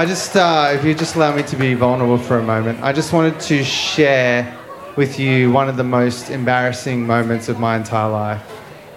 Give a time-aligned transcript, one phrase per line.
[0.00, 0.06] I?
[0.06, 3.12] Just, uh, if you just allow me to be vulnerable for a moment, I just
[3.12, 4.56] wanted to share
[4.96, 8.42] with you one of the most embarrassing moments of my entire life.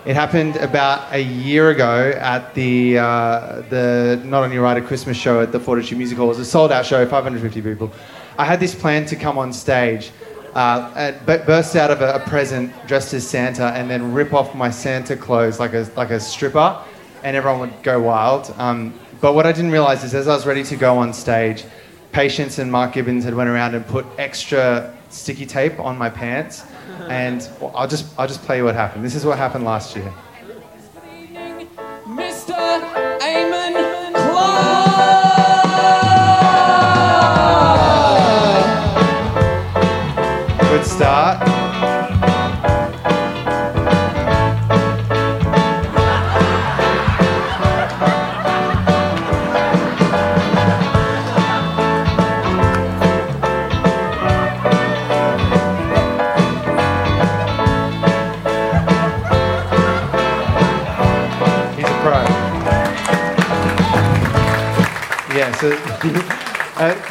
[0.05, 5.17] It happened about a year ago at the uh, the Not on Your Rider Christmas
[5.17, 6.27] show at the Fortitude Music Hall.
[6.27, 7.91] It was a sold out show, 550 people.
[8.37, 10.11] I had this plan to come on stage,
[10.55, 14.33] uh, and bu- burst out of a, a present dressed as Santa, and then rip
[14.33, 16.81] off my Santa clothes like a like a stripper,
[17.23, 18.53] and everyone would go wild.
[18.57, 21.63] Um, but what I didn't realize is, as I was ready to go on stage,
[22.11, 26.65] Patience and Mark Gibbons had went around and put extra sticky tape on my pants,
[27.07, 29.05] and I'll just I'll just play you what happened.
[29.05, 30.11] This is what happened last year.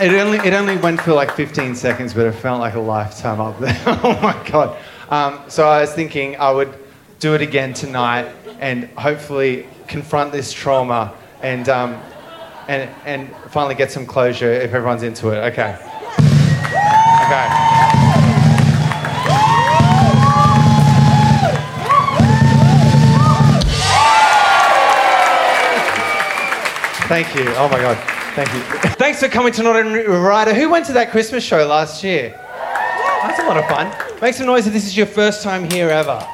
[0.02, 3.40] It only it only went for like 15 seconds, but it felt like a lifetime
[3.40, 3.76] up there.
[3.86, 4.76] oh my god!
[5.10, 6.74] Um, so I was thinking I would
[7.20, 12.00] do it again tonight and hopefully confront this trauma and um,
[12.68, 15.38] and and finally get some closure if everyone's into it.
[15.52, 15.76] Okay.
[17.22, 17.48] Okay.
[27.08, 27.44] Thank you.
[27.56, 28.21] Oh my God.
[28.34, 28.60] Thank you.
[28.92, 30.54] Thanks for coming to Not a Rider.
[30.54, 32.30] Who went to that Christmas show last year?
[32.30, 34.20] That's a lot of fun.
[34.22, 36.26] Make some noise if this is your first time here ever.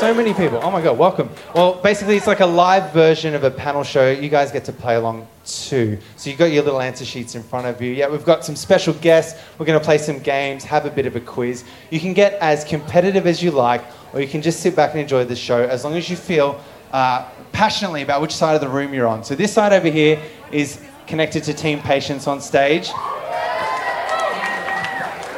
[0.00, 0.58] So many people.
[0.62, 1.28] Oh my God, welcome.
[1.54, 4.10] Well, basically, it's like a live version of a panel show.
[4.10, 5.98] You guys get to play along too.
[6.16, 7.92] So you've got your little answer sheets in front of you.
[7.92, 9.38] Yeah, we've got some special guests.
[9.58, 11.64] We're going to play some games, have a bit of a quiz.
[11.90, 13.84] You can get as competitive as you like,
[14.14, 16.58] or you can just sit back and enjoy the show as long as you feel
[16.92, 19.24] uh, passionately about which side of the room you're on.
[19.24, 20.20] So this side over here
[20.52, 22.90] is connected to Team Patience on stage.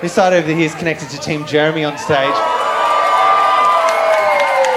[0.01, 2.35] This side over here is connected to Team Jeremy on stage.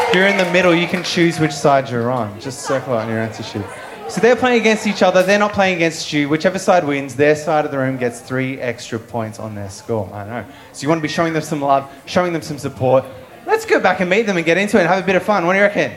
[0.09, 2.39] If you're in the middle, you can choose which side you're on.
[2.39, 3.65] Just circle on your answer sheet.
[4.09, 5.23] So they're playing against each other.
[5.23, 6.29] They're not playing against you.
[6.29, 10.07] Whichever side wins, their side of the room gets three extra points on their score.
[10.13, 10.45] I know.
[10.71, 13.05] So you want to be showing them some love, showing them some support.
[13.47, 15.23] Let's go back and meet them and get into it and have a bit of
[15.23, 15.47] fun.
[15.47, 15.93] What do you reckon?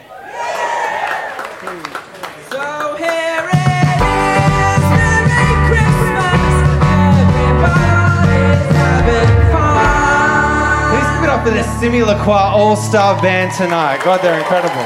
[11.46, 14.02] For the Simulacqua All Star Band tonight.
[14.02, 14.82] God, they're incredible.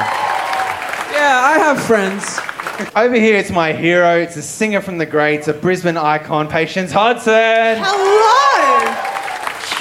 [1.10, 2.38] Yeah, I have friends.
[2.94, 4.18] Over here, it's my hero.
[4.18, 7.78] It's a singer from the Grates, a Brisbane icon, Patience Hodgson.
[7.82, 8.94] Hello!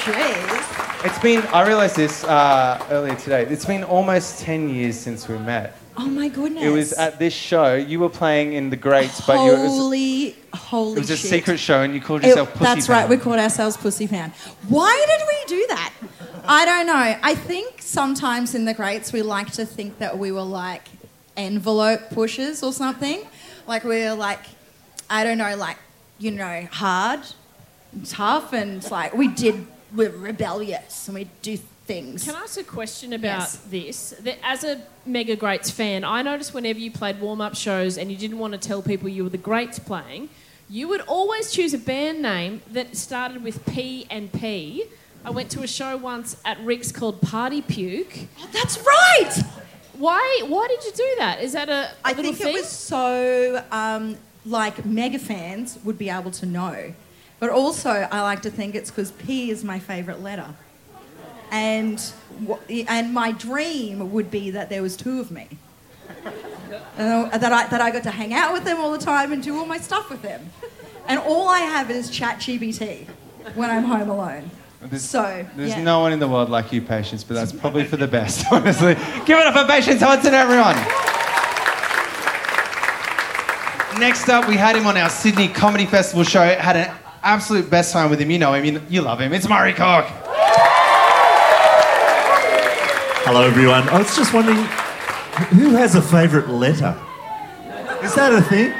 [0.06, 1.04] Jeez.
[1.04, 5.36] It's been, I realised this uh, earlier today, it's been almost 10 years since we
[5.36, 5.76] met.
[5.98, 6.64] Oh my goodness.
[6.64, 9.70] It was at this show, you were playing in the Grates, but you, it was,
[9.70, 11.28] Holy, holy it was a shit.
[11.28, 14.32] secret show and you called It- yourself Pussy that's right, we called ourselves Pussy Pound.
[14.68, 15.92] Why did we do that?
[16.48, 17.18] I don't know.
[17.22, 20.88] I think sometimes in the Grates we like to think that we were like
[21.36, 23.22] envelope pushers or something.
[23.66, 24.40] Like we were like,
[25.08, 25.78] I don't know, like,
[26.18, 27.20] you know, hard,
[27.92, 32.24] and tough, and like we did, we're rebellious and we do things.
[32.24, 34.14] Can I ask a question about this?
[34.20, 38.10] That as a Mega Grates fan, I noticed whenever you played warm up shows and
[38.10, 40.28] you didn't want to tell people you were the Grates playing,
[40.68, 44.84] you would always choose a band name that started with P and P.
[45.24, 48.26] I went to a show once at Ric's called Party Puke.
[48.40, 49.42] Oh, that's right!
[49.98, 50.42] Why?
[50.46, 51.42] Why did you do that?
[51.42, 52.32] Is that a, a I little thing?
[52.32, 52.54] I think thing?
[52.54, 56.94] it was so um, like mega fans would be able to know,
[57.38, 60.54] but also I like to think it's because P is my favourite letter,
[61.50, 62.02] and
[62.88, 65.48] and my dream would be that there was two of me,
[66.96, 69.42] and that I that I got to hang out with them all the time and
[69.42, 70.48] do all my stuff with them,
[71.06, 73.06] and all I have is ChatGPT
[73.54, 74.50] when I'm home alone.
[74.82, 75.82] There's, So, there's yeah.
[75.82, 78.94] no one in the world like you, Patience, but that's probably for the best, honestly.
[79.26, 80.76] Give it up for Patience Hodgson, everyone.
[84.00, 86.42] Next up, we had him on our Sydney Comedy Festival show.
[86.42, 86.90] Had an
[87.22, 88.30] absolute best time with him.
[88.30, 89.34] You know him, you, you love him.
[89.34, 90.06] It's Murray Cook.
[93.22, 93.86] Hello, everyone.
[93.90, 94.56] I was just wondering,
[95.58, 96.96] who has a favourite letter?
[98.02, 98.72] Is that a thing?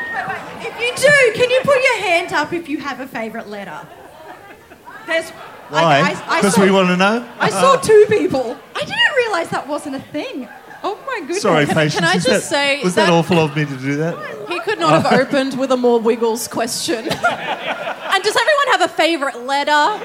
[0.66, 3.86] If you do, can you put your hand up if you have a favourite letter?
[5.06, 5.30] There's.
[5.70, 5.98] I- Why?
[6.00, 7.24] I- I Because saw- we want to know?
[7.38, 8.56] I saw two people.
[8.74, 10.48] I didn't realise that wasn't a thing.
[10.82, 11.42] Oh my goodness.
[11.42, 11.94] Sorry, patience.
[11.94, 14.16] can I just that- say was that, that- awful of me to do that?
[14.48, 16.98] He could not have opened with a more Wiggles question.
[17.08, 20.00] and does everyone have a favourite letter?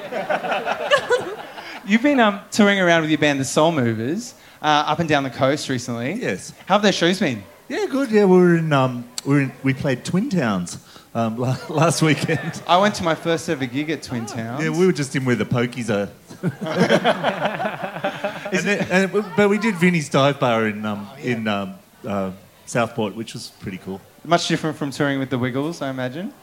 [1.88, 5.24] You've been um, touring around with your band, the Soul Movers, uh, up and down
[5.24, 6.14] the coast recently.
[6.14, 6.52] Yes.
[6.66, 7.44] How have their shows been?
[7.70, 8.12] Yeah, good.
[8.12, 8.74] Yeah, we were in.
[8.74, 10.78] Um, we were in, we played Twin Towns
[11.16, 12.62] um, last weekend.
[12.68, 14.64] I went to my first ever gig at Twin Towns.
[14.64, 16.10] Yeah, we were just in where the pokies are.
[18.52, 21.76] and then, and, but we did Vinny's Dive Bar in um, in um,
[22.06, 22.32] uh,
[22.66, 24.02] Southport, which was pretty cool.
[24.26, 26.34] Much different from touring with the Wiggles, I imagine.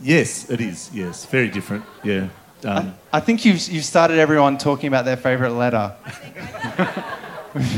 [0.00, 0.90] Yes, it is.
[0.94, 1.84] Yes, very different.
[2.04, 2.28] Yeah.
[2.64, 5.94] Um, I think you've, you've started everyone talking about their favourite letter.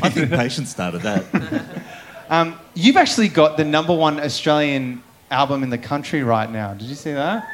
[0.03, 1.25] I think Patience started that.
[2.31, 6.75] Um, you've actually got the number one Australian album in the country right now.
[6.75, 7.47] Did you see that?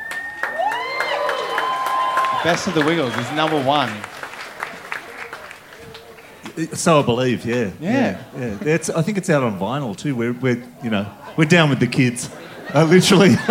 [2.44, 3.91] Best of the Wiggles is number one.
[6.75, 7.44] So I believe.
[7.44, 7.71] Yeah.
[7.81, 8.23] Yeah.
[8.37, 8.59] Yeah.
[8.62, 8.75] yeah.
[8.75, 10.15] It's, I think it's out on vinyl too.
[10.15, 12.31] We're, we're you know we're down with the kids,
[12.75, 13.35] uh, literally.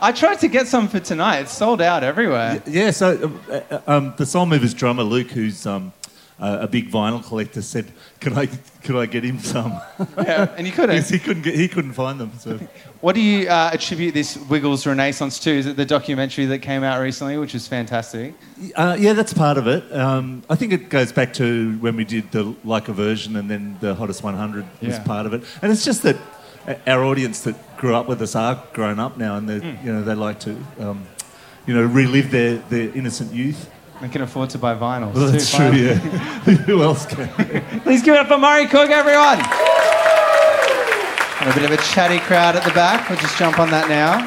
[0.00, 1.40] I tried to get some for tonight.
[1.40, 2.62] It's sold out everywhere.
[2.66, 5.92] Yeah, so uh, uh, um, the Soul Movers drummer Luke, who's um,
[6.40, 7.86] uh, a big vinyl collector, said,
[8.20, 8.46] "Could I,
[8.82, 9.72] could I get him some?"
[10.16, 10.96] Yeah, and you couldn't.
[10.96, 12.32] Because he couldn't get, he couldn't find them.
[12.38, 12.58] So
[13.00, 15.50] What do you uh, attribute this Wiggles renaissance to?
[15.50, 18.34] Is it the documentary that came out recently, which was fantastic?
[18.76, 19.84] uh, yeah, that's part of it.
[19.92, 23.48] Um, I think it goes back to when we did the like a version, and
[23.50, 25.42] then the hottest 100 was part of it.
[25.62, 26.16] And it's just that
[26.86, 29.86] our audience that grew up with us are grown up now, and they Hmm.
[29.86, 30.56] you know they like to.
[30.80, 31.06] Um,
[31.64, 33.70] you know, relive their, their innocent youth.
[34.02, 35.14] They can afford to buy vinyls.
[35.14, 35.84] Well, too, that's true, finally.
[35.84, 35.94] yeah.
[36.66, 37.28] Who else can?
[37.82, 39.38] Please give it up for Murray Cook, everyone.
[41.40, 43.08] And a bit of a chatty crowd at the back.
[43.08, 44.18] We'll just jump on that now.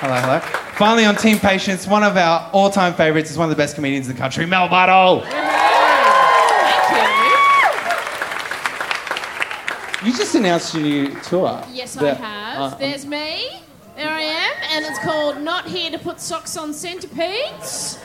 [0.00, 0.40] Hello, hello.
[0.76, 4.08] Finally, on Team Patience, one of our all-time favourites is one of the best comedians
[4.08, 5.20] in the country, Mel Buttle.
[5.20, 5.42] Thank
[10.04, 11.62] You just announced your new tour.
[11.68, 11.74] you.
[11.76, 12.72] Yes, I have.
[12.72, 13.60] uh, There's me.
[13.94, 14.52] There I am.
[14.72, 17.98] And it's called Not Here to Put Socks on Centipedes.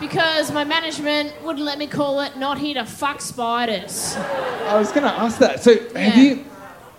[0.00, 4.16] Because my management wouldn't let me call it Not Here to Fuck Spiders.
[4.16, 5.62] I was going to ask that.
[5.62, 6.16] So, have Yeah.
[6.16, 6.44] you?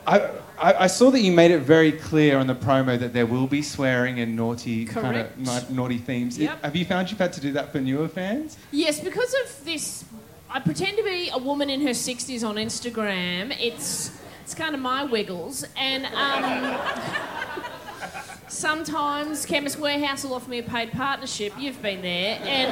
[0.05, 0.19] I,
[0.59, 3.47] I, I saw that you made it very clear on the promo that there will
[3.47, 5.69] be swearing and naughty kind of Correct.
[5.71, 6.37] naughty themes.
[6.37, 6.63] Yep.
[6.63, 8.57] Have you found you've had to do that for newer fans?
[8.71, 10.05] Yes, because of this,
[10.49, 13.55] I pretend to be a woman in her 60s on Instagram.
[13.59, 14.11] It's
[14.43, 16.79] it's kind of my wiggles, and um,
[18.51, 21.53] sometimes Chemist Warehouse will offer me a paid partnership.
[21.57, 22.71] You've been there, and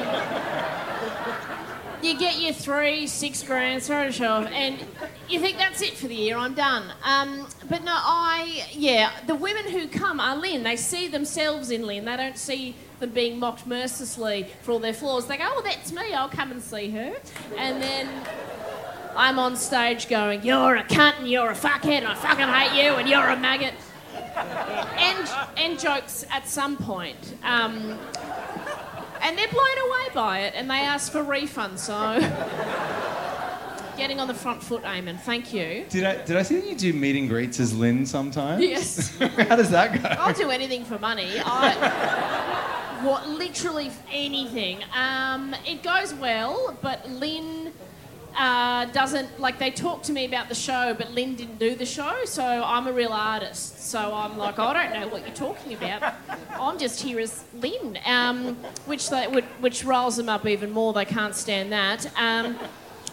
[2.04, 4.78] you get your three, six grand, sorry to show off, and
[5.28, 6.92] you think that's it for the year, I'm done.
[7.04, 10.64] Um, but no, I, yeah, the women who come are Lynn.
[10.64, 12.06] They see themselves in Lynn.
[12.06, 15.28] They don't see them being mocked mercilessly for all their flaws.
[15.28, 17.16] They go, oh, that's me, I'll come and see her.
[17.58, 18.10] And then
[19.16, 22.84] I'm on stage going, you're a cunt and you're a fuckhead and I fucking hate
[22.84, 23.74] you and you're a maggot.
[24.40, 27.36] And, and jokes at some point.
[27.44, 27.98] Um,
[29.22, 32.20] and they're blown away by it and they ask for refunds, so.
[33.98, 35.20] Getting on the front foot, Aimon.
[35.20, 35.86] Thank you.
[35.90, 38.64] Did I, did I see that you do meet and greets as Lynn sometimes?
[38.64, 39.18] Yes.
[39.20, 40.08] How does that go?
[40.10, 41.34] I'll do anything for money.
[41.44, 44.80] I, what, literally anything.
[44.96, 47.74] Um, it goes well, but Lynn
[48.40, 49.60] uh, doesn't like.
[49.60, 52.88] They talk to me about the show, but Lynn didn't do the show, so I'm
[52.88, 53.84] a real artist.
[53.90, 56.14] So I'm like, I don't know what you're talking about.
[56.54, 58.56] I'm just here as Lynn, um,
[58.86, 60.94] which they which, rolls them up even more.
[60.94, 62.06] They can't stand that.
[62.18, 62.58] Um,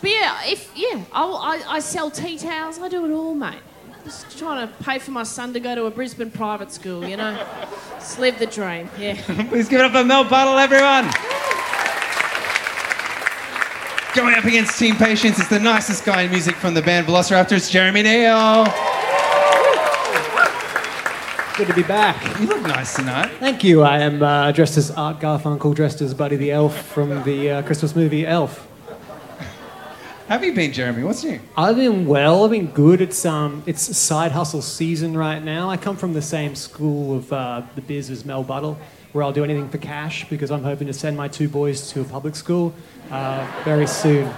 [0.00, 2.78] but yeah, if yeah, I I sell tea towels.
[2.78, 3.59] I do it all, mate.
[4.04, 7.16] Just trying to pay for my son to go to a Brisbane private school, you
[7.16, 7.45] know.
[7.95, 9.21] Just live the dream, yeah.
[9.49, 11.11] Please give it up for Mel Buttle, everyone.
[14.16, 17.70] Going up against Team Patience is the nicest guy in music from the band Velociraptors,
[17.70, 18.64] Jeremy Neale.
[21.58, 22.40] Good to be back.
[22.40, 23.30] You look nice tonight.
[23.40, 23.82] Thank you.
[23.82, 27.62] I am uh, dressed as Art Garfunkel, dressed as Buddy the Elf from the uh,
[27.62, 28.65] Christmas movie Elf.
[30.28, 31.04] Have you been, Jeremy?
[31.04, 31.38] What's new?
[31.56, 32.45] I've been well.
[32.45, 33.00] I've been good.
[33.00, 35.71] It's um, it's side hustle season right now.
[35.71, 38.76] I come from the same school of uh, the biz as Mel Buttle,
[39.12, 42.00] where I'll do anything for cash because I'm hoping to send my two boys to
[42.00, 42.75] a public school
[43.12, 44.35] uh, very soon.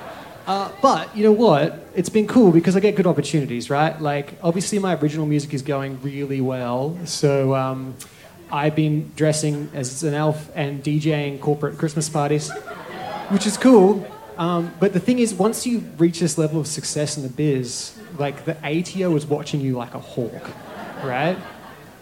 [0.47, 1.87] Uh, but you know what?
[1.95, 3.99] It's been cool because I get good opportunities, right?
[3.99, 7.95] Like obviously my original music is going really well, so um,
[8.53, 12.51] I've been dressing as an elf and DJing corporate Christmas parties,
[13.31, 14.07] which is cool.
[14.39, 17.99] Um, but the thing is, once you reach this level of success in the biz,
[18.19, 20.51] like the ATO is watching you like a hawk,
[21.03, 21.37] right?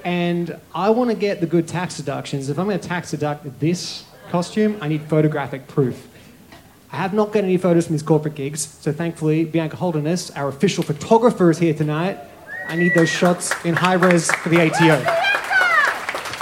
[0.04, 2.50] And I want to get the good tax deductions.
[2.50, 6.08] If I'm going to tax deduct this costume, I need photographic proof.
[6.92, 10.48] I have not got any photos from these corporate gigs, so thankfully, Bianca Holderness, our
[10.48, 12.18] official photographer, is here tonight.
[12.68, 15.25] I need those shots in high res for the ATO.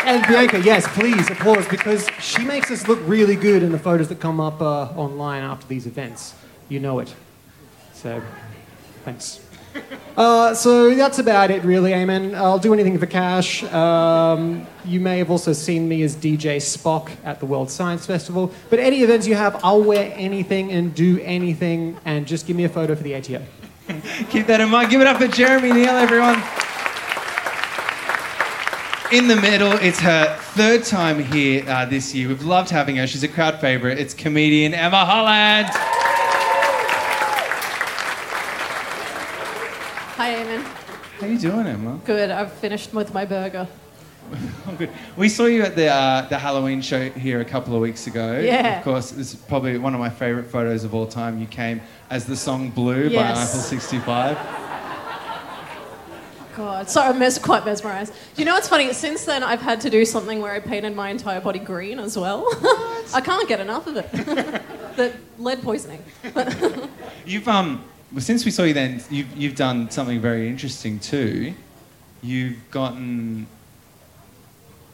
[0.06, 4.08] And Bianca, yes, please applause because she makes us look really good in the photos
[4.10, 6.34] that come up uh, online after these events.
[6.68, 7.14] You know it.
[7.94, 8.22] So,
[9.04, 9.40] thanks.
[10.14, 12.34] Uh, so that's about it, really, Aimon.
[12.34, 13.64] I'll do anything for cash.
[13.64, 18.52] Um, you may have also seen me as DJ Spock at the World Science Festival.
[18.68, 22.64] But any events you have, I'll wear anything and do anything, and just give me
[22.64, 23.42] a photo for the ATO.
[24.28, 24.90] Keep that in mind.
[24.90, 26.42] Give it up for Jeremy Neale, everyone.
[29.12, 32.26] In the middle, it's her third time here uh, this year.
[32.28, 33.06] We've loved having her.
[33.06, 33.98] She's a crowd favourite.
[33.98, 35.68] It's comedian Emma Holland.
[40.16, 40.62] Hi, Aimon.
[41.20, 42.00] How are you doing, Emma?
[42.04, 42.30] Good.
[42.30, 43.68] I've finished with my burger.
[44.66, 44.90] I'm good.
[45.16, 48.40] We saw you at the uh, the Halloween show here a couple of weeks ago.
[48.40, 48.78] Yeah.
[48.78, 51.38] Of course, it's probably one of my favourite photos of all time.
[51.40, 53.50] You came as the song "Blue" by Yes.
[53.50, 54.38] Eiffel 65.
[56.56, 58.12] God, so I'm mes- quite mesmerised.
[58.12, 58.92] Do you know what's funny?
[58.92, 62.16] Since then, I've had to do something where I painted my entire body green as
[62.16, 62.46] well.
[63.14, 64.10] I can't get enough of it.
[64.96, 66.02] the lead poisoning.
[67.26, 71.54] You've um well, since we saw you then, you've you've done something very interesting too.
[72.22, 73.46] You've gotten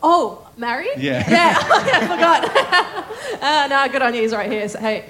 [0.03, 0.97] Oh, married?
[0.97, 1.29] Yeah.
[1.29, 3.43] Yeah, I forgot.
[3.43, 4.23] uh, no, good on you.
[4.23, 4.67] He's right here.
[4.67, 5.05] So, hey.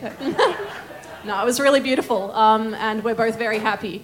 [1.25, 4.02] no, it was really beautiful, um, and we're both very happy.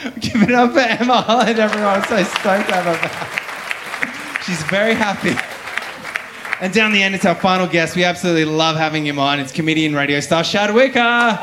[0.20, 2.00] Give it up for Emma Holland, everyone.
[2.00, 4.42] I'm so stoked to have her back.
[4.44, 5.36] She's very happy.
[6.64, 7.96] And down the end, it's our final guest.
[7.96, 9.40] We absolutely love having him on.
[9.40, 11.42] It's comedian radio star Shad Wicka.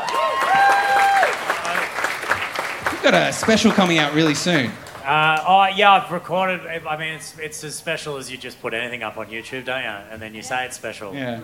[2.92, 4.72] We've got a special coming out really soon.
[5.04, 6.66] Uh, oh yeah, I've recorded.
[6.66, 9.82] I mean, it's it's as special as you just put anything up on YouTube, don't
[9.82, 9.88] you?
[9.88, 11.14] And then you say it's special.
[11.14, 11.40] Yeah.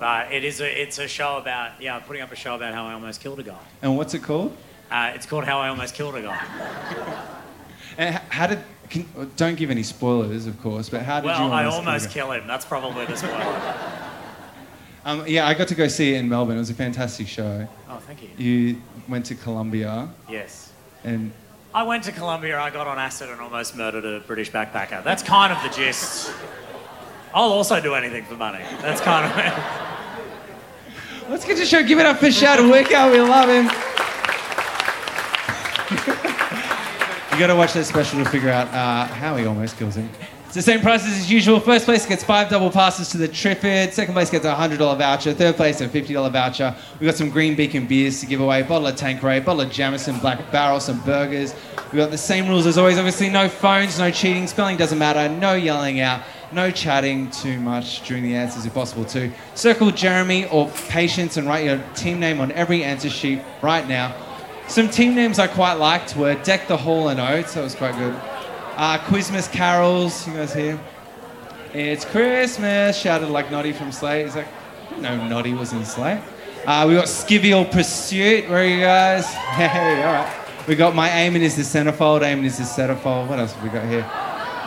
[0.00, 2.86] But it is a it's a show about yeah, putting up a show about how
[2.86, 3.58] I almost killed a guy.
[3.82, 4.56] And what's it called?
[4.90, 6.44] Uh, it's called How I Almost Killed a Guy.
[7.98, 8.58] And how did?
[8.90, 10.90] Can, don't give any spoilers, of course.
[10.90, 12.46] But how did Well, you I almost, kill him.
[12.46, 13.74] That's probably the spoiler.
[15.06, 16.56] Um, yeah, I got to go see it in Melbourne.
[16.56, 17.68] It was a fantastic show.
[17.88, 18.30] Oh, thank you.
[18.36, 20.72] You went to Columbia, Yes.
[21.04, 21.30] and
[21.72, 22.58] I went to Colombia.
[22.60, 25.04] I got on acid and almost murdered a British backpacker.
[25.04, 26.32] That's kind of the gist.
[27.32, 28.64] I'll also do anything for money.
[28.82, 29.52] That's kind of it.
[31.30, 31.84] let's get to the show.
[31.84, 33.12] Give it up for Shad Wicka.
[33.12, 33.70] We love him.
[35.90, 40.08] you got to watch that special to figure out uh, how he almost kills him.
[40.46, 41.60] It's the same prices as usual.
[41.60, 43.92] First place gets five double passes to the Triffid.
[43.92, 45.34] Second place gets a hundred dollar voucher.
[45.34, 46.74] Third place a fifty dollar voucher.
[46.98, 48.62] We've got some Green Beacon beers to give away.
[48.62, 51.54] Bottle of Tanqueray, bottle of Jameson Black Barrel, some burgers.
[51.92, 52.96] We've got the same rules as always.
[52.96, 54.46] Obviously, no phones, no cheating.
[54.46, 55.28] Spelling doesn't matter.
[55.28, 56.22] No yelling out.
[56.52, 59.32] No chatting too much during the answers if possible too.
[59.54, 64.25] Circle Jeremy or Patience and write your team name on every answer sheet right now.
[64.68, 67.54] Some team names I quite liked were Deck the Hall and Oates.
[67.54, 68.14] That was quite good.
[68.76, 70.26] Uh, Quizmas carols.
[70.26, 70.78] You guys here?
[71.72, 72.98] It's Christmas.
[72.98, 74.26] Shouted like Noddy from Slade.
[74.26, 74.48] He's like,
[74.98, 76.20] no, Noddy was in Slade.
[76.66, 78.48] Uh, we got Skivial Pursuit.
[78.50, 79.24] Where are you guys?
[79.56, 80.68] Hey, all right.
[80.68, 82.22] We got My Aimon is the centerfold.
[82.22, 83.28] Aimon is the centerfold.
[83.28, 84.04] What else have we got here?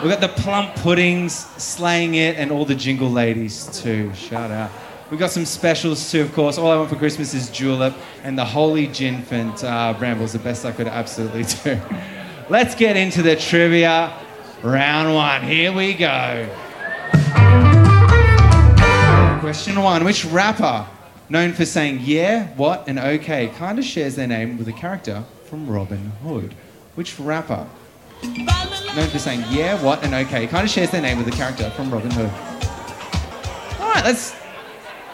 [0.02, 4.12] We got the Plump Puddings, Slaying It, and all the Jingle Ladies too.
[4.14, 4.70] Shout out.
[5.10, 6.56] We got some specials too, of course.
[6.56, 10.64] All I want for Christmas is Julep and the Holy Ginfant uh, Brambles, the best
[10.64, 11.80] I could absolutely do.
[12.48, 14.16] Let's get into the trivia.
[14.62, 15.42] Round one.
[15.42, 16.48] Here we go.
[19.40, 20.86] Question one Which rapper,
[21.28, 25.24] known for saying yeah, what, and okay, kind of shares their name with a character
[25.46, 26.54] from Robin Hood?
[26.94, 27.66] Which rapper,
[28.22, 31.68] known for saying yeah, what, and okay, kind of shares their name with a character
[31.70, 32.30] from Robin Hood?
[33.80, 34.39] All right, let's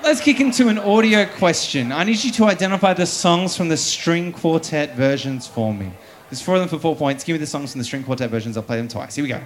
[0.06, 1.90] let's kick into an audio question.
[1.90, 5.90] I need you to identify the songs from the string quartet versions for me.
[6.30, 7.25] There's four of them for four points.
[7.25, 8.56] Give me the songs from the string quartet versions.
[8.56, 9.16] I'll play them twice.
[9.16, 9.40] Here we go.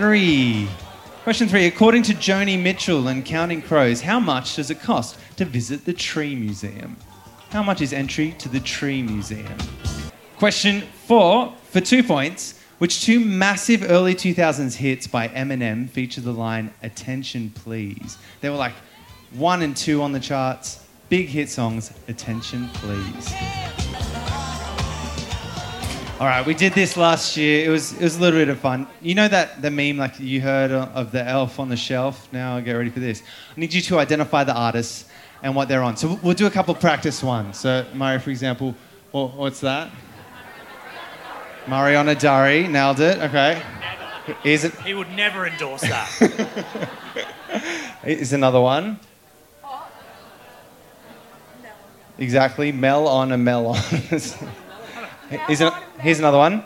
[0.00, 0.66] Three.
[1.24, 1.66] Question three.
[1.66, 5.92] According to Joni Mitchell and Counting Crows, how much does it cost to visit the
[5.92, 6.96] Tree Museum?
[7.50, 9.58] How much is entry to the Tree Museum?
[10.38, 11.52] Question four.
[11.64, 17.50] For two points, which two massive early 2000s hits by Eminem feature the line "Attention,
[17.50, 18.16] please"?
[18.40, 18.74] They were like
[19.32, 20.82] one and two on the charts.
[21.10, 21.92] Big hit songs.
[22.08, 23.79] Attention, please.
[26.20, 27.64] All right, we did this last year.
[27.64, 28.86] It was it was a little bit of fun.
[29.00, 32.30] You know that the meme like you heard of the elf on the shelf.
[32.30, 33.22] Now get ready for this.
[33.56, 35.08] I need you to identify the artists
[35.42, 35.96] and what they're on.
[35.96, 37.58] So we'll do a couple of practice ones.
[37.58, 38.74] So Mario, for example,
[39.12, 39.90] wha- what's that?
[41.66, 43.16] Mariana Dari nailed it.
[43.16, 43.62] Okay.
[44.44, 44.74] Is it?
[44.82, 46.10] He would never endorse that.
[48.04, 49.00] Is another one?
[52.18, 52.72] Exactly.
[52.72, 53.80] Mel on a melon.
[55.48, 56.64] Is it, here's another one.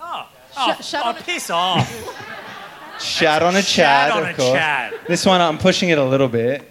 [0.00, 1.22] Oh, oh, shut oh on it.
[1.24, 3.00] piss off.
[3.00, 4.52] Chat on a Chat Chad, on of a course.
[4.52, 4.94] Chad.
[5.08, 6.70] This one, I'm pushing it a little bit.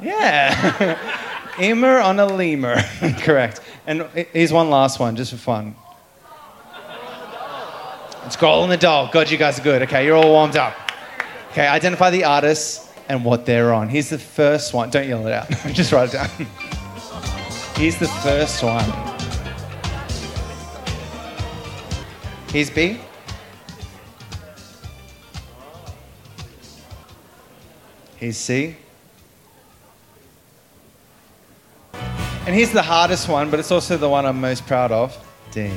[0.00, 0.98] Yeah.
[1.60, 2.76] Emer on a lemur.
[3.18, 3.60] Correct.
[3.86, 5.74] And here's one last one, just for fun.
[8.24, 9.10] It's Grohl and the Doll.
[9.12, 9.82] God, you guys are good.
[9.82, 10.74] Okay, you're all warmed up.
[11.50, 13.88] Okay, identify the artists and what they're on.
[13.88, 14.90] Here's the first one.
[14.90, 15.50] Don't yell it out.
[15.72, 16.46] just write it down.
[17.76, 18.84] Here's the first one.
[22.50, 23.00] Here's B.
[28.16, 28.76] Here's C.
[31.92, 35.16] And here's the hardest one, but it's also the one I'm most proud of.
[35.50, 35.70] D.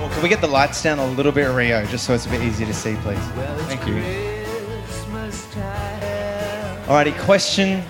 [0.00, 2.28] Well, can we get the lights down a little bit, Rio, just so it's a
[2.28, 3.18] bit easier to see, please?
[3.68, 3.94] Thank you.
[6.86, 7.82] Alrighty, question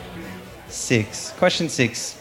[0.72, 1.32] six.
[1.38, 2.18] Question six.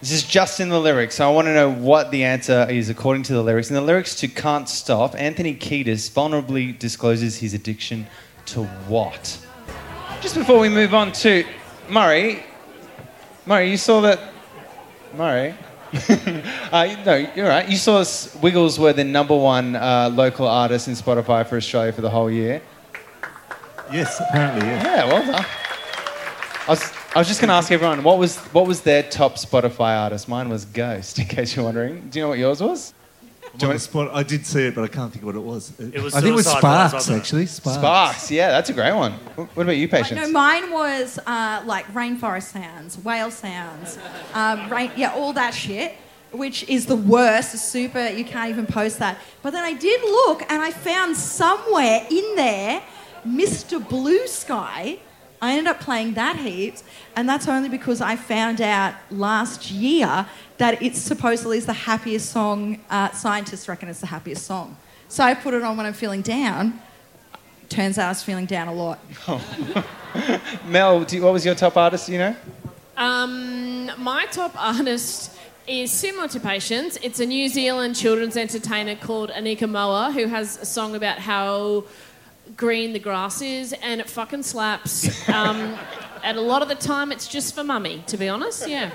[0.00, 2.90] This is just in the lyrics, so I want to know what the answer is
[2.90, 3.70] according to the lyrics.
[3.70, 8.06] In the lyrics to Can't Stop, Anthony Kiedis vulnerably discloses his addiction
[8.46, 9.38] to what?
[10.20, 11.46] Just before we move on to
[11.88, 12.42] Murray,
[13.46, 14.20] Murray, you saw that.
[15.16, 15.54] Murray?
[16.72, 17.68] uh, no, you're right.
[17.68, 18.04] You saw
[18.42, 22.30] Wiggles were the number one uh, local artist in Spotify for Australia for the whole
[22.30, 22.60] year.
[23.92, 24.84] Yes, apparently, yes.
[24.84, 26.94] Yeah, well done.
[27.14, 30.28] I was, just going to ask everyone what was what was their top Spotify artist?
[30.28, 32.08] Mine was Ghost, in case you're wondering.
[32.10, 32.94] Do you know what yours was?
[33.62, 34.10] I'm on the spot.
[34.12, 35.78] I did see it, but I can't think of what it was.
[35.78, 37.20] It was I think it was Sparks, wasn't it?
[37.20, 37.46] actually.
[37.46, 37.78] Sparks.
[37.78, 38.30] Sparks.
[38.30, 39.12] Yeah, that's a great one.
[39.12, 40.20] What about you, Patience?
[40.20, 43.98] No, mine was uh, like rainforest sounds, whale sounds,
[44.32, 45.94] um, rain, yeah, all that shit,
[46.32, 47.54] which is the worst.
[47.54, 49.18] It's super, you can't even post that.
[49.42, 52.82] But then I did look and I found somewhere in there
[53.24, 53.86] Mr.
[53.88, 54.98] Blue Sky.
[55.44, 56.82] I ended up playing that heaps,
[57.16, 60.26] and that's only because I found out last year
[60.56, 62.80] that it supposedly is the happiest song.
[62.88, 64.74] Uh, scientists reckon it's the happiest song.
[65.08, 66.80] So I put it on when I'm feeling down.
[67.68, 68.98] Turns out I was feeling down a lot.
[70.66, 72.08] Mel, do you, what was your top artist?
[72.08, 72.36] You know?
[72.96, 76.96] Um, my top artist is similar to Patience.
[77.02, 81.84] It's a New Zealand children's entertainer called Anika Moa who has a song about how
[82.56, 85.28] green the grass is and it fucking slaps.
[85.28, 85.76] Um,
[86.24, 88.68] and a lot of the time it's just for mummy, to be honest.
[88.68, 88.90] Yeah.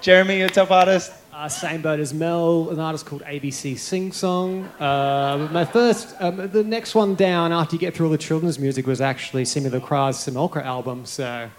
[0.00, 1.12] Jeremy, your top artist?
[1.32, 4.64] Uh, same boat as Mel, an artist called ABC Sing Song.
[4.78, 8.58] Uh, my first, um, the next one down after you get through all the children's
[8.58, 11.50] music was actually Simi Lacroix's Simulcra album, so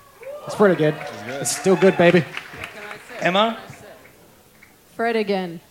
[0.46, 0.96] it's pretty good.
[1.28, 2.24] It's still good, baby.
[3.20, 3.60] Emma?
[4.96, 5.60] Fred again.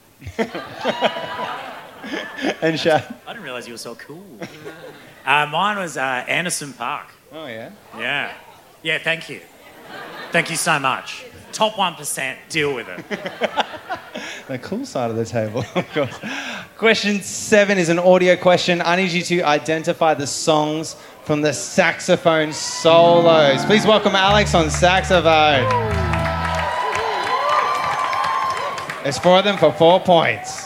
[2.60, 3.14] And Shad?
[3.26, 4.24] I didn't realize you were so cool.
[5.24, 7.06] Uh, mine was uh, Anderson .Paak.
[7.32, 7.70] Oh, yeah.
[7.98, 8.32] Yeah.
[8.82, 9.40] Yeah, thank you.
[10.30, 11.24] Thank you so much.
[11.52, 13.04] Top 1%, deal with it.
[14.46, 16.20] The cool side of the table, of course.
[16.76, 18.82] Question seven is an audio question.
[18.82, 23.64] I need you to identify the songs from the saxophone solos.
[23.64, 25.64] Please welcome Alex on saxophone.
[29.06, 30.63] It's four of them for four points.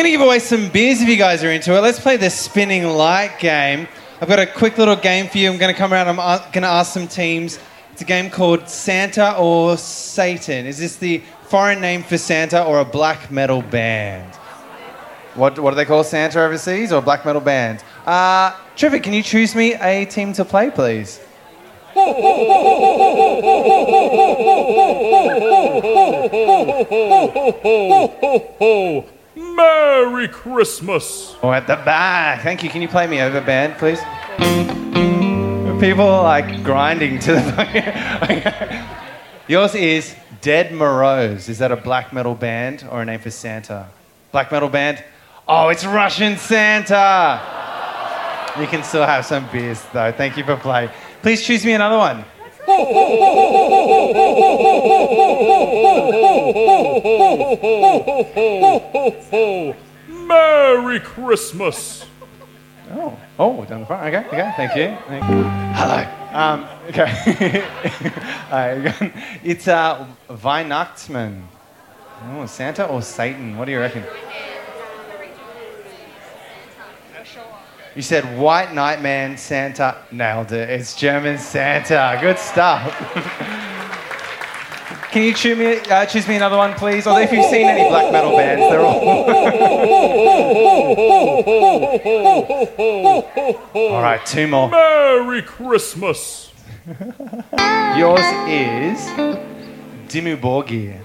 [0.00, 1.80] Going to give away some beers if you guys are into it.
[1.80, 3.86] Let's play the spinning light game.
[4.22, 5.50] I've got a quick little game for you.
[5.50, 6.08] I'm going to come around.
[6.08, 6.16] I'm
[6.52, 7.58] going to ask some teams.
[7.92, 10.64] It's a game called Santa or Satan.
[10.64, 14.34] Is this the foreign name for Santa or a black metal band?
[15.34, 17.84] What, what do they call Santa overseas or a black metal band?
[18.06, 21.20] Uh, Trevor, can you choose me a team to play, please?
[29.40, 31.34] Merry Christmas!
[31.42, 32.42] Or at the back.
[32.42, 32.70] Thank you.
[32.70, 34.00] Can you play me over band, please?
[35.80, 38.86] People are like grinding to the.
[39.48, 41.48] Yours is Ded Moroz.
[41.48, 43.88] Is that a black metal band or a name for Santa?
[44.30, 45.02] Black metal band?
[45.48, 47.40] Oh, it's Russian Santa!
[48.60, 50.12] You can still have some beers though.
[50.12, 50.90] Thank you for playing.
[51.22, 52.24] Please choose me another one.
[60.26, 62.06] Merry Christmas!
[62.92, 64.14] Oh, oh, down the front.
[64.14, 64.52] Okay, okay.
[64.56, 64.96] Thank you.
[65.06, 65.42] Thank you.
[65.74, 66.06] Hello.
[66.32, 67.64] Um, okay.
[68.52, 69.12] Alright,
[69.44, 71.42] it's uh, Weihnachtsmann.
[72.32, 73.56] Oh, Santa or Satan?
[73.56, 74.04] What do you reckon?
[77.96, 79.96] You said White Nightman Santa.
[80.12, 80.70] Nailed it.
[80.70, 82.16] It's German Santa.
[82.20, 82.84] Good stuff.
[85.10, 87.04] Can you choose me, uh, choose me another one, please?
[87.08, 89.00] Or if you've seen any black metal bands, they're all.
[93.74, 94.70] all right, two more.
[94.70, 96.52] Merry Christmas!
[96.86, 99.00] Yours is
[100.06, 101.00] Dimmu Borgir.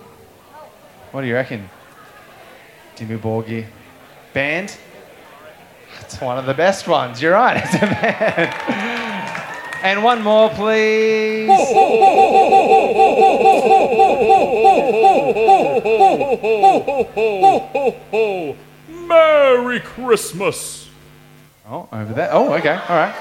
[1.12, 1.67] What do you reckon?
[2.95, 3.65] Dimmu Borgir.
[4.34, 4.78] Band?
[6.05, 7.19] It's one of the best ones.
[7.19, 7.57] You're right.
[7.57, 8.53] It's a band.
[9.81, 11.49] And one more, please.
[19.07, 20.87] Merry Christmas!
[21.67, 22.29] Oh, over there.
[22.31, 22.79] Oh, okay.
[22.87, 23.15] All right.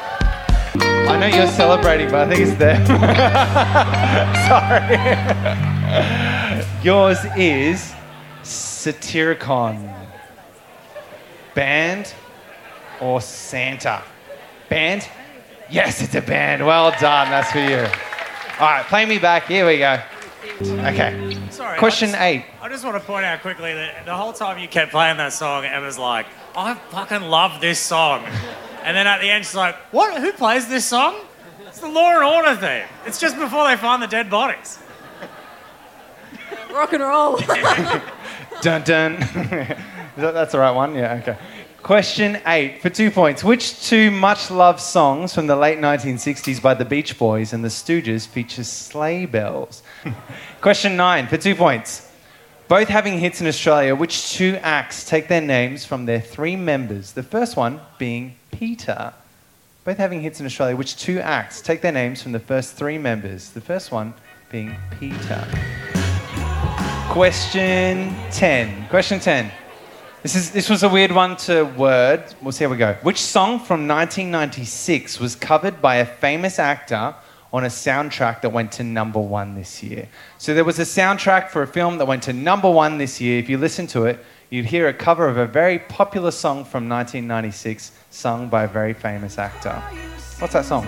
[0.76, 2.84] I know you're celebrating, but I think it's them.
[4.48, 4.98] Sorry.
[6.84, 7.94] Yours is
[8.42, 9.90] Satyricon.
[11.54, 12.12] Band
[13.04, 14.02] or Santa?
[14.68, 15.06] Band?
[15.70, 16.64] Yes, it's a band.
[16.64, 17.30] Well done.
[17.30, 17.86] That's for you.
[18.58, 19.46] All right, play me back.
[19.46, 20.00] Here we go.
[20.60, 21.36] Okay.
[21.50, 21.78] Sorry.
[21.78, 22.44] Question I just, eight.
[22.60, 25.32] I just want to point out quickly that the whole time you kept playing that
[25.32, 28.24] song, Emma's like, I fucking love this song.
[28.82, 30.20] And then at the end, she's like, What?
[30.20, 31.16] Who plays this song?
[31.66, 32.86] It's the Law and Order theme.
[33.06, 34.78] It's just before they find the dead bodies.
[36.72, 37.36] Rock and roll.
[38.60, 39.16] Dun dun.
[40.16, 40.94] That's the right one?
[40.94, 41.36] Yeah, okay.
[41.84, 43.44] Question eight for two points.
[43.44, 47.68] Which two much loved songs from the late 1960s by the Beach Boys and the
[47.68, 49.82] Stooges feature sleigh bells?
[50.62, 52.10] Question nine for two points.
[52.68, 57.12] Both having hits in Australia, which two acts take their names from their three members?
[57.12, 59.12] The first one being Peter.
[59.84, 62.96] Both having hits in Australia, which two acts take their names from the first three
[62.96, 63.50] members?
[63.50, 64.14] The first one
[64.50, 65.46] being Peter.
[67.10, 68.88] Question 10.
[68.88, 69.52] Question 10.
[70.24, 72.24] This, is, this was a weird one to word.
[72.40, 72.96] We'll see how we go.
[73.02, 77.14] Which song from 1996 was covered by a famous actor
[77.52, 80.08] on a soundtrack that went to number one this year?
[80.38, 83.38] So there was a soundtrack for a film that went to number one this year.
[83.38, 86.88] If you listen to it, you'd hear a cover of a very popular song from
[86.88, 89.74] 1996 sung by a very famous actor.
[90.38, 90.86] What's that song?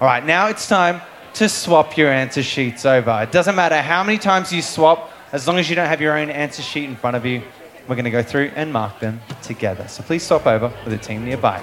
[0.00, 1.02] All right, now it's time
[1.34, 3.20] to swap your answer sheets over.
[3.24, 6.16] It doesn't matter how many times you swap, as long as you don't have your
[6.16, 7.42] own answer sheet in front of you,
[7.88, 9.86] we're going to go through and mark them together.
[9.88, 11.58] So please stop over with a team nearby.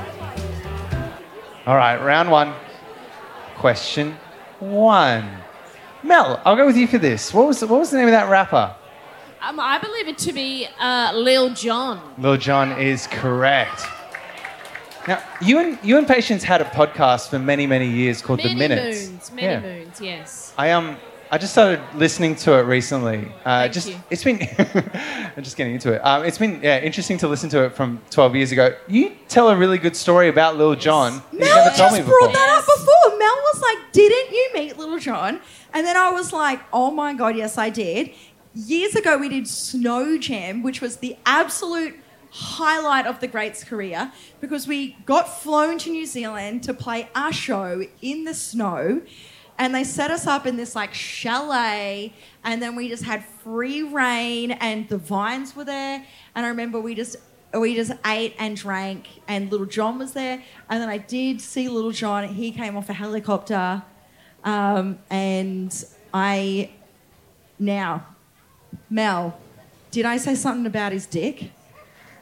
[1.65, 2.53] All right, round one.
[3.55, 4.15] Question
[4.60, 5.29] one.
[6.03, 7.34] Mel, I'll go with you for this.
[7.34, 8.75] What was, what was the name of that rapper?
[9.41, 12.13] Um, I believe it to be uh, Lil Jon.
[12.17, 13.84] Lil Jon is correct.
[15.07, 18.49] Now, you and, you and Patience had a podcast for many, many years called Many
[18.53, 19.07] The Minutes.
[19.07, 19.60] moons, many Yeah.
[19.60, 20.53] moons, yes.
[20.57, 20.97] I um
[21.33, 23.31] I just started listening to it recently.
[23.45, 23.95] Uh, just you.
[24.09, 24.41] it's been
[25.37, 25.99] I'm just getting into it.
[25.99, 28.75] Um, it's been yeah interesting to listen to it from 12 years ago.
[28.89, 32.49] You tell a really good story about Lil that You've Mel just me brought that
[32.49, 33.17] up before.
[33.17, 35.39] Mel was like, "Didn't you meet Little John?"
[35.73, 38.11] And then I was like, "Oh my god, yes, I did."
[38.53, 41.95] Years ago, we did Snow Jam, which was the absolute
[42.31, 47.31] highlight of the Grates' career because we got flown to New Zealand to play our
[47.31, 49.01] show in the snow.
[49.62, 53.84] And they set us up in this like chalet, and then we just had free
[53.84, 56.04] reign, and the vines were there.
[56.34, 57.17] And I remember we just
[57.54, 60.41] we just ate and drank, and Little John was there.
[60.67, 62.28] And then I did see Little John.
[62.30, 63.84] He came off a helicopter,
[64.43, 66.71] um, and I
[67.60, 68.08] now,
[68.89, 69.39] Mel,
[69.91, 71.52] Did I say something about his dick?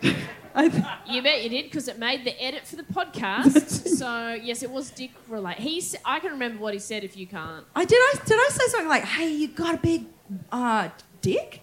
[0.56, 3.88] I th- You bet you did because it made the edit for the podcast.
[3.88, 5.62] so yes, it was Dick related.
[5.62, 5.96] He's.
[6.06, 7.04] I can remember what he said.
[7.04, 7.98] If you can't, I did.
[7.98, 8.34] I did.
[8.38, 10.06] I say something like, "Hey, you got a big
[10.52, 10.90] uh,
[11.22, 11.62] dick."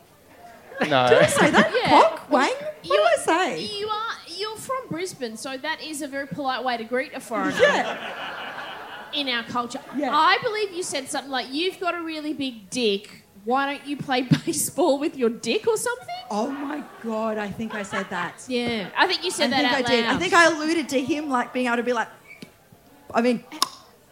[0.81, 0.87] No.
[1.09, 1.73] Did I say that?
[1.75, 1.89] Yeah.
[1.89, 2.53] Cock, wang.
[2.53, 3.61] What did I say?
[3.63, 4.13] you are.
[4.29, 7.57] You're from Brisbane, so that is a very polite way to greet a foreigner.
[7.59, 9.07] Yeah.
[9.15, 9.81] in our culture.
[9.97, 10.15] Yeah.
[10.15, 13.23] I believe you said something like, "You've got a really big dick.
[13.47, 17.39] Why don't you play baseball with your dick or something?" Oh my god!
[17.39, 18.35] I think I said that.
[18.49, 20.05] Yeah, I think you said I that think out I did.
[20.07, 22.09] I think I alluded to him like being able to be like,
[23.15, 23.45] I mean,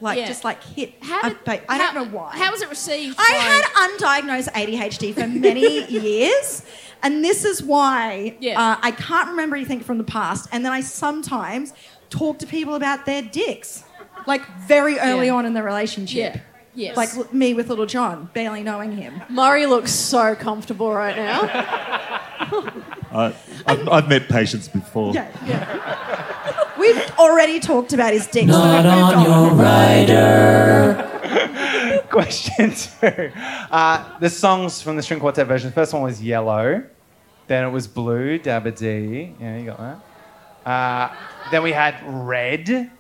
[0.01, 0.27] like Yeah.
[0.29, 0.95] just like hit.
[1.03, 2.31] How did, ba- I how- don't know why.
[2.37, 3.17] How was it received?
[3.19, 6.63] I by- had undiagnosed ADHD for many years,
[7.03, 8.61] and this is why Yeah.
[8.61, 10.49] uh, I can't remember anything from the past.
[10.53, 11.73] And then I sometimes
[12.11, 13.83] talk to people about their dicks,
[14.29, 15.35] like very early Yeah.
[15.35, 16.37] on in the relationship.
[16.75, 16.93] Yeah.
[16.95, 16.97] Yes.
[16.97, 19.23] Like me with little John, barely knowing him.
[19.29, 21.41] Murray looks so comfortable right now.
[23.13, 23.35] I,
[23.67, 25.15] I've, I've met Patience before.
[25.15, 26.75] Yeah, yeah.
[26.79, 28.49] We've already talked about his dick.
[28.49, 31.11] so we've moved on.
[32.11, 33.31] Question two.
[33.71, 35.71] Uh, the songs from the string quartet version.
[35.71, 36.85] The first one was Yellow.
[37.47, 39.35] Then it was Blue, Dabba Dee.
[39.41, 40.01] Yeah, you got that.
[40.69, 41.15] Uh,
[41.51, 42.91] then we had Red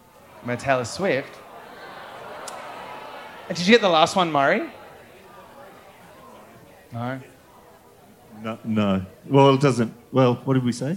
[0.44, 1.30] by Taylor Swift.
[3.48, 4.70] Did you get the last one, Murray?
[6.92, 7.20] No.
[8.42, 9.07] No, no.
[9.26, 9.92] Well, it doesn't.
[10.12, 10.96] Well, what did we say?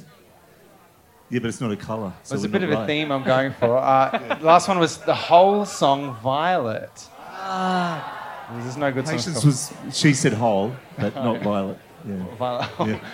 [1.30, 2.14] Yeah, but it's not a colour.
[2.24, 3.78] So There's a bit of a theme I'm going for.
[3.78, 7.10] Uh, the last one was the whole song Violet.
[7.20, 8.14] Ah.
[8.52, 9.06] There's no good.
[9.06, 9.74] Patience was.
[9.92, 11.78] She said whole, but not violet.
[12.08, 12.26] Yeah.
[12.38, 12.70] Violet.
[12.80, 13.00] yeah.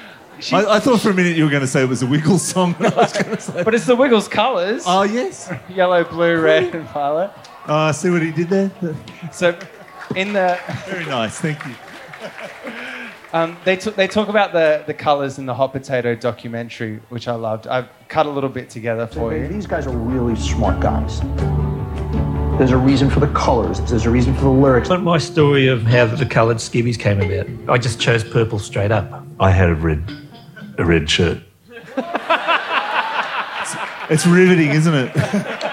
[0.52, 2.42] I, I thought for a minute you were going to say it was a Wiggles
[2.44, 2.76] song.
[2.80, 2.90] I
[3.30, 3.64] was say.
[3.64, 4.84] but it's the Wiggles colours.
[4.86, 5.52] Oh yes.
[5.70, 7.32] Yellow, blue, red, and violet.
[7.68, 8.72] Oh, see what he did there.
[9.32, 9.58] So,
[10.16, 11.40] in the Very nice.
[11.40, 11.74] Thank you.
[13.34, 17.28] um, they t- they talk about the the colours in the hot potato documentary, which
[17.28, 17.68] I loved.
[17.68, 19.48] I've cut a little bit together for you.
[19.48, 21.22] These guys are really smart guys.
[22.58, 23.80] There's a reason for the colors.
[23.90, 24.90] There's a reason for the lyrics.
[24.90, 28.92] But my story of how the coloured skivvies came about, I just chose purple straight
[28.92, 29.24] up.
[29.40, 30.04] I had a red,
[30.78, 31.40] a red shirt.
[34.10, 35.70] It's riveting, isn't it?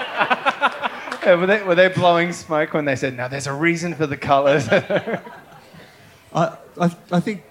[1.23, 4.07] Yeah, were they were they blowing smoke when they said, "No, there's a reason for
[4.07, 4.67] the colours?
[6.33, 7.43] I, I, I think.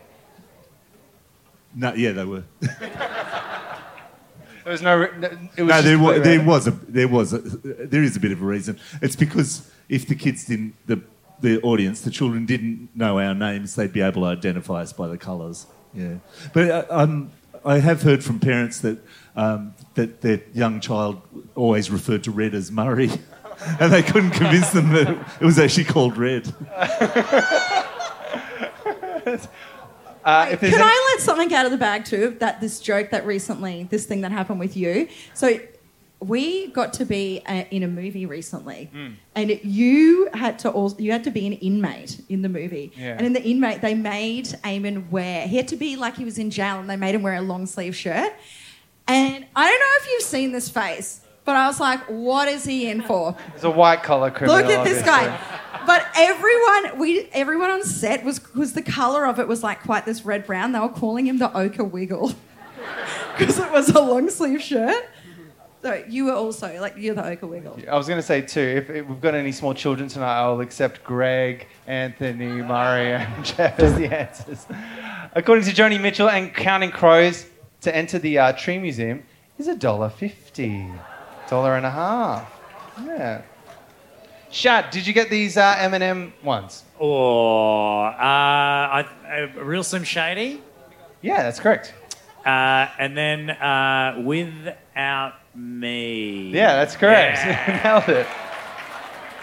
[1.75, 2.45] No, yeah, they were.
[4.65, 4.99] There was no.
[5.19, 8.17] no- It was no, there, wa- blue, there was a, there was, a, there is
[8.17, 8.79] a bit of a reason.
[9.01, 11.01] It's because if the kids didn't, the,
[11.41, 15.09] the audience, the children didn't know our names, they'd be able to identify us by
[15.09, 15.67] the colours.
[15.95, 16.17] Yeah,
[16.53, 17.31] but uh, um,
[17.65, 18.99] I have heard from parents that
[19.37, 21.21] um, that their young child
[21.55, 23.11] always referred to red as Murray,
[23.81, 25.09] and they couldn't convince them that
[25.41, 26.53] it was actually called red.
[30.23, 32.37] Uh, if Can any- I let something out of the bag too?
[32.41, 35.09] That this joke that recently, this thing that happened with you.
[35.33, 35.59] So
[36.21, 39.09] we got to be uh in a movie recently, Hmm.
[39.35, 42.93] and you had to also you had to be an inmate in the movie.
[42.97, 43.17] Yeah.
[43.17, 45.49] And in the inmate, they made Aimon wear.
[45.49, 47.41] He had to be like he was in jail, and they made him wear a
[47.41, 48.33] long sleeve shirt.
[49.09, 52.63] And I don't know if you've seen this face, but I was like, what is
[52.63, 53.35] he in for?
[53.55, 54.63] He's a white collar criminal.
[54.63, 55.27] Look at this obviously.
[55.27, 55.85] guy.
[55.85, 60.05] But everyone, we everyone on set was was the color of it was like quite
[60.05, 60.71] this red brown.
[60.71, 62.35] They were calling him the ochre wiggle
[63.37, 65.05] because it was a long sleeve shirt.
[65.83, 67.81] So you were also like you're the ochre wiggle.
[67.91, 70.61] I was going to say too, if, if we've got any small children tonight, I'll
[70.61, 74.67] accept Greg, Anthony, Murray, and Jeff as the answers.
[75.35, 77.47] According to Joni Mitchell and Counting Crows,
[77.81, 79.25] to enter the uh, Tree Museum
[79.59, 80.87] is a dollar fifty,
[81.51, 82.51] dollar and a half.
[83.05, 83.43] Yeah.
[84.53, 86.85] Shad, did you get these uh, Eminem ones?
[86.99, 90.63] Or uh, I, uh, Real Slim Shady.
[91.23, 91.93] Yeah, that's correct.
[92.47, 96.51] Uh, and then uh, Without Me.
[96.51, 97.39] Yeah, that's correct.
[97.45, 97.81] Yeah.
[97.85, 98.27] Nailed it.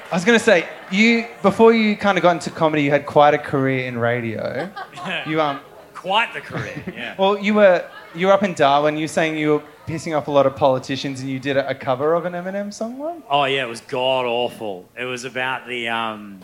[0.09, 3.05] I was going to say, you before you kind of got into comedy, you had
[3.05, 4.69] quite a career in radio.
[5.27, 5.59] You um,
[5.93, 7.15] Quite the career, yeah.
[7.17, 8.95] well, you were you were up in Darwin.
[8.97, 11.69] You were saying you were pissing off a lot of politicians, and you did a,
[11.69, 12.97] a cover of an Eminem song.
[12.97, 13.23] One.
[13.30, 14.88] Oh yeah, it was god awful.
[14.97, 16.41] It was about the um,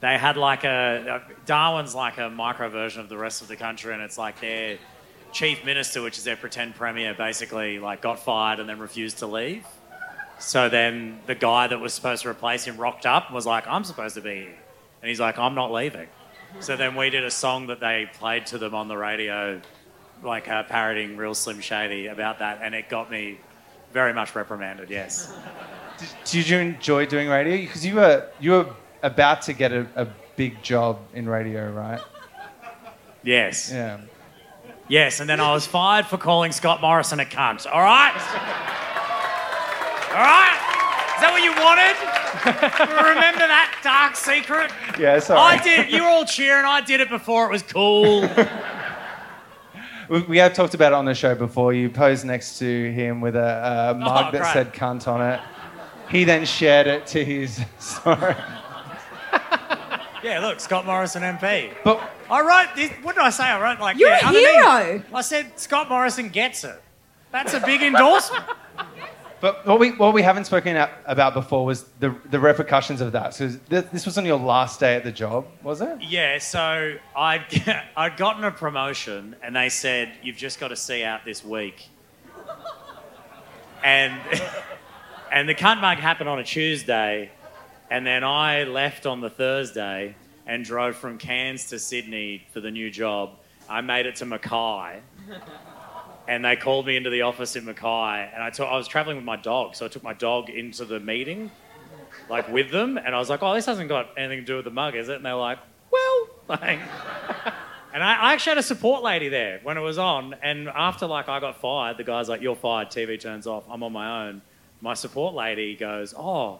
[0.00, 3.92] they had like a Darwin's like a micro version of the rest of the country,
[3.92, 4.78] and it's like their
[5.32, 9.26] chief minister, which is their pretend premier, basically like got fired and then refused to
[9.26, 9.66] leave.
[10.38, 13.66] So then the guy that was supposed to replace him rocked up and was like,
[13.66, 14.58] "I'm supposed to be here,"
[15.02, 16.08] and he's like, "I'm not leaving."
[16.60, 19.60] So then we did a song that they played to them on the radio,
[20.22, 23.38] like uh, parodying Real Slim Shady about that, and it got me
[23.92, 24.90] very much reprimanded.
[24.90, 25.32] Yes.
[26.24, 27.56] Did you enjoy doing radio?
[27.56, 28.66] Because you were you were
[29.02, 32.00] about to get a, a big job in radio, right?
[33.22, 33.70] Yes.
[33.72, 34.00] Yeah.
[34.88, 37.66] Yes, and then I was fired for calling Scott Morrison a cunt.
[37.66, 38.12] All right?
[40.10, 40.62] All right?
[41.16, 41.96] Is that what you wanted?
[43.08, 44.70] Remember that dark secret?
[44.98, 45.40] Yeah, sorry.
[45.58, 45.90] I did.
[45.90, 46.64] You were all cheering.
[46.64, 48.22] I did it before it was cool.
[50.08, 51.72] We, we have talked about it on the show before.
[51.72, 54.52] You posed next to him with a, a oh, mug that great.
[54.52, 55.40] said cunt on it.
[56.08, 58.36] He then shared it to his story.
[60.22, 61.72] Yeah, look, Scott Morrison MP.
[61.84, 62.90] But I wrote this.
[63.02, 63.44] What did I say?
[63.44, 65.02] I wrote like You're yeah, a hero.
[65.14, 66.82] I said Scott Morrison gets it.
[67.30, 68.44] That's a big endorsement.
[69.40, 73.34] But what we, what we haven't spoken about before was the, the repercussions of that.
[73.34, 76.00] So th- this was on your last day at the job, was it?
[76.00, 77.44] Yeah, so I'd,
[77.96, 81.88] I'd gotten a promotion and they said, You've just got to see out this week.
[83.84, 84.18] And,
[85.32, 87.30] and the cunt happened on a Tuesday,
[87.90, 92.70] and then I left on the Thursday and drove from Cairns to Sydney for the
[92.70, 93.30] new job.
[93.68, 95.00] I made it to Mackay.
[96.28, 99.16] And they called me into the office in Mackay, and I took, I was traveling
[99.16, 101.52] with my dog, so I took my dog into the meeting,
[102.28, 104.64] like with them, and I was like, "Oh, this hasn't got anything to do with
[104.64, 105.58] the mug, is it?" And they're like,
[105.92, 106.80] "Well," like,
[107.94, 111.06] and I, I actually had a support lady there when it was on, and after
[111.06, 113.64] like I got fired, the guy's like, "You're fired." TV turns off.
[113.70, 114.42] I'm on my own.
[114.80, 116.58] My support lady goes, "Oh,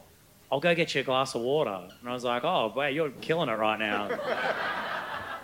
[0.53, 3.11] I'll go get you a glass of water," and I was like, "Oh, wow, you're
[3.11, 4.11] killing it right now."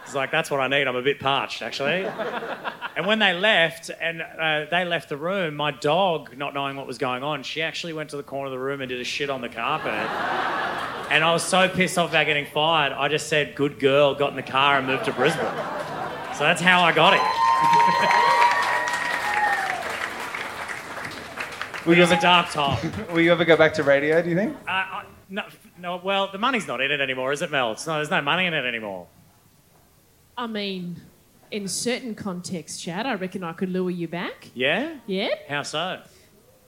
[0.04, 0.86] It's like that's what I need.
[0.88, 2.04] I'm a bit parched, actually.
[2.96, 6.86] And when they left, and uh, they left the room, my dog, not knowing what
[6.86, 9.04] was going on, she actually went to the corner of the room and did a
[9.04, 9.92] shit on the carpet.
[11.10, 14.30] And I was so pissed off about getting fired, I just said, "Good girl," got
[14.30, 15.44] in the car and moved to Brisbane.
[16.36, 17.20] So that's how I got it.
[21.86, 22.92] Will It you, was a ever, dark time.
[23.12, 24.56] will you ever go back to radio, do you think?
[24.68, 25.42] Uh, I, no,
[25.80, 27.72] no, well, the money's not in it anymore, is it, Mel?
[27.72, 29.06] It's no, there's no money in it anymore.
[30.36, 31.00] I mean,
[31.50, 34.48] in certain contexts, Shad, I reckon I could lure you back.
[34.54, 34.94] Yeah?
[35.06, 35.28] Yeah?
[35.48, 36.00] How so?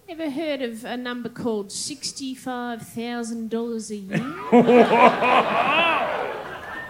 [0.08, 4.18] Ever heard of a number called $65,000 a year?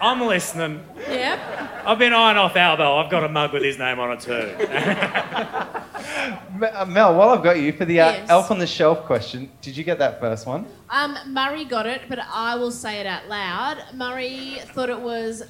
[0.01, 0.83] I'm listening.
[1.09, 1.39] yep.
[1.85, 2.97] I've been eyeing off Albo.
[2.97, 4.53] I've got a mug with his name on it too.
[6.91, 8.29] Mel, while I've got you, for the uh, Yes.
[8.29, 10.65] elf on the shelf question, did you get that first one?
[10.89, 13.77] Um, Murray got it, but I will say it out loud.
[13.93, 15.43] Murray thought it was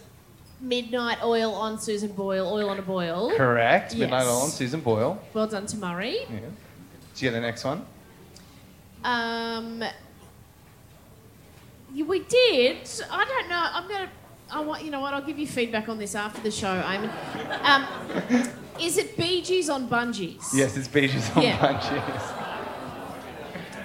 [0.62, 3.32] Midnight Oil on Susan Boyle, Oil on a Boil.
[3.36, 3.96] Correct.
[3.96, 5.22] Midnight Oil on Susan Boyle.
[5.34, 6.20] Well done to Murray.
[6.22, 6.40] Yeah.
[6.40, 7.86] Did you get the next one?
[9.04, 9.80] Um,
[11.94, 12.78] y- we did.
[13.12, 13.68] I don't know.
[13.72, 14.10] I'm gonna.
[14.52, 14.84] I want.
[14.84, 15.14] You know what?
[15.14, 17.10] I'll give you feedback on this after the show, Aimon.
[17.64, 18.50] Um,
[18.82, 20.44] is it Bee Gees on bungees?
[20.54, 21.58] Yes, it's Bee Gees on Yeah.
[21.58, 22.42] Bungees.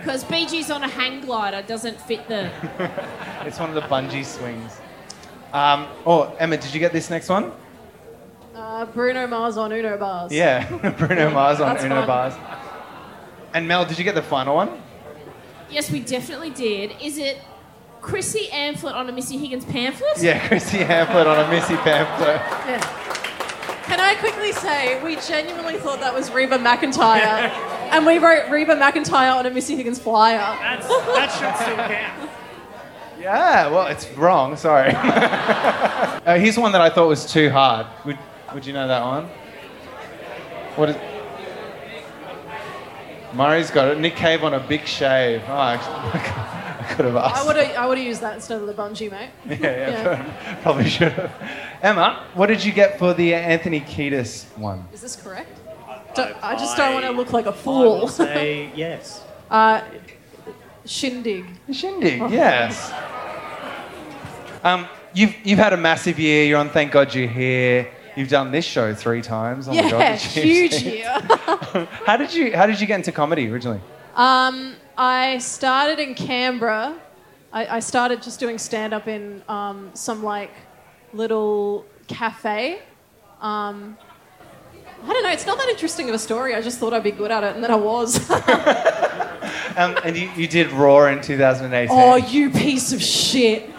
[0.00, 2.50] Because Bee Gees on a hang glider doesn't fit the.
[3.44, 4.80] It's one of the bungee swings.
[5.52, 7.52] Um, oh, Emma, did you get this next one?
[8.54, 10.32] Uh, Bruno Mars on Uno bars.
[10.32, 12.06] Yeah, Bruno Mars on That's Uno fun.
[12.06, 12.34] bars.
[13.54, 14.80] And Mel, did you get the final one?
[15.70, 16.92] Yes, we definitely did.
[17.00, 17.38] Is it
[18.00, 20.20] Chrissy Amphlett on a Missy Higgins pamphlet?
[20.20, 22.40] Yeah, Chrissy Amphlett on a Missy pamphlet.
[23.84, 27.20] Can I quickly say, we genuinely thought that was Reba McEntire,
[27.90, 30.38] and we wrote Reba McEntire on a Missy Higgins flyer.
[30.38, 32.30] That's, that should still count.
[33.20, 34.56] Yeah, well, it's wrong.
[34.56, 34.90] Sorry.
[34.94, 37.86] uh, here's one that I thought was too hard.
[38.06, 38.18] Would,
[38.54, 39.26] would you know that one?
[40.76, 40.96] What is?
[43.34, 43.98] Murray's got it.
[44.00, 45.42] Nick Cave on a big shave.
[45.46, 47.42] Oh, actually, I could have asked.
[47.42, 49.30] I would have I would have used that instead of the bungee, mate.
[49.60, 51.30] Yeah, yeah, probably should have.
[51.82, 54.84] Emma, what did you get for the Anthony Kiedis one?
[54.92, 55.58] Is this correct?
[56.14, 58.08] Don't- I just don't want to look like a I will fool.
[58.08, 59.22] say yes.
[59.48, 59.82] Uh,
[60.84, 61.44] shindig.
[61.72, 62.92] Shindig, yes.
[64.62, 66.44] Um, you've, you've had a massive year.
[66.44, 67.90] You're on Thank God You're Here.
[68.16, 69.68] You've done this show three times.
[69.68, 71.08] Oh my God, Yeah, you huge year.
[72.06, 73.80] How did you How did you get into comedy originally?
[74.14, 76.98] Um, I started in Canberra.
[77.52, 80.50] I, I started just doing stand up in um, some like
[81.12, 82.80] little cafe.
[83.40, 83.96] Um,
[85.02, 85.30] I don't know.
[85.30, 86.54] It's not that interesting of a story.
[86.54, 88.28] I just thought I'd be good at it, and then I was.
[89.76, 91.88] Um, and you, you did Raw in 2018.
[91.90, 93.70] oh, you piece of shit.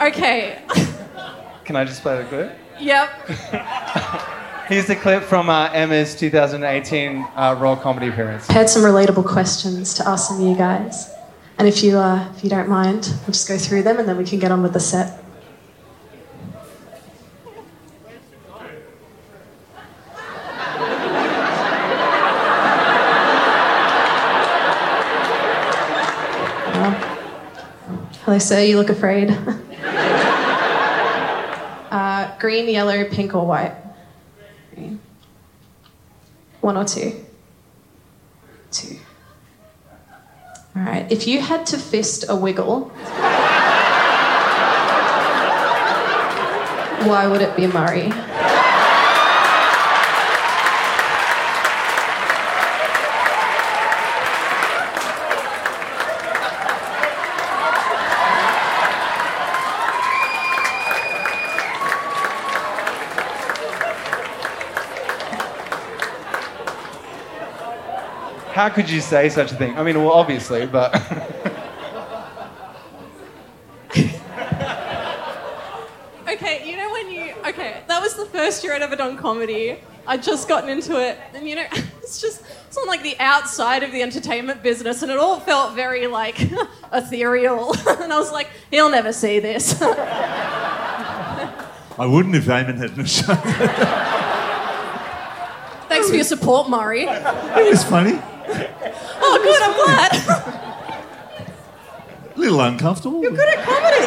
[0.00, 0.62] Okay.
[1.64, 2.56] Can I just play the clip?
[2.78, 3.08] Yep.
[4.68, 8.46] Here's the clip from uh, Emma's 2018 uh, Raw comedy appearance.
[8.48, 11.12] Had some relatable questions to ask some of you guys.
[11.58, 14.16] And if you, uh, if you don't mind, we'll just go through them and then
[14.16, 15.22] we can get on with the set.
[28.36, 28.60] Hello, sir.
[28.64, 29.30] You look afraid.
[31.88, 33.72] Uh, green, yellow, pink, or white?
[34.74, 35.00] Green.
[36.60, 37.24] One or two?
[38.70, 38.98] Two.
[40.74, 41.10] All right.
[41.10, 42.88] If you had to fist a wiggle,
[47.08, 48.12] why would it be Murray?
[68.66, 69.78] How could you say such a thing?
[69.78, 70.92] I mean, well, obviously, but.
[76.28, 79.78] Okay, you know when you okay, that was the first year I'd ever done comedy.
[80.04, 81.64] I'd just gotten into it, and you know,
[82.02, 85.76] it's just it's on like the outside of the entertainment business, and it all felt
[85.76, 86.40] very like
[86.92, 87.72] ethereal.
[87.88, 89.80] and I was like, he'll never see this.
[89.80, 91.54] I
[91.98, 93.36] wouldn't if Aimon hadn't shown.
[95.88, 97.04] Thanks for your support, Murray.
[97.04, 98.20] It was funny.
[99.46, 100.12] Good, I'm glad.
[102.34, 103.22] A little uncomfortable.
[103.22, 104.06] You're good at comedy.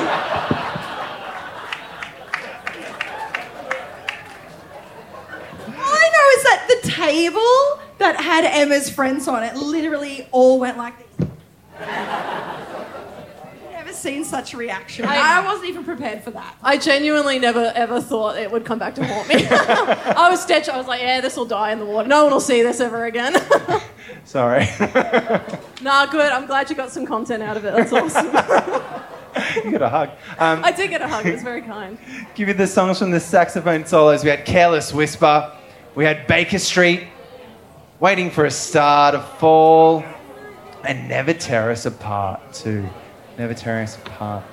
[5.68, 10.78] I know is that the table that had Emma's friends on it literally all went
[10.78, 11.28] like this.
[13.72, 15.06] Never seen such a reaction.
[15.06, 16.56] I, I- wasn't even prepared for that.
[16.64, 19.46] I genuinely never ever thought it would come back to haunt me.
[19.50, 20.70] I was stitched.
[20.70, 22.08] I was like, yeah, this will die in the water.
[22.08, 23.36] No one will see this ever again.
[24.26, 24.68] Sorry.
[25.82, 26.32] nah, good.
[26.32, 27.74] I'm glad you got some content out of it.
[27.74, 28.26] That's awesome.
[29.66, 30.10] you got a hug.
[30.38, 31.26] Um, I did get a hug.
[31.26, 31.98] It was very kind.
[32.36, 34.24] give you the songs from the saxophone solos.
[34.24, 35.56] We had Careless Whisper.
[35.96, 37.08] We had Baker Street,
[38.00, 40.04] Waiting for a Star to Fall,
[40.84, 42.88] and Never Tear Us Apart, too.
[43.38, 44.44] Never Tear Us Apart.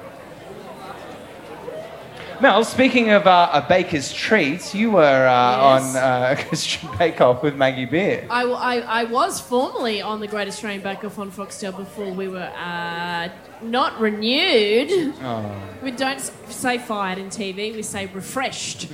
[2.41, 5.97] Mel, speaking of uh, a baker's treats, you were uh, Yes.
[5.97, 8.27] on uh, Christian Bake Off with Maggie Beer.
[8.31, 12.29] I, I, I was formerly on the Great Australian Bake Off on Foxtel before we
[12.29, 13.29] were uh,
[13.63, 15.15] not renewed.
[15.23, 15.51] Oh.
[15.83, 18.89] We don't s- say fired in TV, we say refreshed.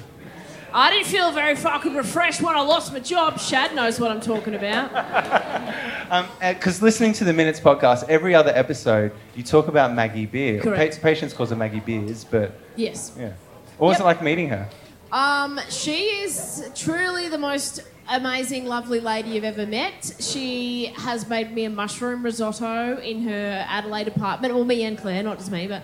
[0.74, 3.38] I didn't feel very fucking refreshed when I lost my job.
[3.38, 4.90] Shad knows what I'm talking about.
[6.40, 10.60] Because listening to the Minutes podcast, every other episode, you talk about Maggie Beer.
[10.60, 10.96] Correct.
[10.96, 13.12] Pa- Patience calls her Maggie Beers, but Yes.
[13.18, 13.32] yeah.
[13.78, 14.00] What was Yep.
[14.00, 14.68] it like meeting her?
[15.10, 20.12] Um, she is truly the most amazing, lovely lady you've ever met.
[20.20, 24.54] She has made me a mushroom risotto in her Adelaide apartment.
[24.54, 25.82] Well, me and Claire, not just me, but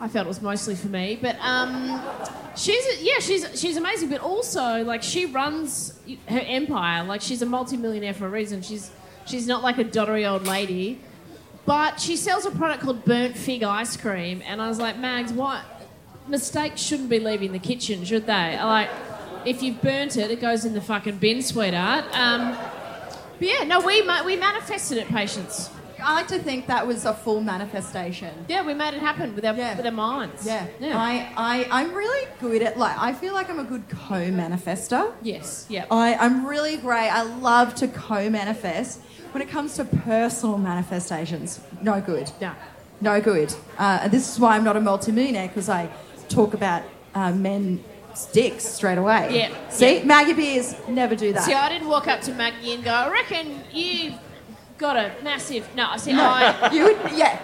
[0.00, 1.18] I felt it was mostly for me.
[1.20, 2.00] But um,
[2.56, 4.10] she's yeah, she's she's amazing.
[4.10, 7.04] But also, like, she runs her empire.
[7.04, 8.62] Like, she's a multimillionaire for a reason.
[8.62, 8.90] She's
[9.26, 11.00] she's not like a doddery old lady.
[11.66, 15.32] But she sells a product called burnt fig ice cream, and I was like, Mags,
[15.32, 15.62] what?
[16.26, 18.56] Mistakes shouldn't be leaving the kitchen, should they?
[18.56, 18.88] Like,
[19.44, 22.06] if you've burnt it, it goes in the fucking bin, sweetheart.
[22.12, 22.56] Um,
[23.38, 25.70] but yeah, no, we we manifested it, patience.
[26.02, 28.32] I like to think that was a full manifestation.
[28.48, 30.46] Yeah, we made it happen with our with our minds.
[30.46, 30.66] Yeah.
[30.80, 30.98] Yeah.
[30.98, 35.12] I, I, I'm really good at, like, I feel like I'm a good co manifester.
[35.22, 35.86] Yes, yeah.
[35.90, 37.08] I, I'm really great.
[37.08, 39.00] I love to co manifest.
[39.32, 42.30] When it comes to personal manifestations, no good.
[42.40, 42.52] No.
[43.00, 43.54] No good.
[43.76, 45.90] Uh, and this is why I'm not a multimillionaire because I
[46.28, 46.82] talk about
[47.14, 47.80] uh, men's
[48.32, 49.28] dicks straight away.
[49.36, 50.04] Yeah, See, yeah.
[50.04, 51.44] Maggie Beers never do that.
[51.44, 54.14] See, I didn't walk up to Maggie and go, I reckon you've
[54.78, 55.68] got a massive.
[55.74, 56.72] No, I said, No, I.
[56.72, 57.38] you would, yeah.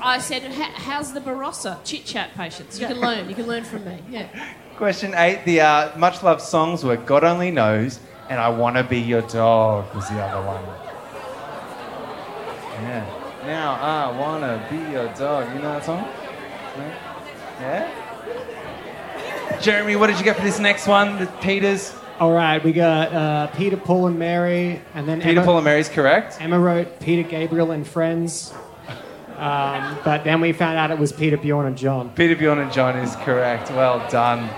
[0.00, 1.78] I said, how's the Barossa?
[1.84, 2.78] Chit chat, patience.
[2.78, 3.28] You can learn.
[3.28, 3.98] You can learn from me.
[4.08, 4.28] Yeah.
[4.76, 7.98] Question eight, the uh, much loved songs were God Only Knows
[8.28, 10.62] and I Wanna Be Your Dog was the other one.
[12.82, 13.04] Yeah.
[13.44, 15.52] Now I wanna be your dog.
[15.54, 16.02] You know that song?
[16.76, 16.84] No?
[17.60, 17.88] Yeah?
[19.60, 21.18] Jeremy, what did you get for this next one?
[21.18, 21.94] The Peters?
[22.20, 25.64] All right, we got uh, Peter, Paul, and Mary, and then Peter, Emma, Paul, and
[25.64, 26.38] Mary's correct.
[26.40, 28.52] Emma wrote Peter, Gabriel, and Friends.
[29.36, 32.10] Um, but then we found out it was Peter, Bjorn, and John.
[32.16, 33.70] Peter, Bjorn, and John is correct.
[33.70, 34.48] Well done.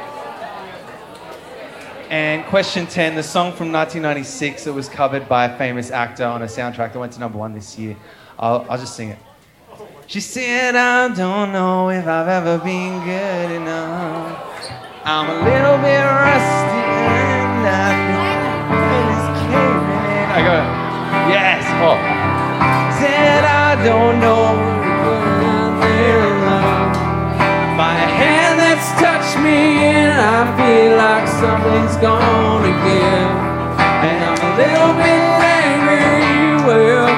[2.09, 6.41] And question 10, the song from 1996 that was covered by a famous actor on
[6.41, 7.95] a soundtrack that went to number one this year.
[8.39, 9.19] I'll, I'll just sing it.
[10.07, 14.47] She said, I don't know if I've ever been good enough.
[15.05, 16.80] I'm a little bit rusty
[21.31, 21.63] yes.
[21.87, 21.99] Oh.
[22.99, 24.71] Said, I don't know
[28.21, 33.33] hand that's touched me and I feel like something's gonna give.
[34.07, 35.25] And I'm a little bit
[35.65, 37.10] angry, well,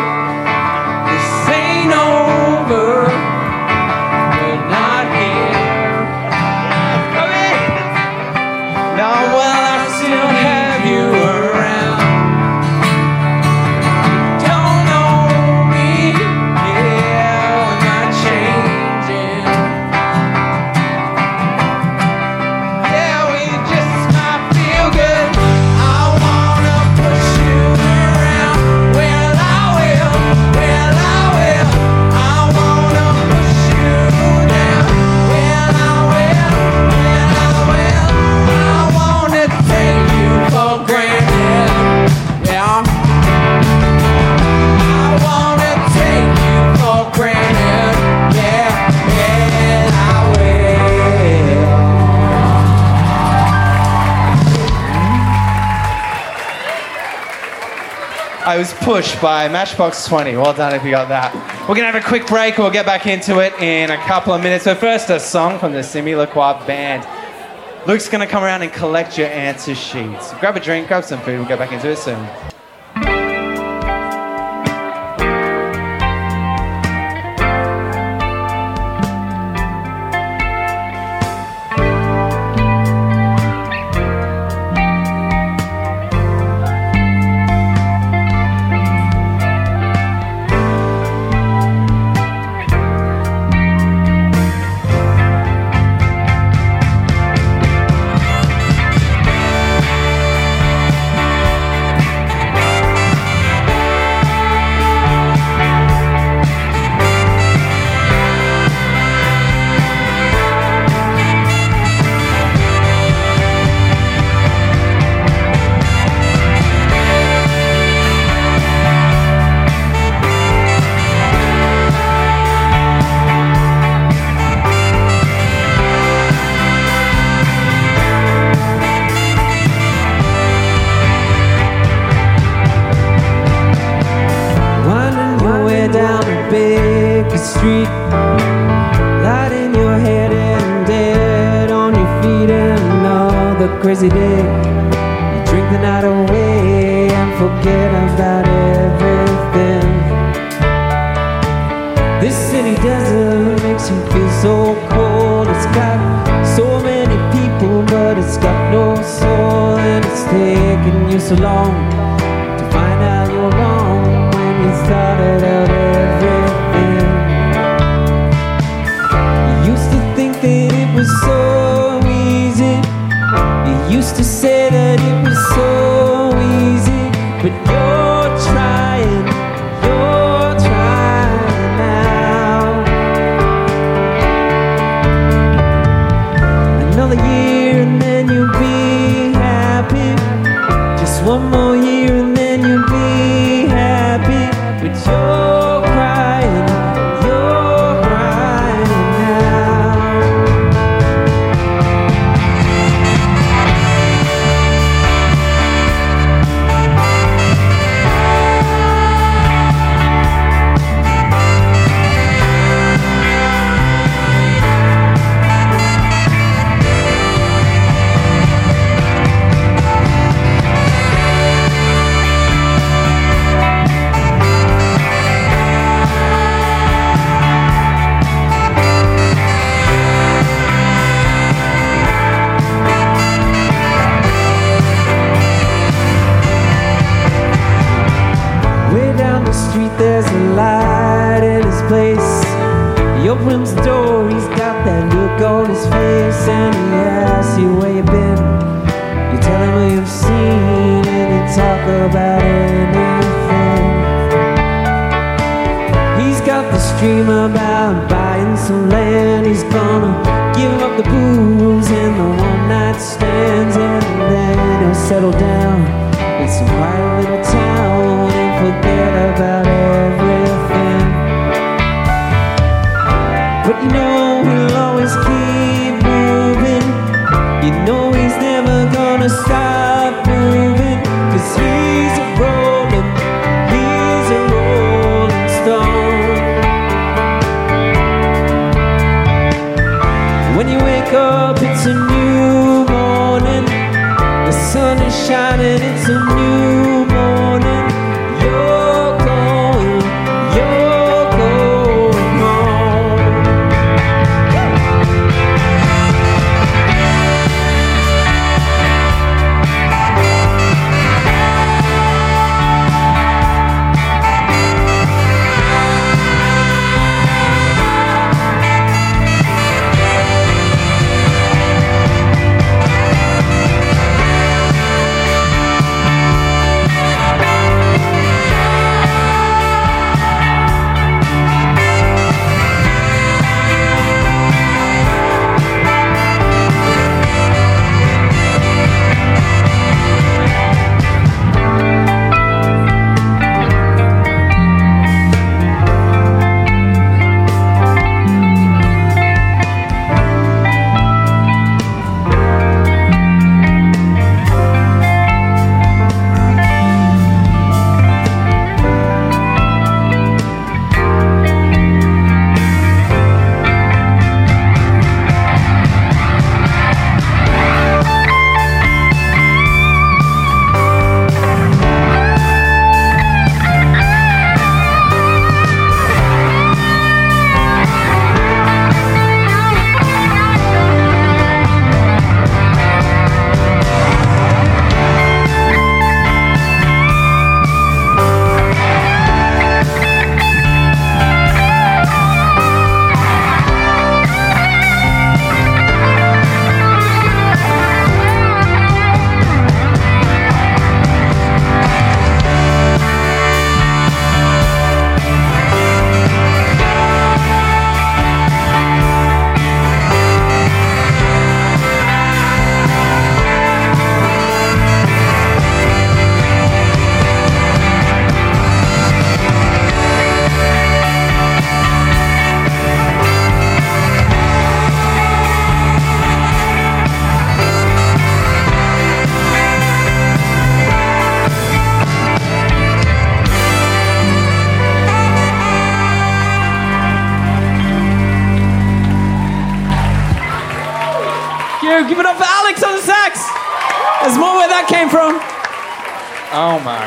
[58.53, 60.37] I was pushed by Matchbox 20.
[60.37, 61.35] Well done if you got that.
[61.63, 62.59] We're going to have a quick break.
[62.59, 64.65] We'll get back into it in a couple of minutes.
[64.65, 67.09] So, first, a song from the Simi Lacroix band.
[67.89, 70.35] Luke's going to come around and collect your answer sheets.
[70.35, 71.39] Grab a drink, grab some food.
[71.39, 72.52] We'll get back into it soon.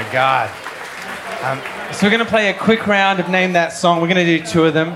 [0.05, 0.49] My God.
[1.43, 4.01] Um, so we're going to play a quick round of Name That Song.
[4.01, 4.95] We're going to do two of them.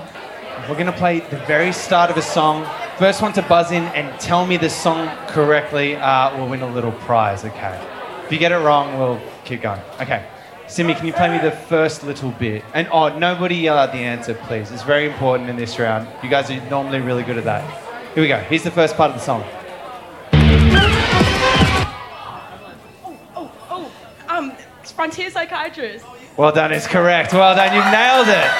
[0.67, 2.67] We're going to play the very start of a song.
[2.97, 6.71] First one to buzz in and tell me the song correctly uh, will win a
[6.71, 7.79] little prize, okay?
[8.25, 9.81] If you get it wrong, we'll keep going.
[10.01, 10.27] Okay.
[10.67, 12.63] Simi, can you play me the first little bit?
[12.75, 14.69] And oh, nobody yell out the answer, please.
[14.69, 16.07] It's very important in this round.
[16.21, 18.13] You guys are normally really good at that.
[18.13, 18.37] Here we go.
[18.37, 19.43] Here's the first part of the song.
[24.99, 26.05] Frontier Psychiatrist.
[26.35, 27.31] Well done, it's correct.
[27.31, 28.51] Well done, you've nailed it.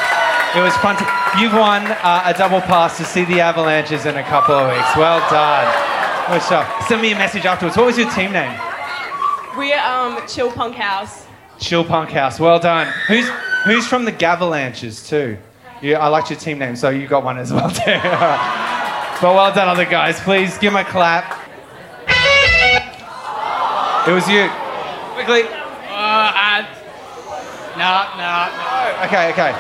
[0.58, 0.96] It was fun.
[0.96, 1.04] To,
[1.38, 4.96] you've won uh, a double pass to see the Avalanches in a couple of weeks.
[4.96, 5.68] Well done.
[6.32, 6.84] Good job.
[6.84, 7.76] Send me a message afterwards.
[7.76, 8.58] What was your team name?
[9.58, 11.26] We're um, Chill Punk House.
[11.60, 12.40] Chill Punk House.
[12.40, 12.88] Well done.
[13.10, 13.28] Who's
[13.66, 15.38] who's from the Gavalanches too?
[15.82, 17.84] Yeah, I liked your team name, so you got one as well too.
[17.84, 20.22] but well done, other guys.
[20.22, 21.38] Please give them a clap.
[24.08, 24.50] It was you.
[25.16, 25.59] Quickly.
[27.80, 29.06] No, no, no.
[29.06, 29.54] Okay, okay.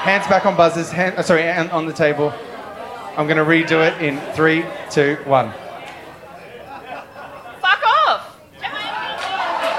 [0.00, 0.90] Hands back on buzzers.
[0.90, 2.32] Hand, uh, sorry, on the table.
[3.18, 5.50] I'm going to redo it in three, two, one.
[7.60, 8.34] Fuck off.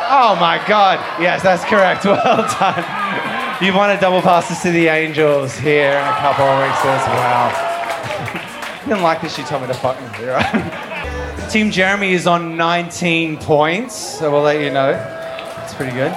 [0.09, 0.99] Oh my God.
[1.19, 2.05] Yes, that's correct.
[2.05, 3.63] Well done.
[3.63, 6.77] You've won a double pass to see the Angels here in a couple of weeks
[6.85, 7.49] as well.
[8.83, 11.49] you didn't like this, you told me to fuck me, right?
[11.51, 14.91] Team Jeremy is on 19 points, so we'll let you know.
[15.63, 16.15] It's pretty good.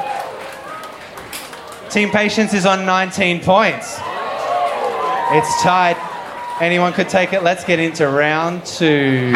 [1.91, 3.97] Team Patience is on 19 points.
[5.32, 5.97] It's tied.
[6.61, 7.43] Anyone could take it.
[7.43, 9.32] Let's get into round two.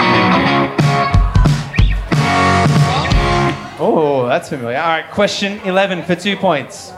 [3.76, 4.78] Oh, that's familiar.
[4.78, 6.92] All right, question 11 for two points.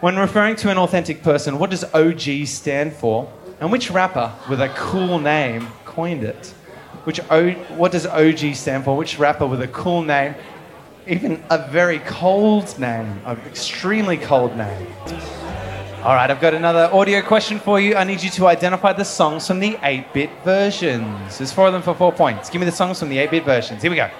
[0.00, 3.32] When referring to an authentic person, what does OG stand for?
[3.60, 6.48] And which rapper with a cool name coined it?
[7.04, 8.96] Which o- what does OG stand for?
[8.96, 10.34] Which rapper with a cool name,
[11.06, 14.86] even a very cold name, an extremely cold name?
[16.02, 17.94] All right, I've got another audio question for you.
[17.94, 21.38] I need you to identify the songs from the 8 bit versions.
[21.38, 22.50] There's four of them for four points.
[22.50, 23.82] Give me the songs from the 8 bit versions.
[23.82, 24.10] Here we go.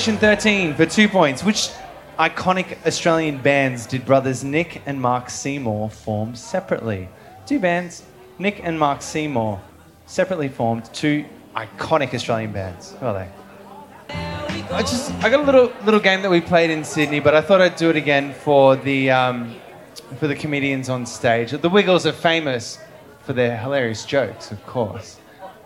[0.00, 1.44] Question 13 for two points.
[1.44, 1.68] Which
[2.18, 7.06] iconic Australian bands did brothers Nick and Mark Seymour form separately?
[7.44, 8.02] Two bands,
[8.38, 9.60] Nick and Mark Seymour,
[10.06, 12.92] separately formed two iconic Australian bands.
[12.92, 13.28] Who are they?
[14.70, 17.42] I just I got a little little game that we played in Sydney, but I
[17.42, 19.54] thought I'd do it again for the um,
[20.18, 21.50] for the comedians on stage.
[21.50, 22.78] The Wiggles are famous
[23.24, 25.19] for their hilarious jokes, of course.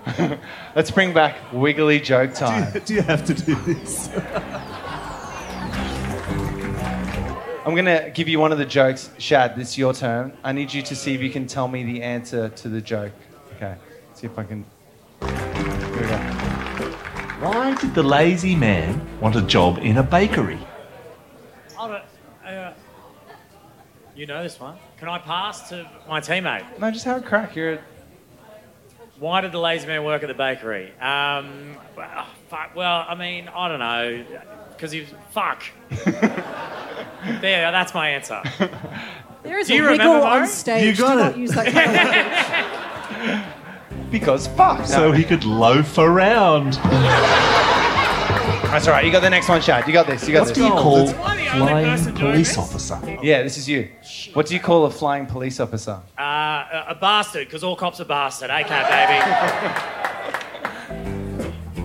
[0.77, 2.73] Let's bring back wiggly joke time.
[2.73, 4.11] Do you, do you have to do this?
[7.65, 9.09] I'm going to give you one of the jokes.
[9.19, 10.37] Shad, this is your turn.
[10.45, 13.13] I need you to see if you can tell me the answer to the joke.
[13.57, 13.75] Okay,
[14.13, 14.67] see if I can.
[15.23, 16.17] Here we go.
[17.41, 20.59] Why did the lazy man want a job in a bakery?
[21.75, 22.03] Hold it.
[22.47, 22.73] Uh,
[24.15, 24.77] you know this one.
[24.99, 26.79] Can I pass to my teammate?
[26.79, 27.57] No, just have a crack.
[27.57, 27.81] You're.
[29.19, 30.93] Why did the lazy man work at the bakery?
[31.01, 34.25] Um, well, fuck, well, I mean, I don't know.
[34.71, 35.09] Because he was.
[35.31, 35.63] Fuck.
[37.41, 38.43] there, that's my answer.
[39.45, 40.49] There is Do a you wiggle remember, on Murray?
[40.49, 40.99] stage.
[40.99, 41.23] You got Do it.
[41.23, 43.45] not use that kind of language.
[44.11, 44.87] Because fuck.
[44.87, 45.13] So No.
[45.13, 46.75] he could loaf around.
[48.75, 49.07] That's all right.
[49.07, 49.87] You got the next one, Shad.
[49.87, 50.27] You got this.
[50.27, 50.49] You got this.
[50.49, 50.69] What do this.
[50.69, 53.01] you call Am I the only flying police officer?
[53.23, 53.89] Yeah, this is you.
[54.33, 56.01] What do you call a flying police officer?
[56.19, 58.51] Uh, a, a bastard, because all cops are bastard.
[58.51, 59.21] cat baby.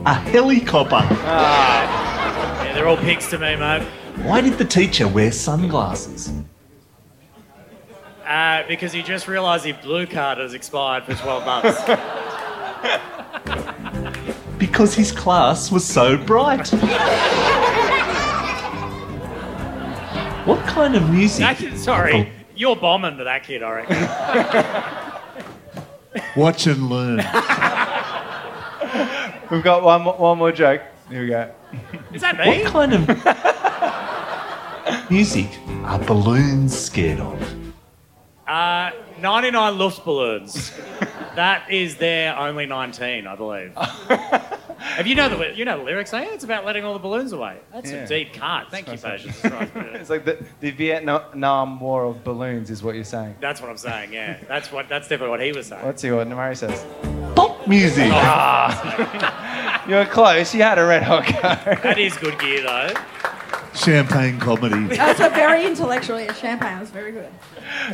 [0.04, 0.96] A helicopter.
[1.14, 3.84] yeah, they're all pigs to me, mate.
[4.24, 6.32] Why did the teacher wear sunglasses?
[8.26, 11.80] Uh, because he just realised his blue card has expired for 12 months.
[14.60, 16.68] because his class was so bright.
[20.46, 21.40] what kind of music?
[21.40, 23.98] That kid, sorry, you're bombing to that kid, I reckon.
[26.36, 27.18] Watch and learn.
[29.50, 30.82] We've got one more, one more joke.
[31.10, 31.52] Here we go.
[32.14, 32.64] Is that me?
[32.64, 33.10] What kind of
[35.10, 35.48] music
[35.86, 37.42] are balloons scared of?
[38.48, 38.92] Uh,
[39.22, 40.72] 99 Luftballons.
[41.36, 43.74] that is their only 19, I believe.
[44.80, 46.14] Have you know the you know the lyrics?
[46.14, 46.24] Eh?
[46.32, 47.58] It's about letting all the balloons away.
[47.74, 47.98] That's Yeah.
[48.04, 48.72] a deep cut.
[48.72, 49.38] Thank you, Patience.
[50.00, 53.36] It's like the, the Vietnam War of balloons, is what you're saying.
[53.42, 54.14] That's what I'm saying.
[54.14, 54.88] Yeah, that's what.
[54.88, 55.86] That's definitely what he was saying.
[55.86, 56.86] Let's see what Namari says.
[57.36, 58.10] Pop music.
[58.12, 60.54] Ah, you were close.
[60.56, 61.42] You had a red hot go.
[61.84, 62.94] That is good gear, though.
[63.80, 64.94] Champagne comedy.
[64.96, 66.28] That's a very intellectually.
[66.34, 67.30] Champagne was very good.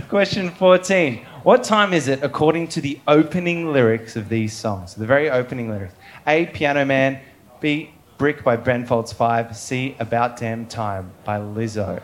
[0.10, 1.24] Question 14.
[1.44, 4.96] What time is it according to the opening lyrics of these songs?
[4.96, 5.94] The very opening lyrics.
[6.26, 6.48] A.
[6.48, 7.20] Piano Man.
[7.60, 7.92] B.
[8.18, 9.56] Brick by Ben Folds 5.
[9.56, 9.96] C.
[10.00, 12.02] About Damn Time by Lizzo.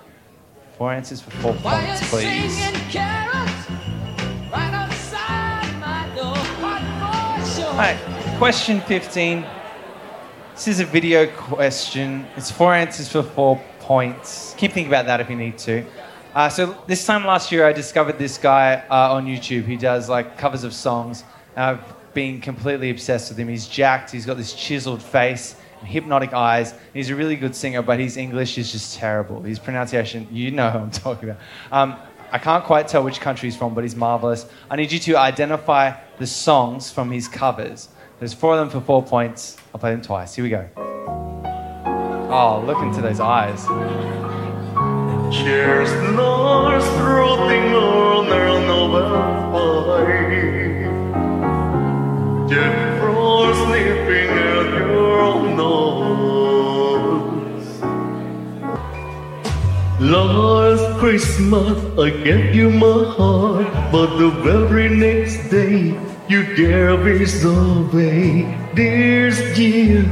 [0.77, 2.55] Four answers for four points, please.
[7.73, 7.97] Right,
[8.37, 9.43] question 15.
[10.53, 12.27] This is a video question.
[12.35, 13.59] It's four answers for four
[13.91, 14.55] points.
[14.57, 15.83] Keep thinking about that if you need to.
[16.33, 19.65] Uh, so this time last year, I discovered this guy uh, on YouTube.
[19.65, 21.25] He does like covers of songs.
[21.57, 21.83] I've
[22.13, 23.49] been completely obsessed with him.
[23.49, 24.09] He's jacked.
[24.09, 26.73] He's got this chiseled face and hypnotic eyes.
[26.93, 29.41] He's a really good singer, but his English is just terrible.
[29.41, 31.41] His pronunciation, you know who I'm talking about.
[31.69, 31.97] Um,
[32.31, 34.45] I can't quite tell which country he's from, but he's marvelous.
[34.69, 37.89] I need you to identify the songs from his covers.
[38.19, 39.57] There's four of them for four points.
[39.73, 40.33] I'll play them twice.
[40.33, 40.90] Here we go.
[42.33, 43.67] Oh, look into those eyes.
[59.99, 67.43] Last Christmas I gave you my heart, but the very next day you gave it
[67.43, 68.57] away.
[68.73, 70.05] This year,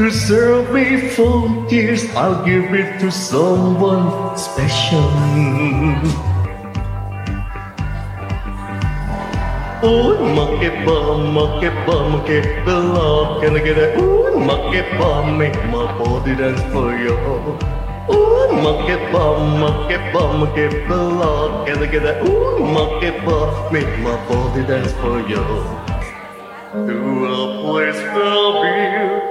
[0.00, 5.04] to serve me for years, I'll give it to someone special.
[9.84, 10.16] Ooh,
[10.64, 13.42] it bum, it bum, it below.
[13.42, 13.98] Can I get it?
[13.98, 14.40] Ooh,
[14.72, 17.12] it bum, make my body dance for you.
[18.08, 18.56] Ooh,
[18.88, 19.60] it bum,
[19.92, 21.66] it bum, it below.
[21.66, 22.24] Can I get it?
[22.26, 25.44] Ooh, it bum, make my body dance for you.
[26.88, 29.29] To a place where be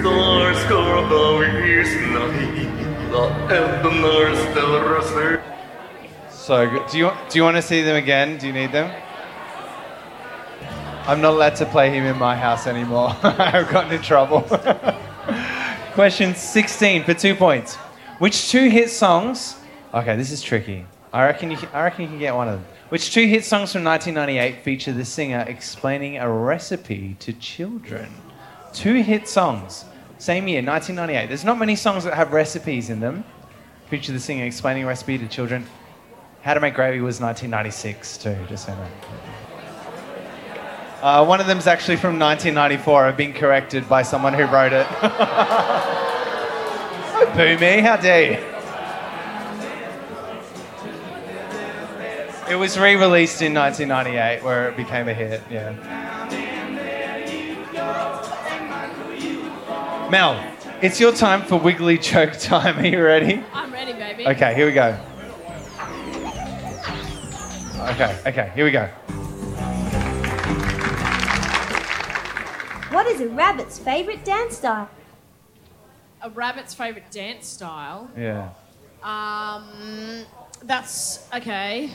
[0.00, 2.68] stars carve out his night,
[3.10, 5.53] the evener still rests.
[6.44, 6.86] So good.
[6.88, 8.36] Do you, do you want to see them again?
[8.36, 8.94] Do you need them?
[11.06, 13.16] I'm not allowed to play him in my house anymore.
[13.22, 14.42] I've gotten in trouble.
[15.94, 17.76] Question 16 for two points.
[18.18, 19.56] Which two hit songs?
[19.94, 20.84] Okay, this is tricky.
[21.14, 22.66] I reckon you I reckon you can get one of them.
[22.90, 28.12] Which two hit songs from 1998 feature the singer explaining a recipe to children?
[28.74, 29.86] Two hit songs,
[30.18, 31.26] same year, 1998.
[31.26, 33.24] There's not many songs that have recipes in them.
[33.88, 35.64] Feature the singer explaining a recipe to children.
[36.44, 38.86] How to Make Gravy was 1996 too, just so you know.
[41.00, 43.06] Uh, one of them's actually from 1994.
[43.06, 44.86] I've been corrected by someone who wrote it.
[47.34, 48.38] Boo me, how dare you?
[52.52, 55.72] It was re-released in 1998 where it became a hit, yeah.
[60.10, 60.38] Mel,
[60.82, 62.80] it's your time for wiggly joke time.
[62.80, 63.42] Are you ready?
[63.54, 64.26] I'm ready, baby.
[64.26, 64.94] Okay, here we go.
[67.76, 68.86] Okay, okay, here we go.
[72.90, 74.88] What is a rabbit's favorite dance style?
[76.22, 78.08] A rabbit's favourite dance style.
[78.16, 78.50] Yeah.
[79.02, 80.24] Um,
[80.62, 81.90] that's okay.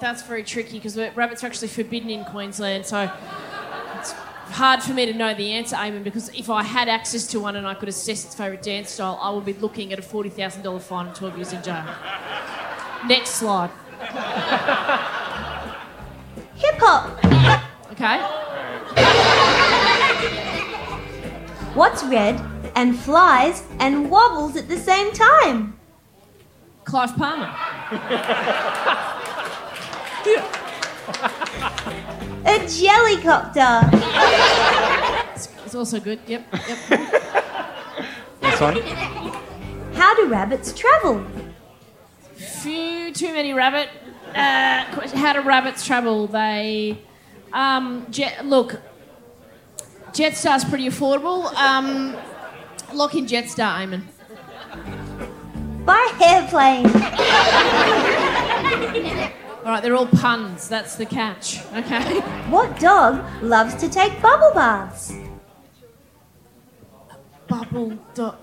[0.00, 3.10] That's very tricky because rabbits are actually forbidden in Queensland, so
[3.98, 6.04] it's hard for me to know the answer, Aimon.
[6.04, 9.18] Because if I had access to one and I could assess its favourite dance style,
[9.20, 11.84] I would be looking at a forty thousand dollar fine and twelve years in jail.
[13.08, 13.70] Next slide.
[16.56, 17.24] Hip hop.
[17.92, 18.18] Okay.
[21.74, 22.40] What's red
[22.74, 25.78] and flies and wobbles at the same time?
[26.84, 27.52] Clive Palmer.
[32.44, 33.90] A jellycopter.
[35.64, 36.20] It's also good.
[36.26, 36.46] Yep.
[36.52, 36.78] Yep.
[38.40, 38.80] This one.
[39.94, 41.24] How do rabbits travel?
[42.46, 43.88] Few too many rabbit.
[44.28, 44.84] Uh,
[45.16, 46.26] how do rabbits travel?
[46.26, 46.98] They
[47.52, 48.80] um, jet, look.
[50.12, 51.52] Jetstar's pretty affordable.
[51.54, 52.16] Um,
[52.94, 54.06] lock in Jetstar, Aimon.
[55.84, 56.86] By airplane.
[59.64, 60.68] All right, they're all puns.
[60.68, 61.60] That's the catch.
[61.74, 62.20] Okay.
[62.50, 65.12] What dog loves to take bubble baths?
[67.48, 68.36] Bubble dog.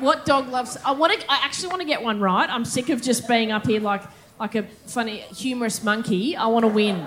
[0.00, 0.76] What dog loves?
[0.84, 1.30] I want to.
[1.30, 2.48] I actually want to get one right.
[2.48, 4.02] I'm sick of just being up here like
[4.38, 6.36] like a funny, humorous monkey.
[6.36, 7.06] I want to win.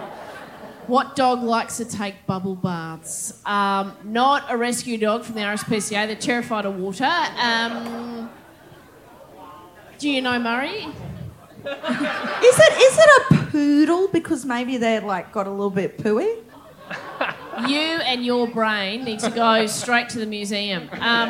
[0.85, 3.41] What dog likes to take bubble baths?
[3.45, 6.07] Um, not a rescue dog from the RSPCA.
[6.07, 7.09] They're terrified of water.
[7.37, 8.29] Um,
[9.97, 10.85] do you know Murray?
[11.65, 14.09] Is it is it a poodle?
[14.09, 16.43] Because maybe they're like got a little bit pooey.
[17.69, 20.89] You and your brain need to go straight to the museum.
[20.99, 21.29] Um,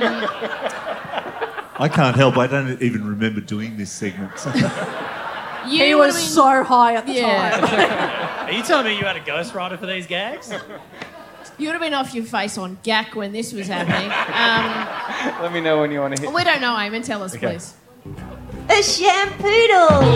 [1.76, 2.38] I can't help.
[2.38, 4.32] I don't even remember doing this segment.
[5.68, 7.60] you he would've was so high at the Yeah.
[7.60, 8.46] time.
[8.48, 10.52] Are you telling me you had a ghostwriter for these gags?
[11.58, 14.12] You would have been off your face on gack when this was happening.
[14.12, 16.34] Um, Let me know when you want to hit.
[16.34, 17.04] we don't know, Aimon.
[17.06, 17.48] Tell us, Okay.
[17.58, 17.74] please.
[18.70, 20.04] A shampoodle.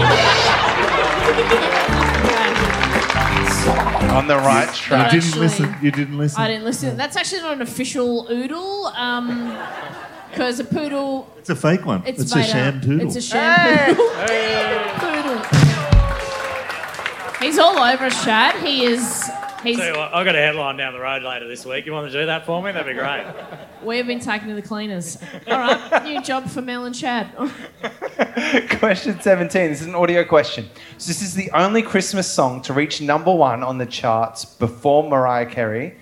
[4.18, 4.74] On the right track.
[4.74, 5.12] you track.
[5.12, 5.76] didn't Actually- listen.
[5.82, 6.42] You didn't listen.
[6.42, 6.98] I didn't listen.
[6.98, 8.88] That's actually not an official oodle,
[10.30, 11.34] because a poodle.
[11.38, 12.04] It's a fake one.
[12.06, 12.50] It's, It's, a made up.
[12.52, 13.08] sham poodle.
[13.08, 13.96] It's a sham
[15.00, 15.44] poodle.
[17.40, 18.56] He's all over us, Shad.
[18.66, 19.30] He is.
[19.64, 19.78] He's.
[19.78, 21.86] Tell you what, I've got a headline down the road later this week.
[21.86, 22.72] You want to do that for me?
[22.72, 23.26] That'd be great.
[23.84, 25.18] We've been taken to the cleaners.
[25.48, 27.30] All right, new job for Mel and Shad.
[28.80, 29.70] Question 17.
[29.70, 30.68] This is an audio question.
[30.98, 35.08] So, this is the only Christmas song to reach number one on the charts before
[35.08, 35.96] Mariah Carey.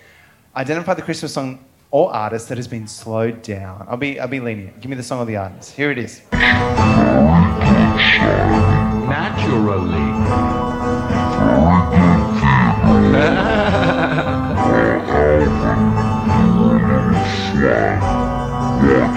[0.55, 1.65] Identify the Christmas song
[1.95, 3.85] or artist that has been slowed down.
[3.87, 4.81] I'll be, I'll be lenient.
[4.81, 5.71] Give me the song of the artist.
[5.71, 6.21] Here it is.
[6.33, 6.41] Okay.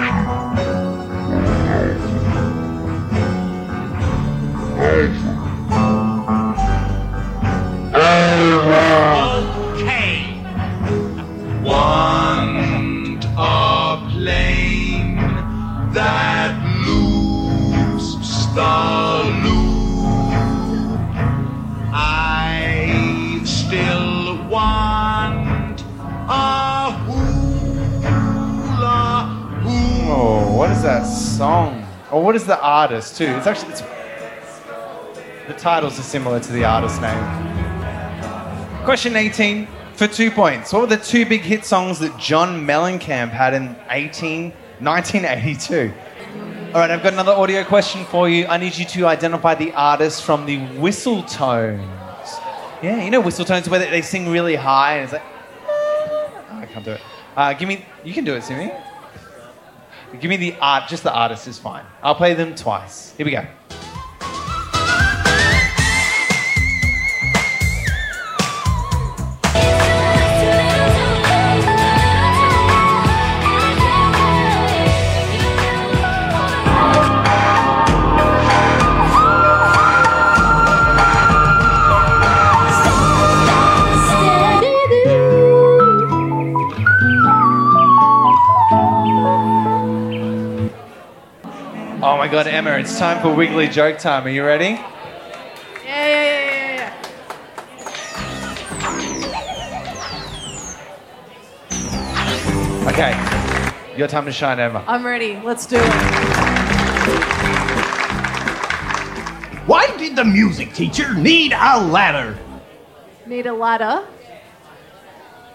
[30.89, 31.85] that song?
[32.11, 33.25] Or what is the artist, too?
[33.25, 33.73] It's actually.
[33.73, 33.83] It's,
[35.47, 37.23] the titles are similar to the artist name.
[38.85, 40.73] Question 18 for two points.
[40.73, 45.93] What were the two big hit songs that John Mellencamp had in 18, 1982?
[46.73, 48.47] All right, I've got another audio question for you.
[48.47, 51.81] I need you to identify the artist from the whistle tones.
[52.81, 55.23] Yeah, you know whistle tones where they, sing really high and it's like.
[55.67, 57.01] Oh, I can't do it.
[57.35, 57.85] Uh, give me.
[58.03, 58.71] You can do it, Simi.
[60.19, 60.89] Give me the art.
[60.89, 61.85] Just the artist is fine.
[62.01, 63.13] I'll play them twice.
[63.15, 63.45] Here we go.
[92.29, 94.23] God, Emma, it's time for Wiggly Joke Time.
[94.25, 94.65] Are you ready?
[94.65, 94.85] Yeah,
[95.85, 96.93] yeah, yeah, yeah,
[102.83, 102.89] yeah.
[102.91, 103.97] Okay.
[103.97, 104.83] Your time to shine, Emma.
[104.87, 105.41] I'm ready.
[105.43, 105.89] Let's do it.
[109.65, 112.37] Why did the music teacher need a ladder?
[113.25, 114.07] Need a ladder.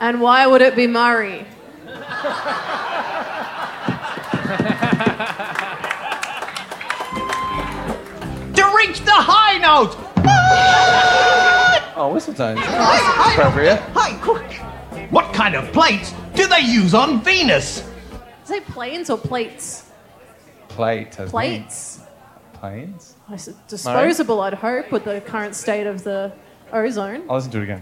[0.00, 1.46] And why would it be Murray?
[8.84, 9.96] To reach the high note!
[11.96, 12.60] Oh, whistle tones.
[12.62, 13.80] Hi, Appropriate.
[13.94, 14.52] Hi, quick.
[15.10, 17.82] What kind of plates do they use on Venus?
[18.44, 19.90] Is it planes or plates?
[20.68, 21.14] Plate.
[21.14, 22.00] has Plates.
[22.00, 22.04] me.
[22.58, 23.14] Planes?
[23.30, 26.30] I said disposable, I'd hope, with the current state of the
[26.70, 27.22] ozone.
[27.30, 27.80] I'll listen to it again.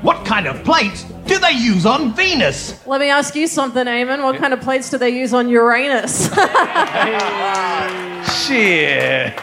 [0.00, 2.86] What kind of plates do they use on Venus?
[2.86, 4.22] Let me ask you something, Aimon.
[4.22, 6.30] What kind of plates do they use on Uranus?
[8.46, 9.34] Shit.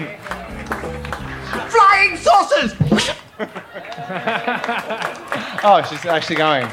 [1.75, 2.73] Flying saucers!
[5.67, 6.67] Oh, she's actually going.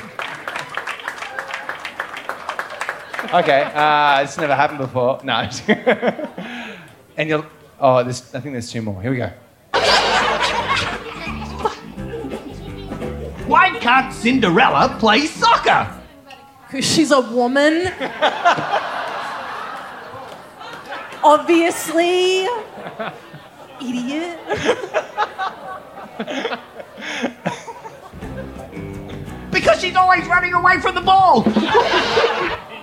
[3.32, 5.18] Okay, uh, this never happened before.
[5.24, 5.48] No.
[7.16, 7.46] and you'll.
[7.80, 9.00] Oh, this, I think there's two more.
[9.00, 9.32] Here we go.
[13.46, 15.88] Why can't Cinderella play soccer?
[16.66, 17.86] Because she's a woman.
[21.24, 22.46] Obviously.
[23.82, 24.38] Idiot.
[29.50, 31.42] Because she's always running away from the ball!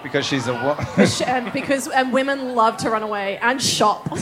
[0.04, 1.22] Because she's a what?
[1.28, 4.08] and because and women love to run away and shop.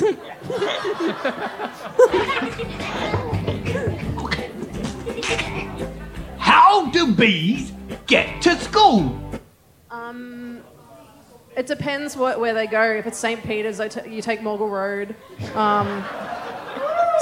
[6.37, 7.71] How do bees
[8.07, 9.19] get to school?
[9.91, 10.63] um,
[11.55, 12.83] it depends what, where they go.
[12.83, 13.43] If it's St.
[13.43, 15.15] Peter's, I t- you take Moggill Road.
[15.55, 16.03] Um,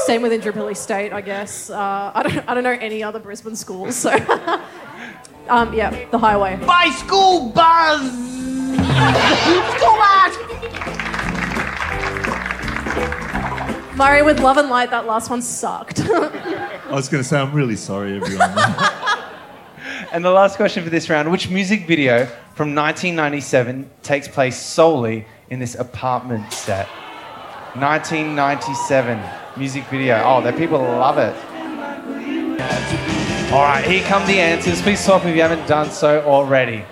[0.05, 1.69] same with Indooroopilly State, I guess.
[1.69, 4.11] Uh, I don't I don't know any other Brisbane schools, so
[5.49, 6.57] um, yeah, the highway.
[6.65, 8.01] By school bus!
[9.77, 10.37] school bus!
[13.95, 16.01] Murray with Love and Light, that last one sucked.
[16.05, 18.53] I was going to say, I'm really sorry, everyone.
[20.11, 22.25] And the last question for this round which music video
[22.55, 26.87] from 1997 takes place solely in this apartment set?
[27.78, 29.19] 1997
[29.57, 30.21] music video.
[30.26, 31.36] Oh, the people love it.
[33.51, 34.82] All right, here come the answers.
[34.82, 36.84] Please stop if you haven't done so already.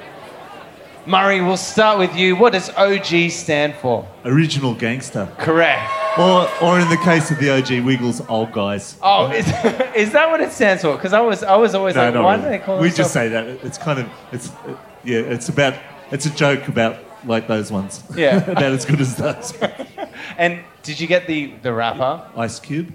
[1.05, 2.35] Murray, we'll start with you.
[2.35, 4.07] What does OG stand for?
[4.23, 5.27] Original gangster.
[5.37, 5.89] Correct.
[6.17, 8.97] Or, or in the case of the OG Wiggles, old guys.
[9.01, 9.45] Oh, is,
[9.95, 10.95] is that what it stands for?
[10.95, 12.43] Because I was, I was always No, like, why really.
[12.43, 13.47] do they call We themselves- just say that.
[13.65, 15.73] It's kind of, it's, uh, yeah, it's about,
[16.11, 18.01] it's a joke about like those ones.
[18.15, 18.37] Yeah.
[18.51, 19.53] about as good as those.
[20.37, 22.29] And did you get the, the rapper?
[22.35, 22.93] Ice Cube.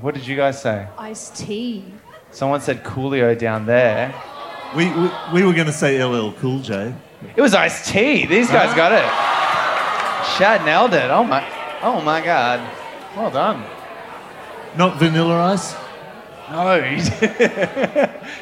[0.00, 0.86] What did you guys say?
[0.96, 1.84] Ice-T.
[2.30, 4.14] Someone said Coolio down there.
[4.76, 6.94] We, we, we were going to say LL Cool J.
[7.34, 8.26] It was Ice-T.
[8.26, 9.04] These guys got it.
[10.36, 11.10] Shad nailed it.
[11.10, 11.44] Oh my,
[11.82, 12.60] oh my god.
[13.16, 13.64] Well done.
[14.76, 15.74] Not Vanilla Ice?
[16.50, 17.08] No, he's,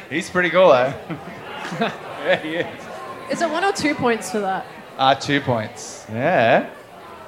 [0.09, 0.93] he's pretty cool though.
[1.79, 2.83] yeah, he is.
[3.31, 4.65] Is it one or two points for that?
[4.97, 6.05] Uh, two points.
[6.11, 6.69] Yeah.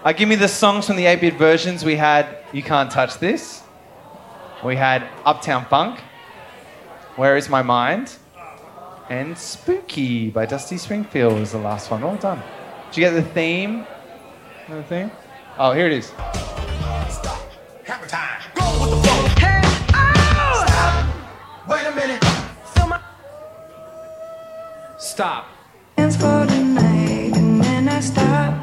[0.01, 1.83] Uh, give me the songs from the 8 bit versions.
[1.83, 3.63] We had You Can't Touch This.
[4.63, 5.99] We had Uptown Funk.
[7.17, 8.15] Where Is My Mind?
[9.09, 12.01] And Spooky by Dusty Springfield was the last one.
[12.01, 12.41] Well done.
[12.91, 13.85] Did you get the theme?
[14.69, 15.11] The theme?
[15.57, 16.11] Oh, here it is.
[21.67, 22.23] Wait a minute.
[24.97, 25.45] Stop.
[25.97, 28.58] Dance for the night and then I stop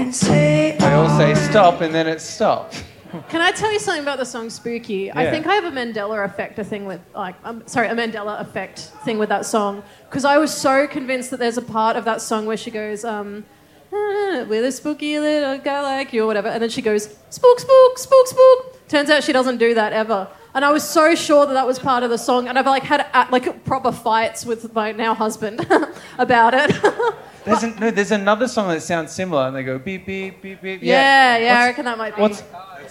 [0.00, 2.84] and say They all say stop and then it stopped.
[3.28, 5.10] Can I tell you something about the song Spooky?
[5.12, 8.40] I think I have a Mandela effect a thing with like um, sorry, a Mandela
[8.40, 12.04] effect thing with that song because I was so convinced that there's a part of
[12.04, 13.44] that song where she goes um
[13.92, 17.58] "Ah, with a spooky little guy like you or whatever and then she goes spook
[17.60, 18.88] spook spook spook.
[18.88, 20.28] Turns out she doesn't do that ever.
[20.54, 22.84] And I was so sure that that was part of the song and I've like
[22.84, 25.66] had uh, like proper fights with my now husband
[26.18, 26.70] about it.
[27.44, 30.60] There's, an, no, there's another song that sounds similar and they go beep, beep, beep,
[30.60, 30.82] beep.
[30.82, 32.22] yeah, yeah, I reckon that might be.
[32.22, 32.42] What's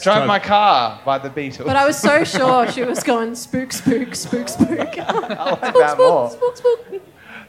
[0.01, 1.65] Drive My Car by the Beatles.
[1.65, 4.69] But I was so sure she was going spook, spook, spook, spook.
[4.99, 6.31] I like that more.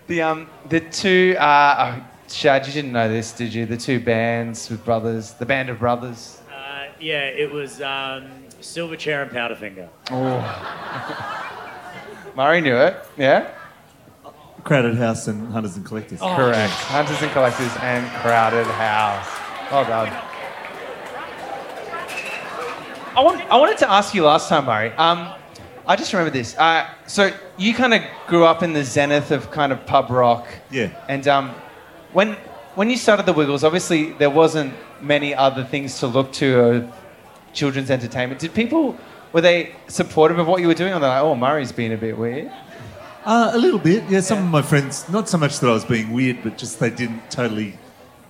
[0.08, 3.66] The um the two uh oh, Shad, you didn't know this, did you?
[3.66, 6.40] The two bands with brothers, the band of brothers.
[6.52, 9.88] Uh, yeah, it was um, Silverchair and Powderfinger.
[10.12, 11.56] Oh.
[12.36, 13.50] Murray knew it, yeah?
[14.64, 16.20] Crowded House and Hunters and Collectors.
[16.20, 16.72] Correct.
[16.72, 19.26] Hunters and Collectors and Crowded House.
[19.70, 20.08] Well done.
[23.16, 24.90] I, want, I wanted to ask you last time, Murray.
[24.92, 25.32] Um,
[25.86, 26.56] I just remember this.
[26.56, 30.46] Uh, so you kind of grew up in the zenith of kind of pub rock.
[30.70, 30.90] Yeah.
[31.08, 31.50] And um,
[32.12, 32.36] when
[32.76, 36.92] when you started the Wiggles, obviously there wasn't many other things to look to of
[37.52, 38.40] children's entertainment.
[38.40, 38.96] Did people
[39.32, 41.96] were they supportive of what you were doing, or they're like, "Oh, Murray's being a
[41.96, 42.50] bit weird"?
[43.24, 44.20] Uh, a little bit, yeah.
[44.20, 46.88] Some of my friends, not so much that I was being weird, but just they
[46.88, 47.78] didn't totally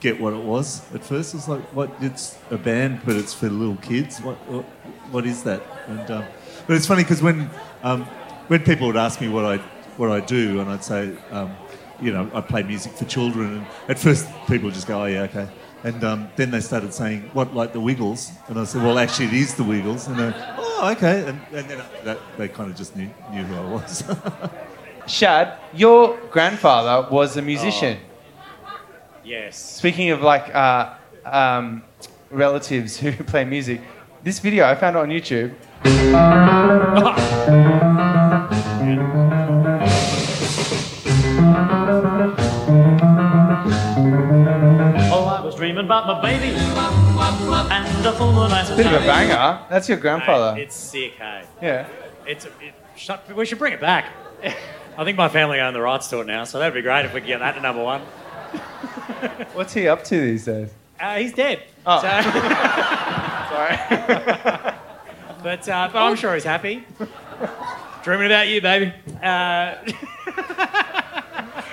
[0.01, 1.35] get what it was at first.
[1.35, 1.93] It's like, what?
[2.01, 4.21] It's a band, but it's for little kids.
[4.21, 4.37] What?
[4.49, 4.65] What,
[5.13, 5.63] what is that?
[5.87, 6.25] And um,
[6.67, 7.49] but it's funny because when
[7.85, 8.05] um,
[8.49, 9.59] when people would ask me what I
[9.97, 11.55] what I do, and I'd say, um,
[12.01, 15.07] you know, I play music for children, and at first people would just go, oh
[15.07, 15.49] yeah, okay.
[15.85, 18.33] And um, then they started saying, what, like the Wiggles?
[18.49, 20.09] And I said, well, actually, it is the Wiggles.
[20.09, 21.27] And they, oh, okay.
[21.27, 24.05] And, and then that, they kind of just knew, knew who I was.
[25.07, 27.99] Shad, your grandfather was a musician.
[29.25, 29.59] Yes.
[29.59, 30.95] Speaking of like uh,
[31.25, 31.83] um,
[32.31, 33.81] relatives who play music,
[34.23, 35.55] This video, I found it on YouTube.
[45.13, 49.61] Oh, I was dreaming about my baby and moon ice Bit of a banger.
[49.69, 50.61] That's your grandfather.
[50.61, 51.45] It's sick, hey.
[51.61, 51.89] Yeah.
[52.27, 52.53] It's it,
[52.97, 54.07] shut, we should bring it back.
[55.01, 57.15] I think my family own the rights to it now, so that'd be great if
[57.15, 58.03] we could get that to number one.
[59.55, 60.69] What's he up to these days?
[61.01, 61.63] Uh, he's dead.
[61.87, 62.01] Oh.
[62.03, 63.77] Sorry.
[65.43, 66.85] but, uh, but I'm sure he's happy.
[68.03, 68.93] Dreaming about you, baby.
[69.23, 69.77] Uh,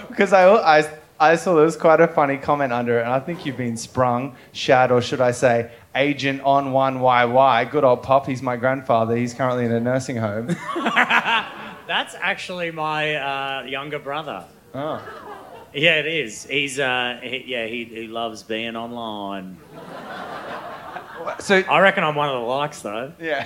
[0.08, 0.48] Because I,
[0.80, 0.90] I,
[1.20, 3.76] I saw there was quite a funny comment under it, and I think you've been
[3.76, 7.70] sprung, Shad, or should I say, agent on one YY.
[7.72, 9.18] Good old Pop, he's my grandfather.
[9.18, 10.56] He's currently in a nursing home.
[11.88, 14.44] That's actually my uh, younger brother.
[14.74, 15.02] Oh.
[15.74, 16.46] Yeah, it is.
[16.46, 19.58] He's uh, he, yeah, he, he loves being online.
[21.40, 23.12] So I reckon I'm one of the likes though.
[23.20, 23.46] Yeah.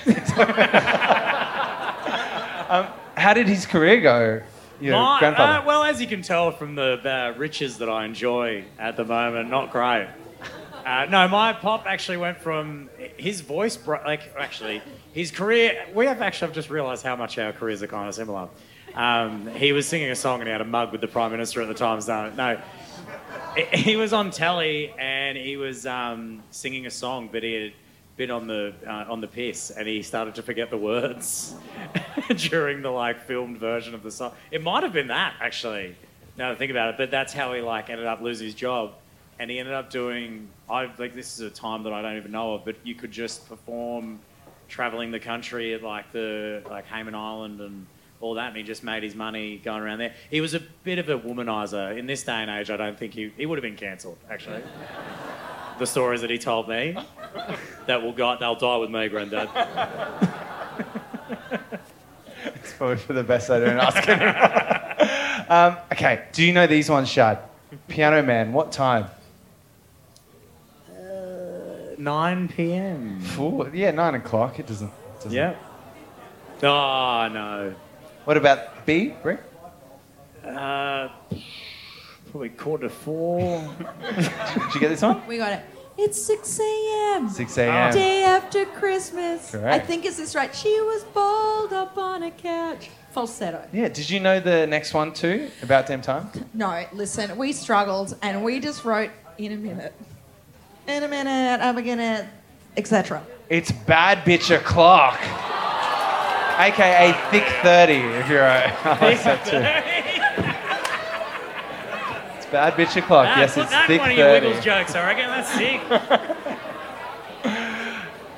[2.69, 2.87] um,
[3.17, 4.41] how did his career go?
[4.79, 5.59] Your My- grandfather.
[5.61, 9.05] uh, well, as you can tell from the uh, riches that I enjoy at the
[9.05, 10.07] moment, not great.
[10.85, 14.81] Uh, no, my pop actually went from his voice, bro- like actually
[15.13, 15.85] his career.
[15.93, 18.49] We have actually I've just realised how much our careers are kind of similar.
[18.93, 21.61] Um, he was singing a song and he had a mug with the prime minister
[21.61, 22.01] at the time.
[22.01, 22.59] So no,
[23.73, 27.73] he- was on telly and he was um, singing a song, but he had
[28.17, 31.55] been on the uh, on the piss and he started to forget the words
[32.35, 34.33] during the like filmed version of the song.
[34.51, 35.95] It might have been that actually.
[36.37, 38.55] Now that I think about it, but that's how he like ended up losing his
[38.55, 38.93] job,
[39.39, 40.47] and he ended up doing.
[40.69, 43.11] I like this is a time that I don't even know of, but you could
[43.11, 44.19] just perform
[44.71, 47.85] traveling the country at like the like Hayman Island and
[48.21, 50.13] all that, and he just made his money going around there.
[50.29, 52.69] He was a bit of a womanizer in this day and age.
[52.69, 54.63] I don't think he he would have been cancelled actually.
[55.79, 56.95] the stories that he told me
[57.87, 59.49] that will go, they'll die with me, granddad.
[62.43, 65.45] It's probably for the best I don't ask anymore.
[65.49, 67.39] um, okay, do you know these ones, Shad?
[67.87, 69.05] Piano Man, what time?
[72.01, 73.21] 9 p.m.
[73.37, 74.59] Ooh, yeah, 9 o'clock.
[74.59, 74.91] It doesn't.
[75.17, 75.55] doesn't Yeah.
[76.63, 77.75] Oh no.
[78.25, 79.41] What about B, Rick?
[80.43, 81.09] Uh,
[82.29, 83.61] probably quarter to four.
[84.15, 85.25] Did you get this one?
[85.27, 85.65] We got it.
[85.97, 87.29] It's 6 a.m.
[87.29, 87.93] 6 a.m..
[87.93, 89.51] Day after Christmas.
[89.51, 89.73] Correct.
[89.83, 90.55] I think is this right?
[90.55, 92.89] She was balled up on a couch.
[93.11, 93.67] Falsetto.
[93.73, 95.51] Yeah, did you know the next one too?
[95.61, 96.29] About damn time?
[96.53, 99.93] No, listen, we struggled and we just wrote in a minute.
[100.91, 102.29] In a minute, I'm gonna,
[102.75, 103.23] etc.
[103.47, 105.21] It's Bad Bitch O'Clock.
[106.59, 108.75] AKA Thick 30, if you're a.
[108.83, 109.63] I like that too.
[112.35, 113.25] It's Bad Bitch O'Clock.
[113.29, 115.27] Ah, yes, put it's that in Thick one of your Wiggles jokes, I reckon.
[115.29, 115.81] That's sick.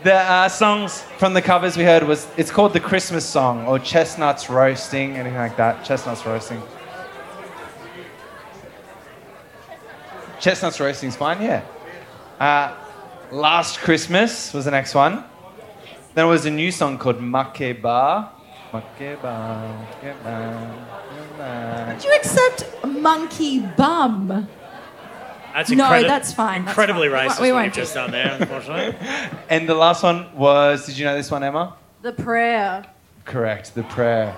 [0.04, 3.80] The uh, songs from the covers we heard was it's called the Christmas song or
[3.80, 5.84] Chestnuts Roasting, anything like that.
[5.84, 6.62] Chestnuts Roasting.
[10.40, 11.64] Chestnuts Roasting's fine, yeah.
[12.40, 12.76] Uh,
[13.32, 15.24] Last Christmas was the next one.
[16.14, 18.30] Then it was a new song called Makeba.
[18.72, 20.76] Makeba, Makeba,
[21.40, 21.94] Makeba.
[21.96, 24.48] Did you accept monkey bum?
[25.54, 27.26] That's No, incredi- that's fine, that's Incredibly fine.
[27.26, 28.96] Racist won't- we what won't you've just done there, unfortunately.
[29.50, 31.76] And the last one was, did you know this one, Emma?
[32.04, 32.84] The prayer.
[33.26, 34.36] Correct, The Prayer.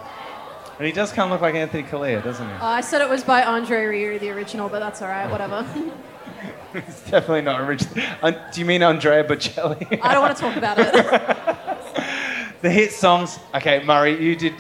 [0.78, 2.54] And he does kind of look like Anthony Callea, doesn't he?
[2.62, 5.30] Oh, I said it was by Andre Rieu, the original, but that's all right.
[5.30, 5.66] Whatever.
[6.74, 8.04] It's definitely not original.
[8.22, 10.00] Uh, do you mean Andrea Bocelli?
[10.02, 10.92] I don't want to talk about it.
[12.62, 13.40] the hit songs.
[13.54, 14.54] Okay, Murray, you did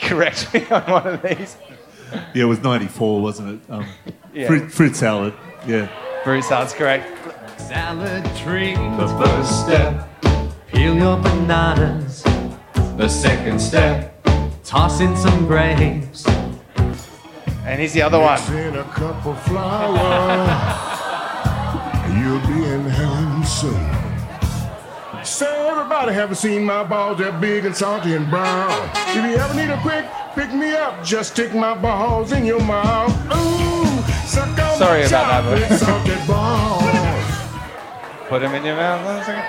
[0.00, 1.56] correct me on one of these.
[2.34, 3.72] Yeah, it was 94, wasn't it?
[3.72, 3.86] Um,
[4.32, 4.46] Yeah.
[4.48, 5.32] fruit, fruit salad.
[5.66, 5.88] Yeah.
[6.24, 7.06] Fruit salad's correct.
[7.60, 8.74] Salad tree.
[8.74, 10.08] The first step,
[10.72, 12.22] peel your bananas.
[12.96, 14.22] The second step,
[14.64, 16.26] toss in some grapes.
[17.64, 18.38] And here's the other one.
[22.30, 23.90] You'll be in heaven soon.
[25.24, 28.88] So everybody haven't seen my balls, they're big and salty and brown.
[29.08, 30.04] If you ever need a quick
[30.36, 33.10] pick me up, just stick my balls in your mouth.
[33.34, 38.28] Ooh, suck on Sorry my about that, chocolate but- balls.
[38.28, 39.04] Put them in your mouth.
[39.04, 39.44] One second.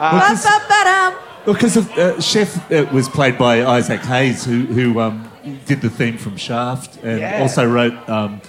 [0.00, 1.14] Well, 'cause- Ba-ba-ba-dum.
[1.44, 5.30] Because of, uh, Chef uh, was played by Isaac Hayes, who, who um,
[5.66, 7.38] did the theme from Shaft and Yeah.
[7.40, 8.40] also wrote um,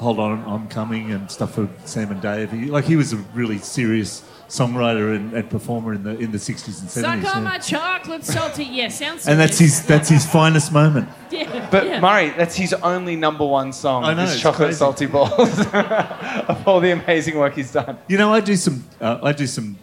[0.00, 2.50] Hold On, I'm Coming and stuff for Sam and Dave.
[2.50, 6.38] He, like he was a really serious songwriter and, and performer in the in the
[6.38, 6.90] 60s and 70s.
[6.90, 7.32] Suck yeah.
[7.32, 8.64] on my chocolate salty.
[8.64, 9.28] Yeah, sounds.
[9.28, 11.08] and that's his that's his finest moment.
[11.30, 12.00] Yeah, But yeah.
[12.00, 14.02] Murray, that's his only number one song.
[14.04, 14.78] I know, is Chocolate crazy.
[14.78, 15.60] Salty Balls.
[15.72, 17.98] of all the amazing work he's done.
[18.08, 19.78] You know, I do some uh, I do some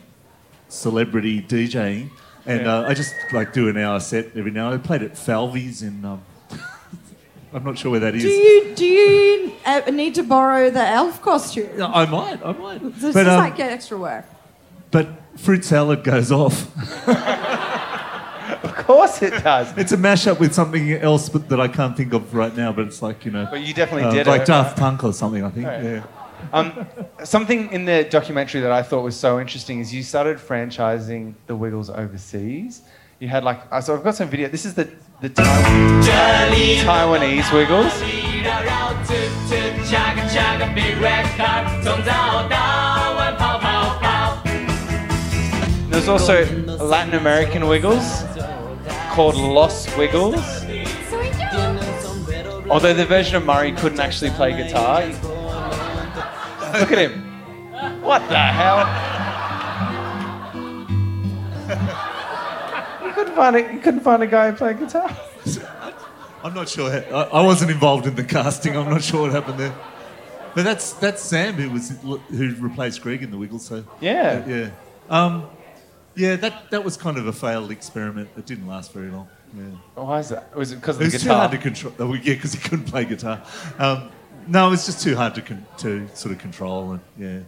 [0.68, 2.10] celebrity DJing,
[2.46, 2.80] And Yeah.
[2.80, 4.72] uh, I just like do an hour set every now.
[4.72, 4.80] and then.
[4.82, 6.04] I played at Falvey's in.
[6.04, 6.22] Um,
[7.54, 8.24] I'm not sure where that is.
[8.24, 11.82] Do you do you uh, need to borrow the elf costume?
[11.82, 12.46] I might.
[12.46, 12.82] I might.
[13.00, 14.26] This But, is um, like yeah, extra work.
[14.92, 15.08] But
[15.38, 16.68] fruit salad goes off.
[18.64, 19.78] Of course it does.
[19.78, 22.72] It's a mashup with something else but, that I can't think of right now.
[22.72, 23.46] But it's like you know.
[23.50, 24.80] But you definitely uh, did like it, Daft right?
[24.80, 25.44] Punk or something.
[25.44, 25.68] I think.
[25.68, 25.84] Right.
[25.84, 26.04] Yeah.
[26.54, 26.88] Um,
[27.24, 31.56] something in the documentary that I thought was so interesting is you started franchising the
[31.56, 32.84] Wiggles overseas.
[33.20, 34.48] You had like, uh, so I've got some video.
[34.48, 37.92] This is the the Taiwan, Taiwanese Wiggles.
[45.90, 46.46] There's also
[46.78, 48.24] Latin American Wiggles
[49.12, 50.36] called Los Wiggles.
[52.70, 55.02] Although the version of Murray couldn't actually play guitar.
[56.80, 57.24] Look at him.
[58.04, 58.86] What the hell?
[63.18, 65.10] Couldn't find a, you couldn't find a guy who played guitar.
[66.44, 66.92] I'm not sure.
[66.92, 68.78] I, I wasn't involved in the casting.
[68.78, 69.74] I'm not sure what happened there.
[70.56, 71.90] But that's that's Sam who was
[72.30, 73.66] who replaced Greg in the Wiggles.
[73.66, 74.46] So Yeah.
[74.48, 74.70] yeah,
[75.10, 75.48] um,
[76.16, 76.36] yeah.
[76.36, 78.30] That that was kind of a failed experiment.
[78.38, 79.28] It didn't last very long.
[79.56, 79.64] Yeah.
[79.96, 80.56] Why is that?
[80.56, 81.94] Was it because of It the was too hard to control.
[82.00, 83.42] Oh, yeah, because he couldn't play guitar.
[83.80, 84.10] Um,
[84.48, 87.40] no, it was just too hard to con- to sort of control and yeah.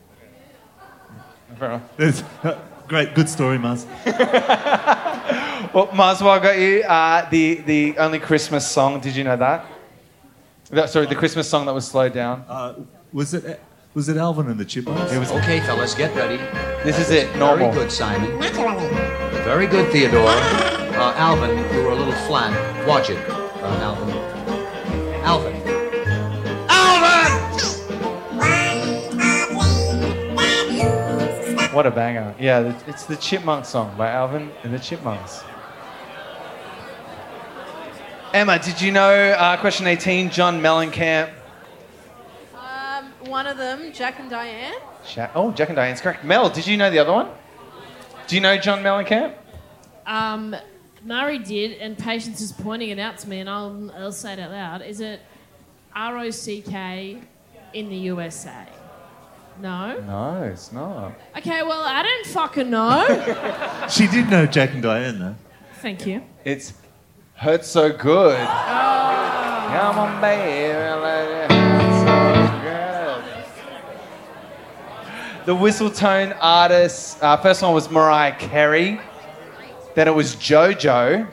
[1.58, 2.64] Fair enough.
[2.88, 3.86] Great, good story, Mars.
[5.74, 9.00] Well, Mars, while I got you, uh, the the only Christmas song.
[9.00, 9.66] Did you know that?
[10.72, 10.90] that?
[10.90, 12.46] Sorry, the Christmas song that was slowed down.
[12.48, 12.76] Uh,
[13.12, 13.60] was it
[13.94, 15.12] was it Alvin and the Chipmunks?
[15.12, 15.32] It was.
[15.32, 16.38] Okay, fellas, get ready.
[16.84, 17.36] This is it.
[17.36, 17.72] Normal.
[17.72, 18.40] Very good, Simon.
[19.44, 20.30] Very good, Theodore.
[20.30, 22.88] Uh, Alvin, you were a little flat.
[22.88, 24.10] Watch it, uh, Alvin.
[25.24, 25.60] Alvin.
[31.74, 32.36] What a banger!
[32.40, 35.44] Yeah, it's the Chipmunk song by Alvin and the Chipmunks.
[38.34, 39.12] Emma, did you know?
[39.32, 40.30] Uh, question 18.
[40.30, 41.32] John Mellencamp.
[42.56, 44.76] Um, one of them, Jack and Diane.
[45.06, 46.24] Sha- oh, Jack and Diane's correct.
[46.24, 47.30] Mel, did you know the other one?
[48.28, 49.34] Do you know John Mellencamp?
[50.06, 50.56] Um,
[51.04, 54.40] Murray did, and Patience is pointing it out to me, and I'll, I'll say it
[54.40, 54.82] out loud.
[54.84, 55.22] Is it
[55.96, 57.20] R O C K
[57.74, 58.68] in the USA?
[59.60, 60.00] No?
[60.02, 61.14] No, it's not.
[61.38, 63.86] Okay, well, I don't fucking know.
[63.90, 65.36] She did know Jack and Diane though.
[65.82, 66.22] Thank you.
[66.46, 66.74] It's
[67.40, 68.38] Hurt So Good.
[68.38, 70.74] Come on, baby.
[70.74, 73.24] let it hurt so
[75.40, 75.46] good.
[75.46, 79.00] The whistle tone artists, uh, first one was Mariah Carey.
[79.96, 81.30] Then it was JoJo.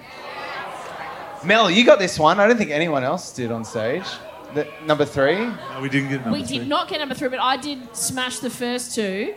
[1.43, 2.39] Mel, you got this one.
[2.39, 4.07] I don't think anyone else did on stage.
[4.55, 5.39] The, number three.
[5.39, 6.41] No, we didn't get number three.
[6.41, 9.35] we did not get number three, but I did smash the first two.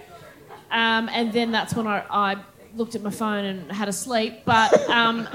[0.70, 2.36] Um, and then that's when I, I
[2.76, 4.46] looked at my phone and had a sleep.
[4.46, 5.28] But um,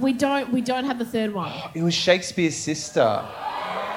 [0.00, 1.52] we don't we don't have the third one.
[1.74, 3.24] It was Shakespeare's sister.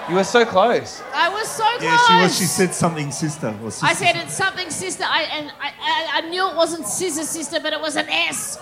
[0.10, 1.02] You were so close.
[1.14, 1.84] I was so close.
[1.84, 2.38] Yeah, she was.
[2.38, 3.54] She said something, sister.
[3.62, 3.86] Or sister.
[3.86, 7.60] I said it's something sister, I, and I, I, I knew it wasn't scissor sister,
[7.60, 8.58] but it was an S.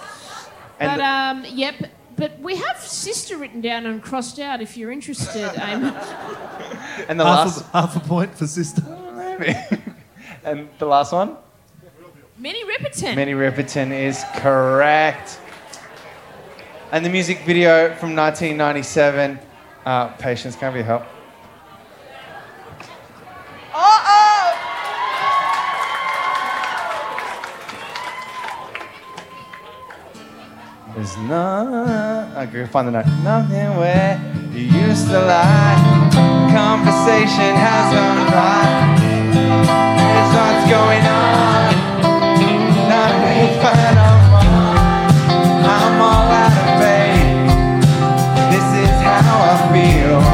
[0.80, 1.76] And but um, yep.
[2.18, 5.92] But we have sister written down and crossed out if you're interested, Amy.
[7.10, 8.82] And the half last, a, half a point for sister.
[10.44, 11.38] and the last one.
[12.38, 13.16] Minnie Riperton.
[13.16, 15.40] Minnie Riperton is correct.
[16.96, 19.38] And the music video from 1997,
[19.86, 21.04] uh, Patience, can your help?
[30.96, 32.32] There's no.
[32.34, 33.08] I can find the note.
[33.26, 34.16] Nothing where
[34.54, 35.76] you used to lie.
[36.56, 38.96] Conversation has gone by.
[40.00, 41.76] There's what's going on.
[42.88, 44.05] Not a fan
[49.72, 50.25] feel.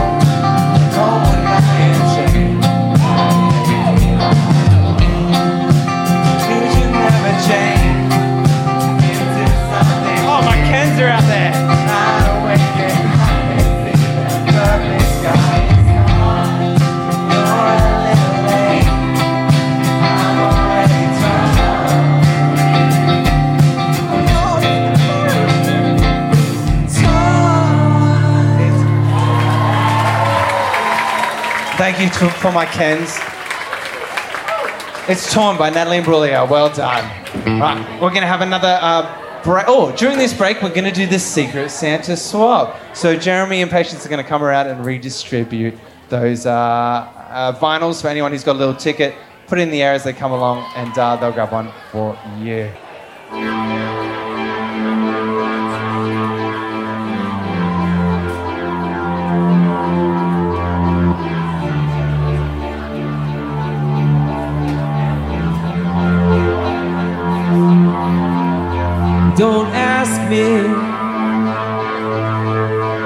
[32.02, 33.19] You to, for my Kens.
[35.07, 36.49] It's Torn by Natalie Imbruglia.
[36.49, 37.03] Well done.
[37.45, 39.65] Right, we're going to have another uh, break.
[39.68, 42.76] Oh, during this break, we're going to do the Secret Santa swap.
[42.95, 45.76] So Jeremy and Patience are going to come around and redistribute
[46.10, 49.14] those uh, uh, vinyls for anyone who's got a little ticket.
[49.45, 52.18] Put it in the air as they come along, and uh, they'll grab one for
[52.40, 52.72] you.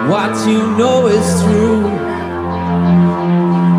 [0.09, 1.81] What you know is true.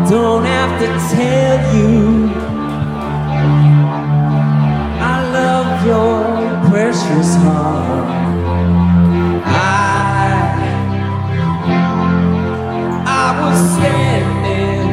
[0.09, 2.29] Don't have to tell you.
[4.99, 6.25] I love your
[6.69, 8.09] precious heart.
[9.45, 10.51] I,
[13.05, 14.89] I was standing.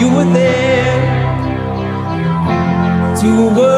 [0.00, 1.00] You were there.
[3.20, 3.73] Two worlds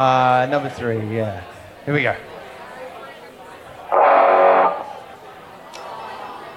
[0.00, 1.42] Uh, number three, yeah.
[1.84, 2.16] Here we go.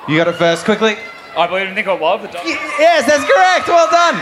[0.08, 0.96] You got it first, quickly.
[1.36, 2.30] I believe in Nickel Wild, the.
[2.32, 3.68] Yes, that's correct.
[3.68, 4.16] Well done.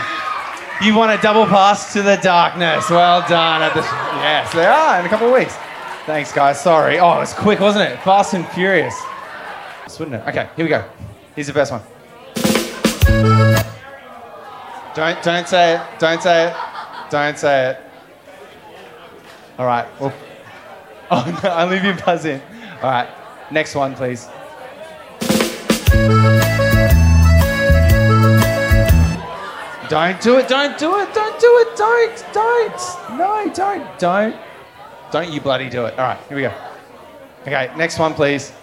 [0.83, 2.89] You won a double pass to the darkness.
[2.89, 3.61] Well done.
[3.61, 5.55] At the, yes, they are in a couple of weeks.
[6.07, 6.59] Thanks, guys.
[6.59, 6.97] Sorry.
[6.97, 7.99] Oh, it was quick, wasn't it?
[7.99, 8.99] Fast and furious.
[9.99, 10.27] Wouldn't it?
[10.29, 10.83] Okay, here we go.
[11.35, 11.81] Here's the first one.
[14.95, 15.81] Don't don't say it.
[15.99, 16.55] Don't say it.
[17.11, 17.90] Don't say it.
[19.61, 19.87] All right.
[20.01, 20.11] Well.
[21.13, 21.49] Oh no!
[21.49, 22.41] I'll leave you buzz in.
[22.81, 23.09] All right.
[23.51, 24.29] Next one, please.
[29.89, 30.47] Don't do it.
[30.47, 31.13] Don't do it.
[31.13, 31.75] Don't do it.
[31.75, 32.25] Don't.
[32.33, 33.17] Don't.
[33.17, 33.51] No.
[33.53, 33.99] Don't.
[33.99, 34.35] Don't.
[35.11, 35.99] Don't you bloody do it.
[35.99, 36.19] All right.
[36.29, 36.53] Here we go.
[37.41, 37.69] Okay.
[37.75, 38.53] Next one, please.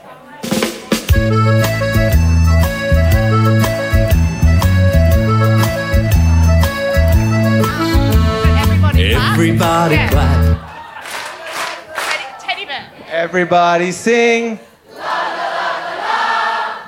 [9.01, 10.11] Everybody Yeah.
[10.11, 10.48] clap.
[13.19, 14.61] Everybody sing.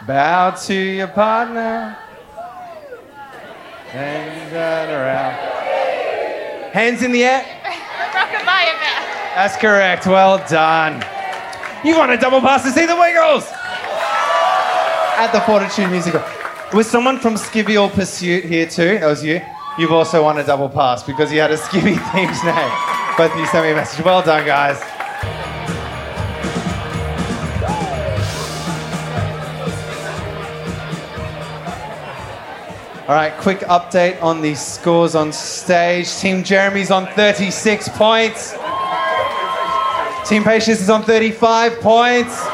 [0.06, 1.98] Bow to your partner.
[3.92, 4.54] And
[4.92, 5.34] around.
[6.72, 7.44] Hands in the air.
[9.34, 10.06] That's correct.
[10.06, 11.04] Well done.
[11.84, 13.50] You won a double pass to see the Wiggles
[15.18, 16.22] at the Fortitude Musical.
[16.72, 19.00] Was someone from Skivial Pursuit here too?
[19.00, 19.42] That was you.
[19.76, 22.70] you've also won a double pass because you had a Skibby theme's name.
[23.16, 24.04] Both of you sent me a message.
[24.04, 24.80] Well done, guys.
[33.10, 36.16] All right, quick update on the scores on stage.
[36.18, 38.52] Team Jeremy's on 36 points.
[40.28, 42.46] Team Patience is on 35 points.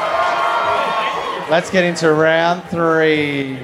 [1.51, 3.57] Let's get into round three.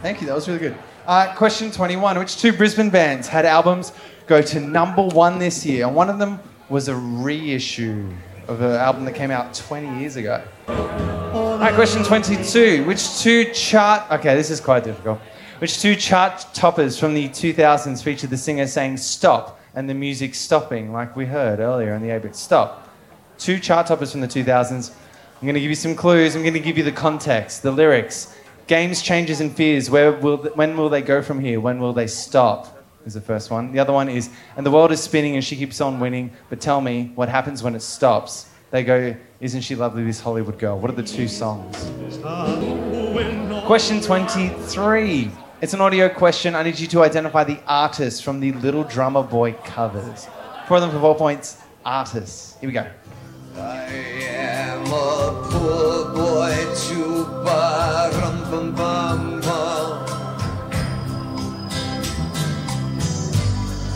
[0.00, 0.76] Thank you, that was really good.
[1.08, 3.92] Uh, question 21 Which two Brisbane bands had albums
[4.28, 5.88] go to number one this year?
[5.88, 6.38] And one of them
[6.68, 8.08] was a reissue
[8.46, 10.40] of an album that came out 20 years ago.
[11.58, 12.84] All right, question 22.
[12.84, 14.08] Which two chart.
[14.12, 15.18] Okay, this is quite difficult.
[15.58, 20.36] Which two chart toppers from the 2000s featured the singer saying stop and the music
[20.36, 22.36] stopping, like we heard earlier in the A bit?
[22.36, 22.88] Stop.
[23.38, 24.92] Two chart toppers from the 2000s.
[24.92, 26.36] I'm going to give you some clues.
[26.36, 28.36] I'm going to give you the context, the lyrics.
[28.68, 29.90] Games, changes, and fears.
[29.90, 31.58] Where will, when will they go from here?
[31.58, 32.84] When will they stop?
[33.04, 33.72] Is the first one.
[33.72, 36.60] The other one is, and the world is spinning and she keeps on winning, but
[36.60, 38.48] tell me what happens when it stops.
[38.70, 40.78] They go, Isn't she lovely, this Hollywood girl?
[40.78, 41.90] What are the two songs?
[43.66, 45.30] Question 23.
[45.62, 46.54] It's an audio question.
[46.54, 50.28] I need you to identify the artist from the Little Drummer Boy covers.
[50.66, 51.62] Four of them for four points.
[51.84, 52.58] Artists.
[52.60, 52.86] Here we go.
[53.56, 56.54] I am a poor boy
[56.88, 60.04] to rum bum bum bum.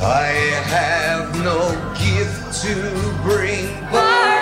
[0.00, 0.32] I
[0.66, 3.82] have no gift to bring.
[3.92, 4.41] To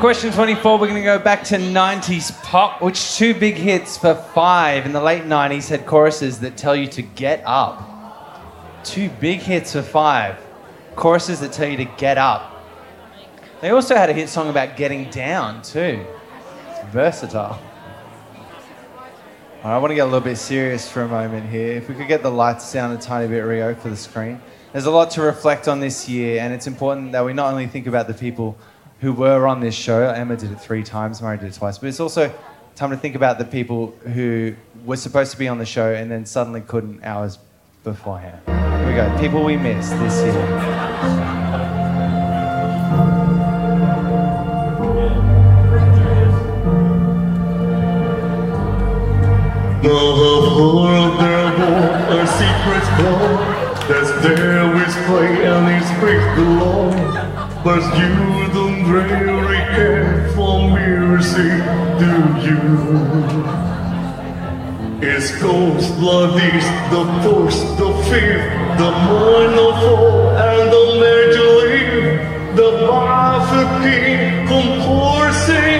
[0.00, 2.80] Question 24, we're going to go back to 90s pop.
[2.80, 6.86] Which two big hits for five in the late 90s had choruses that tell you
[6.86, 8.82] to get up?
[8.82, 10.38] Two big hits for five.
[10.96, 12.64] Choruses that tell you to get up.
[13.60, 16.02] They also had a hit song about getting down, too.
[16.70, 17.60] It's versatile.
[19.62, 21.72] I want to get a little bit serious for a moment here.
[21.72, 24.40] If we could get the lights down a tiny bit, Rio, for the screen.
[24.72, 27.66] There's a lot to reflect on this year, and it's important that we not only
[27.66, 28.56] think about the people
[29.00, 30.08] who were on this show.
[30.08, 32.32] Emma did it three times, Murray did it twice, but it's also
[32.76, 34.54] time to think about the people who
[34.84, 37.38] were supposed to be on the show and then suddenly couldn't hours
[37.82, 38.40] beforehand.
[38.46, 39.18] Here we go.
[39.18, 40.46] People we missed this year.
[49.82, 54.60] Now the world there won't a secret club That's there
[55.06, 57.29] play and
[57.62, 61.50] But you don't really care for mercy,
[62.00, 63.60] do you?
[65.02, 68.90] It's ghosts like this, the fourth, the fifth, the
[69.58, 75.79] of all and the major league The Bible king composing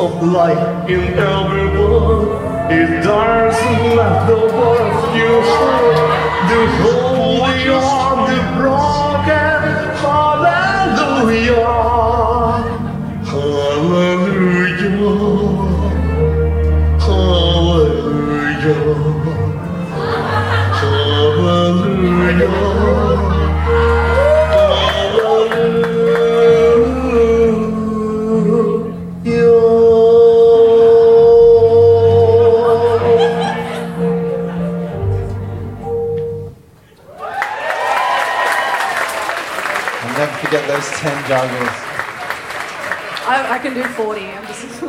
[0.00, 2.28] of light in everyone.
[2.72, 6.00] It doesn't matter what you heard.
[6.48, 7.09] The
[41.30, 41.68] those 10 juggles.
[43.26, 44.20] I, I can do 40.
[44.22, 44.84] I'm just.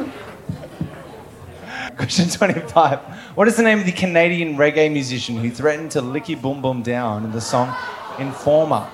[1.98, 3.00] Question 25.
[3.36, 6.62] What is the name of the Canadian reggae musician who threatened to lick your boom
[6.62, 7.76] boom down in the song
[8.20, 8.90] Informer?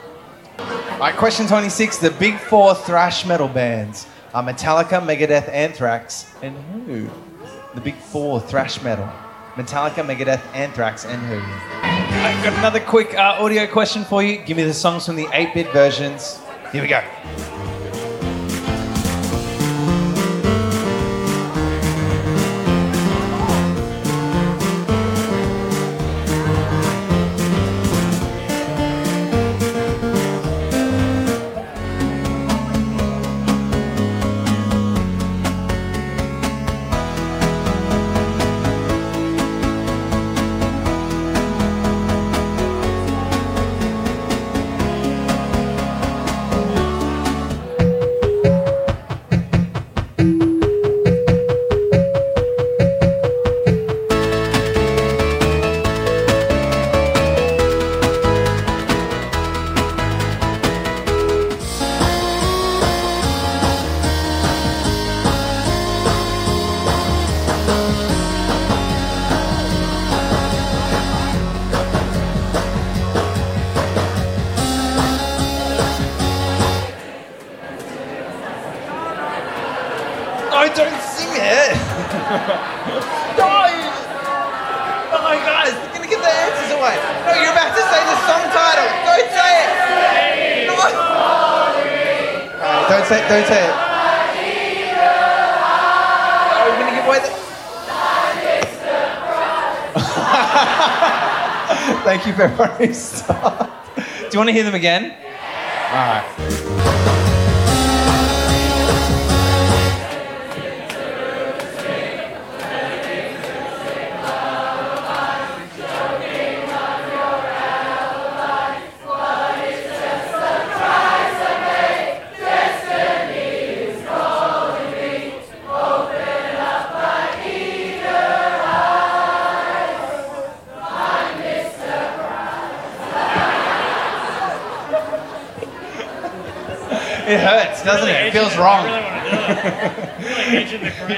[0.60, 2.00] All right, question 26.
[2.00, 6.56] The big four thrash metal bands Uh, Metallica, Megadeth, Anthrax, and
[6.86, 7.08] who?
[7.76, 9.10] The big four thrash metal.
[9.56, 11.40] Metallica, Megadeth, Anthrax, and who?
[11.40, 14.38] I've got another quick uh, audio question for you.
[14.40, 16.40] Give me the songs from the 8 bit versions.
[16.72, 17.57] Here we go.
[102.78, 103.70] Pepperoni Star.
[103.96, 104.02] Do
[104.32, 105.16] you want to hear them again?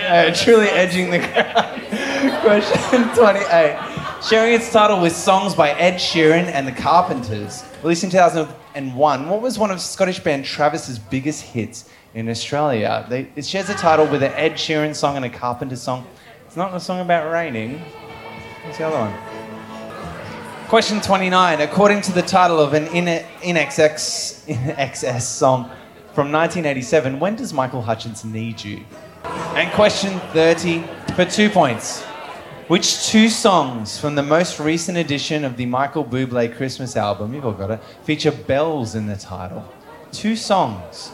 [0.10, 1.82] Uh, truly edging the crowd.
[2.42, 3.78] Question 28.
[4.24, 7.64] Sharing its title with songs by Ed Sheeran and the Carpenters.
[7.82, 13.06] Released in 2001, what was one of Scottish band Travis's biggest hits in Australia?
[13.10, 16.06] They, it shares the title with an Ed Sheeran song and a Carpenters song.
[16.46, 17.80] It's not a song about raining.
[18.64, 19.14] What's the other one?
[20.68, 21.62] Question 29.
[21.62, 25.72] According to the title of an in, in, INXS song
[26.14, 28.84] from 1987, when does Michael Hutchence need you?
[29.24, 30.84] And question 30
[31.16, 32.04] for two points.
[32.68, 37.46] Which two songs from the most recent edition of the Michael Bublé Christmas album, you've
[37.46, 39.68] all got it, feature bells in the title?
[40.12, 41.12] Two songs.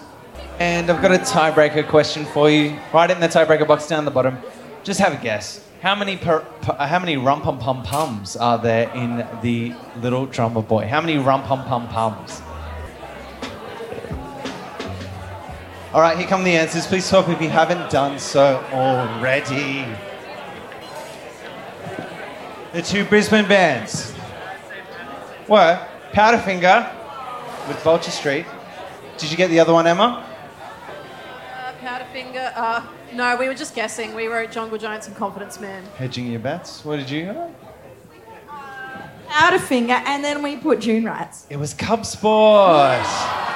[0.59, 2.77] And I've got a tiebreaker question for you.
[2.93, 4.37] It in the tiebreaker box down the bottom.
[4.83, 5.65] Just have a guess.
[5.81, 9.73] How many per, per, uh, how many rum pum pum pums are there in the
[10.01, 10.87] Little Drummer Boy?
[10.87, 12.41] How many rum pum pum pums?
[15.95, 16.85] All right, here come the answers.
[16.85, 19.85] Please talk if you haven't done so already.
[22.73, 24.13] The two Brisbane bands
[25.47, 25.79] were
[26.11, 26.91] Powderfinger
[27.69, 28.45] with Vulture Street.
[29.17, 30.27] Did you get the other one, Emma?
[30.85, 32.51] Uh, Powderfinger.
[32.53, 34.13] Uh, no, we were just guessing.
[34.13, 35.81] We wrote Jungle Giants and Confidence Man.
[35.95, 36.83] Hedging your bets.
[36.83, 37.55] What did you have?
[39.29, 41.47] Powderfinger, and then we put Dune Rats.
[41.49, 42.99] It was Cub Sport.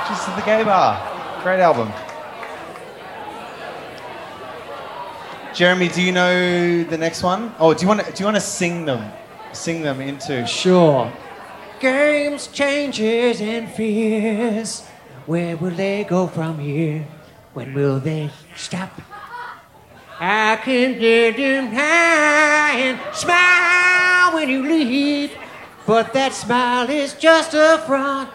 [0.07, 1.43] Just at the gay bar.
[1.43, 1.91] Great album.
[5.53, 7.53] Jeremy, do you know the next one?
[7.59, 9.11] Oh, do you want to, do you want to sing them?
[9.51, 10.45] Sing them into.
[10.45, 11.11] Sure.
[11.79, 14.85] Games, changes, and fears.
[15.25, 17.05] Where will they go from here?
[17.53, 18.91] When will they stop?
[20.19, 25.31] I can get them high and smile when you leave.
[25.85, 28.29] But that smile is just a front,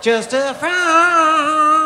[0.00, 1.83] just a front.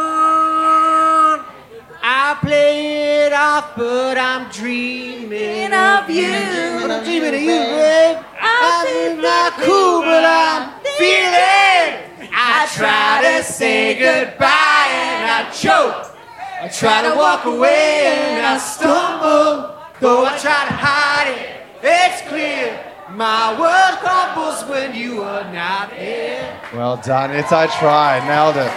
[2.10, 6.24] I play it off, but I'm dreaming of you.
[6.24, 8.16] I'm dreaming of you, babe.
[8.40, 12.32] I'm not cool, but I'm feeling.
[12.32, 16.16] I try to say goodbye and I choke.
[16.62, 19.76] I try to walk away and I stumble.
[20.00, 22.86] Though I try to hide it, it's clear.
[23.10, 26.58] My world crumbles when you are not here.
[26.72, 27.32] Well done.
[27.32, 28.26] It's I Tried.
[28.26, 28.72] Nailed it.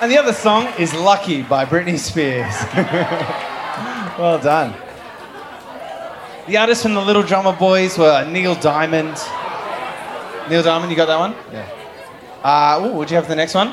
[0.00, 2.54] And the other song is Lucky by Britney Spears.
[4.18, 4.74] well done.
[6.46, 9.16] The artists from the Little Drummer Boys were Neil Diamond.
[10.50, 11.34] Neil Diamond, you got that one?
[11.50, 11.66] Yeah.
[12.44, 13.72] Uh, ooh, would you have the next one?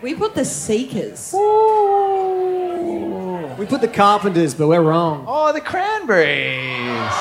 [0.00, 1.34] We put the Seekers.
[1.34, 5.26] Ooh, We put the Carpenters, but we're wrong.
[5.28, 7.12] Oh, the Cranberries.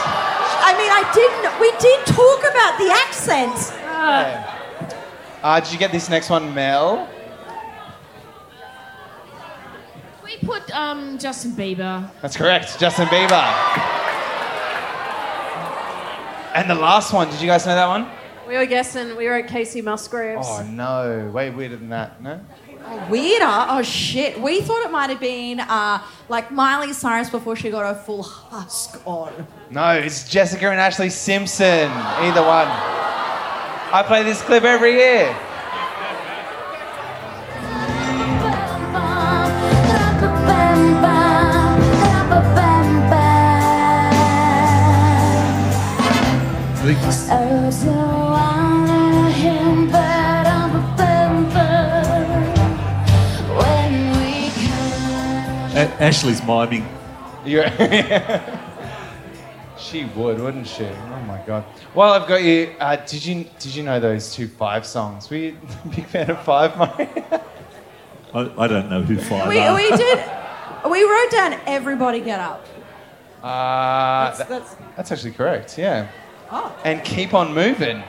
[0.62, 1.60] I mean, I didn't.
[1.60, 3.74] We did talk about the accent.
[5.44, 7.08] Uh, did you get this next one, Mel?
[10.24, 12.10] We put um, Justin Bieber.
[12.22, 13.44] That's correct, Justin Bieber.
[16.56, 18.10] And the last one, did you guys know that one?
[18.48, 20.48] We were guessing, we were at Kacey Musgraves.
[20.50, 22.22] Oh no, way weirder than that.
[22.22, 22.40] No.
[23.10, 23.46] Weirder.
[23.46, 24.42] Oh shit.
[24.42, 28.24] We thought it might have been uh, like Miley Cyrus before she got her full
[28.24, 29.46] husk on.
[29.70, 31.92] No, it's Jessica and Ashlee Simpson.
[31.92, 32.68] Either one.
[33.92, 35.36] I play this clip every year.
[55.76, 56.86] A- Ashlee's miming.
[57.46, 57.70] You're
[59.78, 60.86] she would, wouldn't she?
[60.86, 61.64] Oh my god.
[61.96, 62.76] Well, I've got you.
[62.80, 65.30] Uh, did you did you know those two Five songs?
[65.30, 67.08] Were you a big fan of Five, Murray?
[68.34, 69.76] I, I don't know who five We, are.
[69.76, 70.20] we did.
[70.90, 72.66] We wrote down everybody get up.
[73.42, 75.78] Uh, That's- that- that's- that's actually correct.
[75.78, 76.08] Yeah.
[76.52, 76.76] Oh.
[76.84, 78.04] And keep on moving.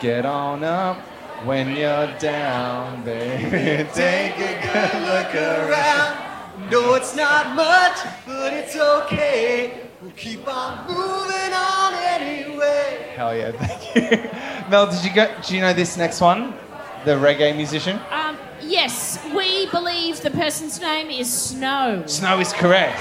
[0.00, 0.98] Get on up
[1.44, 3.88] when you're down, baby.
[3.94, 6.70] Take a good look around.
[6.70, 9.88] No, it's not much, but it's okay.
[10.02, 13.12] We'll keep on moving on anyway.
[13.16, 14.70] Hell yeah, thank you.
[14.70, 15.32] Mel, did you go?
[15.46, 16.52] Do you know this next one?
[17.04, 17.98] The reggae musician.
[18.10, 22.02] Um, yes, we believe the person's name is Snow.
[22.06, 23.00] Snow is correct.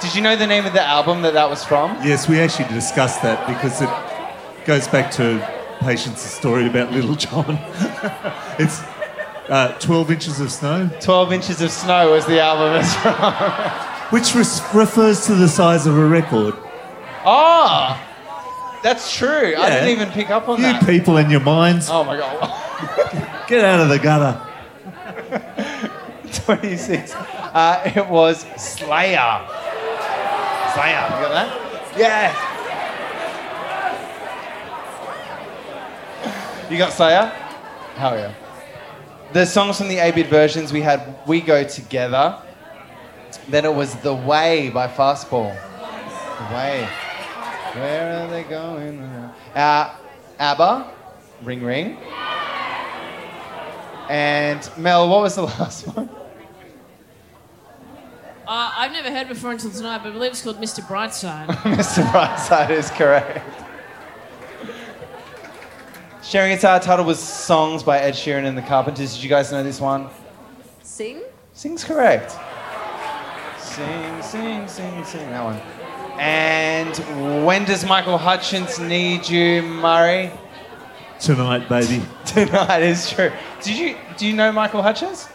[0.00, 1.90] Did you know the name of the album that that was from?
[2.04, 3.88] Yes, we actually discussed that because it
[4.64, 5.40] goes back to
[5.80, 7.58] Patience's story about Little John.
[8.58, 8.80] it's
[9.48, 10.88] uh, 12 Inches of Snow.
[11.00, 13.14] 12 Inches of Snow was the album it's from.
[14.12, 16.54] Which res- refers to the size of a record.
[17.24, 18.00] Ah,
[18.82, 19.54] that's true.
[19.58, 20.82] I didn't even pick up on You that.
[20.82, 23.46] You people and your minds, Oh my god.
[23.48, 24.44] get out of the gutter.
[26.44, 27.14] 26.
[27.14, 29.46] Uh, it was Slayer.
[30.78, 31.04] Slayer.
[31.10, 31.50] You got that?
[31.98, 32.30] Yeah.
[36.70, 37.32] You got Slayer?
[37.96, 38.32] Hell yeah.
[39.32, 42.40] The songs from the 8 bit versions we had We Go Together.
[43.48, 45.52] Then it was The Way by Fastball.
[45.52, 46.88] The Way.
[47.74, 49.00] Where are they going?
[49.00, 49.96] Uh,
[50.38, 50.92] ABBA,
[51.42, 51.96] Ring Ring.
[54.08, 56.08] And Mel, what was the last one?
[58.48, 60.80] Uh, I've never heard before until tonight, but I believe it's called Mr.
[60.80, 61.48] Brightside.
[61.76, 62.02] Mr.
[62.10, 63.46] Brightside is correct.
[66.22, 69.12] Sharing guitar title was Songs by Ed Sheeran and the Carpenters.
[69.14, 70.08] Did you guys know this one?
[70.82, 71.20] Sing?
[71.52, 72.38] Sing's correct.
[73.58, 75.28] Sing, sing, sing, sing.
[75.28, 75.60] That one.
[76.18, 80.30] And when does Michael Hutchence need you, Murray?
[81.20, 82.02] Tonight, baby.
[82.24, 83.30] Tonight is true.
[83.60, 85.28] Did you do you know Michael Hutchence?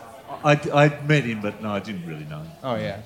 [0.43, 2.51] I, I met him, but no, I didn't really know him.
[2.63, 3.01] Oh yeah.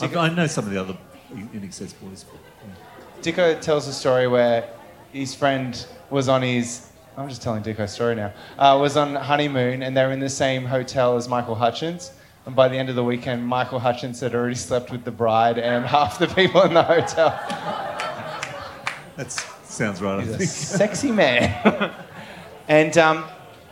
[0.00, 0.96] I, I know some of the other
[1.32, 2.24] INXS boys.
[2.24, 4.68] But, Dicko tells a story where
[5.12, 6.86] his friend was on his.
[7.16, 8.32] I'm just telling Dicko's story now.
[8.58, 12.12] Uh, was on honeymoon and they were in the same hotel as Michael Hutchence.
[12.46, 15.58] And by the end of the weekend, Michael Hutchence had already slept with the bride
[15.58, 17.30] and half the people in the hotel.
[19.16, 19.30] that
[19.64, 20.50] sounds right, I He's a think.
[20.50, 21.92] sexy man.
[22.68, 23.24] and um,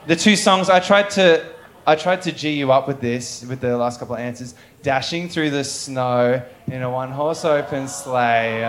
[0.06, 1.44] the two songs I tried to
[1.88, 4.54] I tried to g you up with this with the last couple of answers.
[4.82, 8.62] Dashing through the snow in a one horse open sleigh,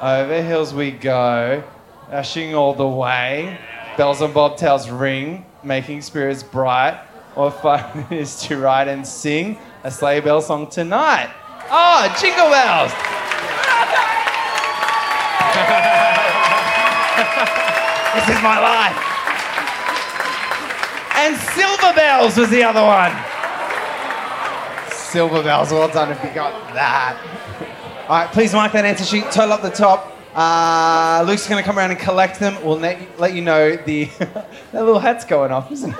[0.00, 1.62] over hills we go,
[2.10, 3.58] dashing all the way.
[3.98, 6.94] Bells and bobtails ring, making spirits bright.
[7.34, 11.30] What fun it is to ride and sing a sleigh bell song tonight.
[11.70, 12.92] Oh, jingle bells!
[18.14, 19.11] this is my life.
[21.22, 23.12] And Silver Bells was the other one.
[24.92, 27.16] Silver Bells, well done if you got that.
[28.08, 30.18] All right, please mark that answer sheet, total up the top.
[30.34, 32.60] Uh, Luke's going to come around and collect them.
[32.64, 34.06] We'll let, let you know the.
[34.18, 35.96] that little hat's going off, isn't it?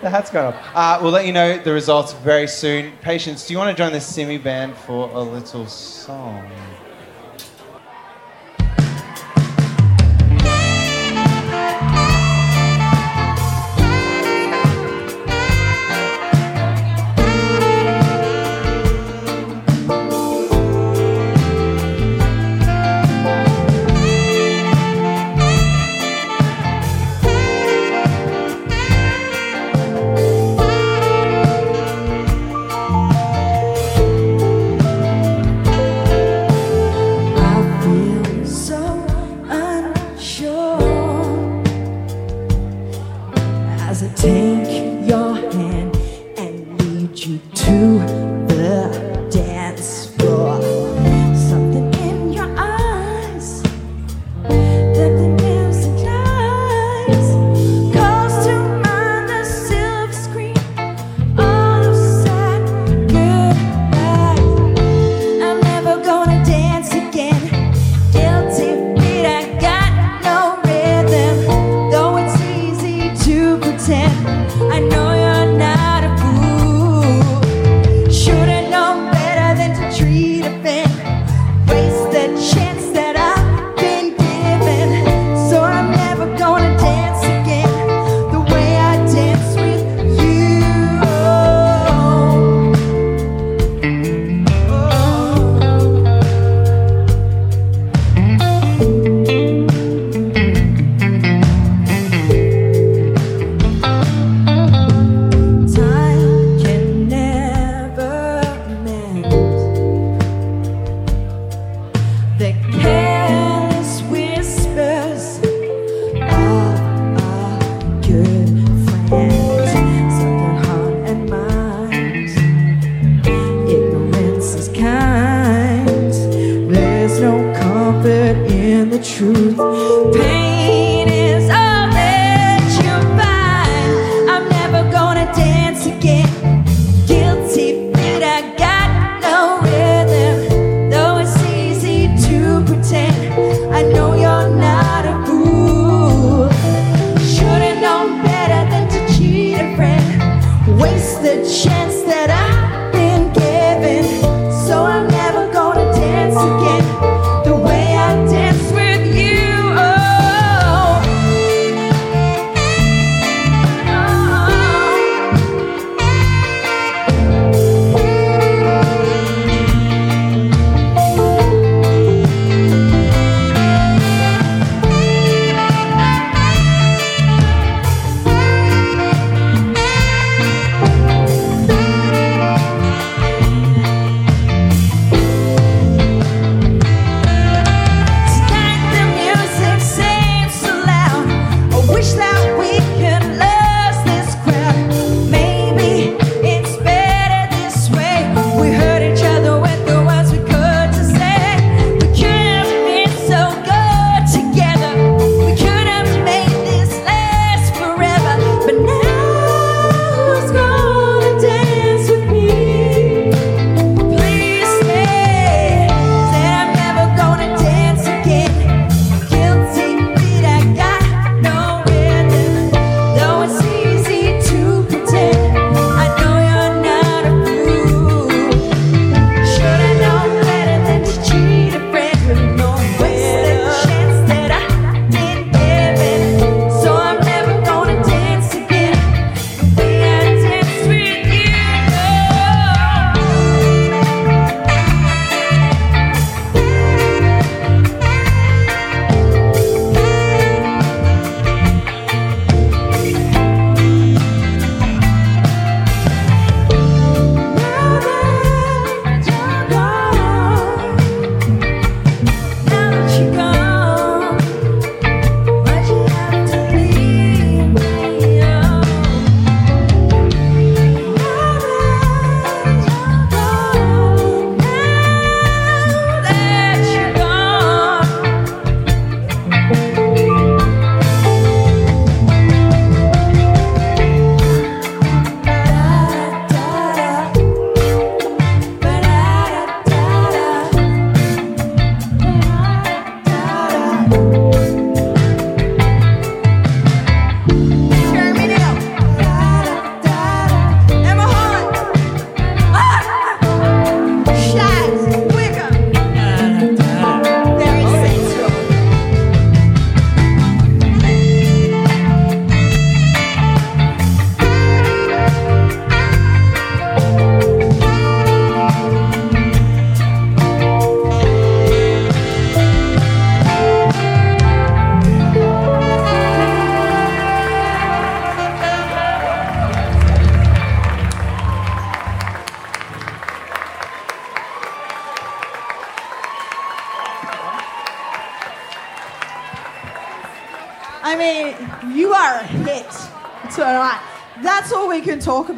[0.00, 0.70] the hat's going off.
[0.72, 2.92] Uh, we'll let you know the results very soon.
[3.02, 6.48] Patience, do you want to join the Simi band for a little song?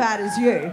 [0.01, 0.70] bad as you.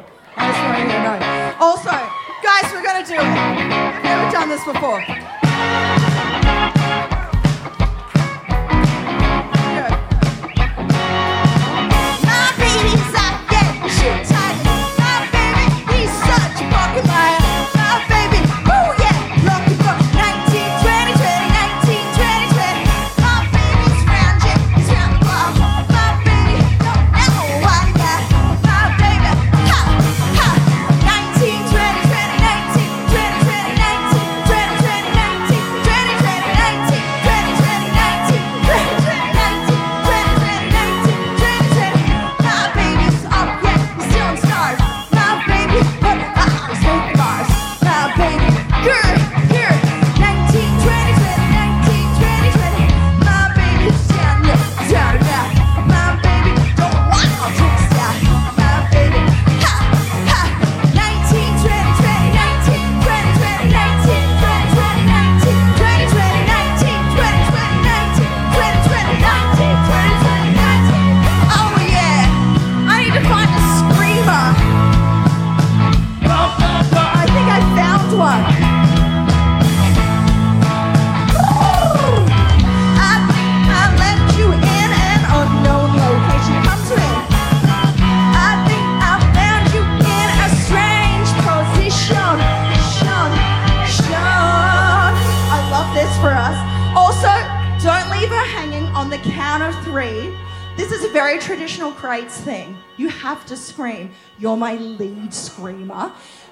[102.18, 102.76] rights thing.
[102.98, 104.12] You have to scream.
[104.40, 106.12] You're my lead screamer.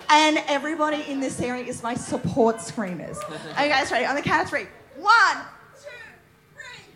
[0.10, 3.18] And everybody in this area is my support screamers.
[3.58, 4.06] Are you guys ready?
[4.06, 4.68] On the count of three.
[4.96, 5.38] One,
[5.82, 5.90] two,
[6.54, 6.94] three.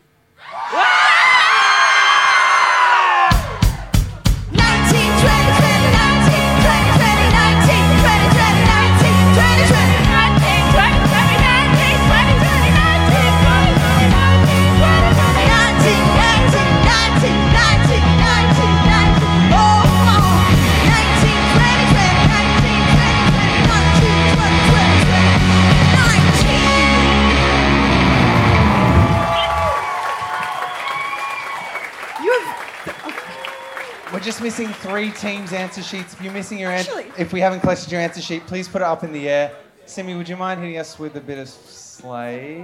[34.30, 36.14] just missing three teams' answer sheets.
[36.14, 38.86] If you're missing your answer, if we haven't collected your answer sheet, please put it
[38.86, 39.52] up in the air.
[39.88, 42.64] Simi, would you mind hitting us with a bit of sleigh?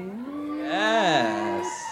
[0.58, 1.85] Yes.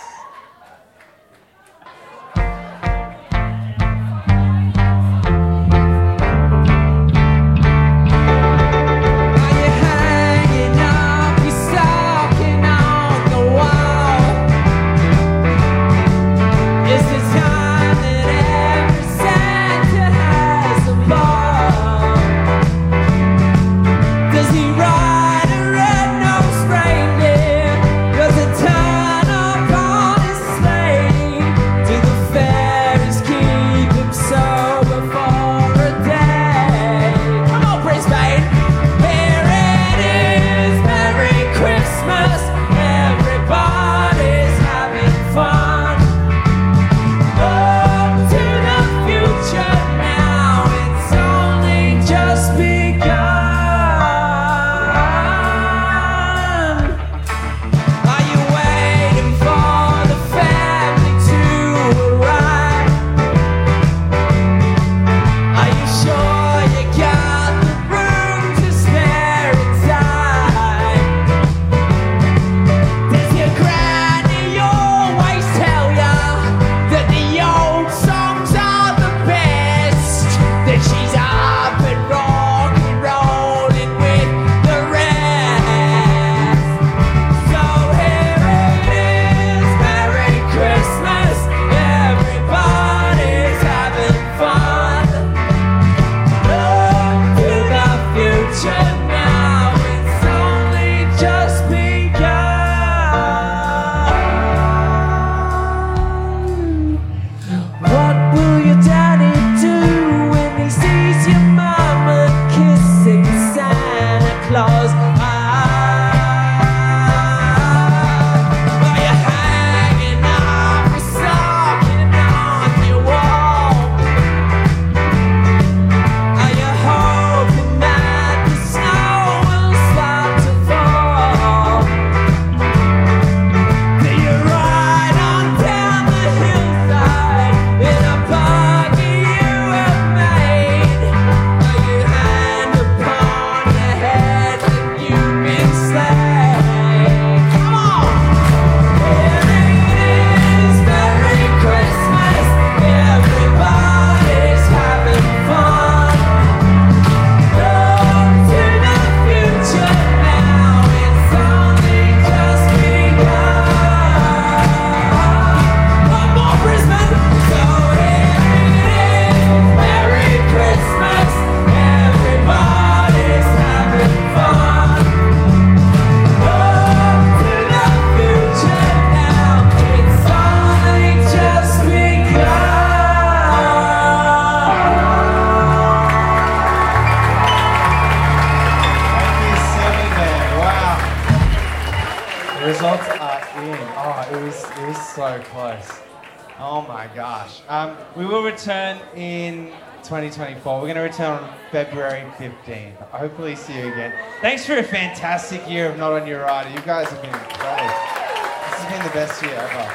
[204.93, 206.69] Fantastic year of Not On Your Rider.
[206.69, 207.87] You guys have been incredible.
[207.89, 209.89] This has been the best year ever.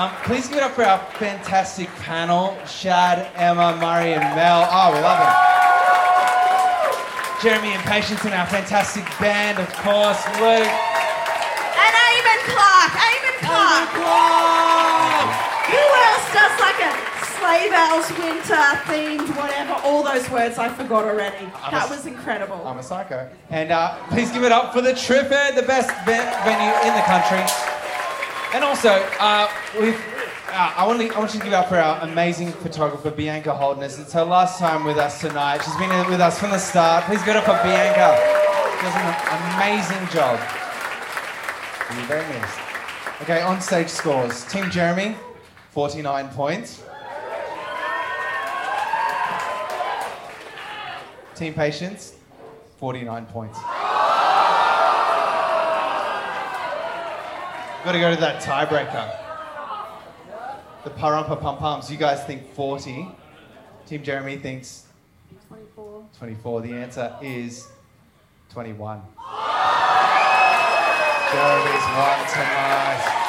[0.00, 4.66] Um, please give it up for our fantastic panel Shad, Emma, Murray, and Mel.
[4.68, 5.30] Oh, we love them.
[7.40, 10.26] Jeremy and Patience and our fantastic band, of course.
[10.42, 10.66] Luke.
[10.66, 12.98] And Aimon Clark.
[12.98, 14.45] Aimon Clark.
[17.56, 18.54] Sleigh bells winter
[18.86, 19.72] themed whatever?
[19.84, 21.46] All those words I forgot already.
[21.62, 22.66] I'm that a- was incredible.
[22.66, 23.28] I'm a psycho.
[23.50, 27.02] And uh, please give it up for the Triffid, the best ve- venue in the
[27.02, 27.42] country.
[28.54, 29.48] And also, uh,
[29.80, 29.98] we've,
[30.48, 33.10] uh, I, want to, I want you to give it up for our amazing photographer,
[33.10, 33.98] Bianca Holdness.
[34.00, 35.62] It's her last time with us tonight.
[35.64, 37.04] She's been with us from the start.
[37.04, 38.16] Please give it up for Bianca.
[38.76, 40.38] She does an amazing job.
[41.94, 42.58] You're very missed.
[43.22, 44.44] Okay, on stage scores.
[44.46, 45.16] Team Jeremy,
[45.70, 46.82] 49 points.
[51.36, 52.14] Team Patience,
[52.78, 53.58] 49 points.
[57.84, 59.16] Got to go to that tiebreaker.
[60.84, 61.90] The parumpa pum pums.
[61.90, 63.08] You guys think 40.
[63.86, 64.86] Team Jeremy thinks
[65.48, 66.06] 24.
[66.18, 66.60] 24.
[66.62, 67.68] The answer is
[68.48, 69.02] 21.
[71.32, 73.25] Jeremy's won tonight.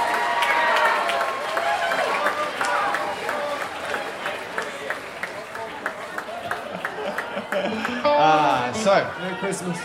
[8.19, 9.21] Ah, so.
[9.21, 9.77] Merry Christmas.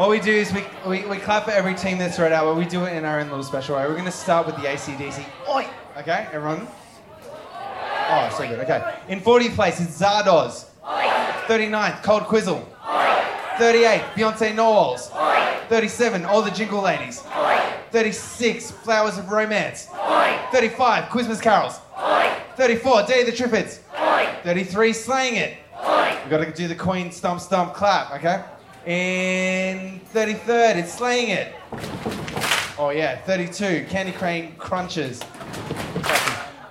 [0.00, 2.56] What we do is we, we, we clap for every team that's right out, but
[2.56, 3.82] we do it in our own little special way.
[3.82, 5.22] We're going to start with the ACDC.
[5.54, 5.66] Oi!
[5.98, 6.66] Okay, everyone?
[8.08, 8.60] Oh, so good.
[8.60, 8.94] Okay.
[9.08, 10.68] In 40th place, it's Zardoz.
[10.82, 12.66] 39th, Cold Quizzle.
[13.58, 15.10] 38, Beyonce Knowles.
[15.68, 17.22] 37, All the Jingle Ladies.
[17.92, 19.88] 36, Flowers of Romance.
[20.52, 21.80] 35, Christmas Carols.
[22.56, 23.78] 34, Day of the Triffids.
[24.42, 25.58] 33, Slaying It.
[25.74, 28.44] We've got to do the Queen Stump Stump clap, okay?
[28.86, 31.54] In 33rd, it's Slaying It.
[32.78, 35.20] Oh yeah, 32, Candy Crane Crunches.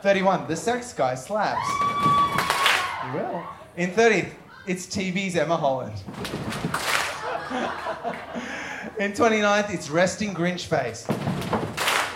[0.01, 1.67] 31, The Sex Guy Slaps.
[3.05, 3.43] You will.
[3.75, 4.31] In 30th,
[4.65, 5.93] it's TV's Emma Holland.
[8.99, 11.07] In 29th, it's Resting Grinch Face.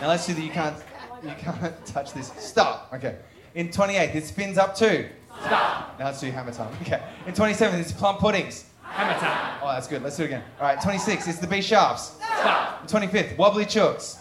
[0.02, 0.76] Now let's do the you can't
[1.24, 2.32] you can't touch this.
[2.38, 2.92] Stop.
[2.94, 3.18] Okay.
[3.56, 5.08] In 28th, it's Spins Up 2.
[5.42, 6.00] Stop.
[6.00, 6.74] Now let's do Hammer Time.
[6.82, 7.02] Okay.
[7.28, 8.66] In 27th, it's Plum Puddings.
[8.82, 9.60] Hammer Time.
[9.62, 10.04] Oh, that's good.
[10.04, 10.44] Let's do it again.
[10.60, 10.78] All right.
[10.78, 12.16] 26th, it's the B Sharps.
[12.16, 12.82] Stop.
[12.82, 14.20] In 25th, Wobbly Chooks.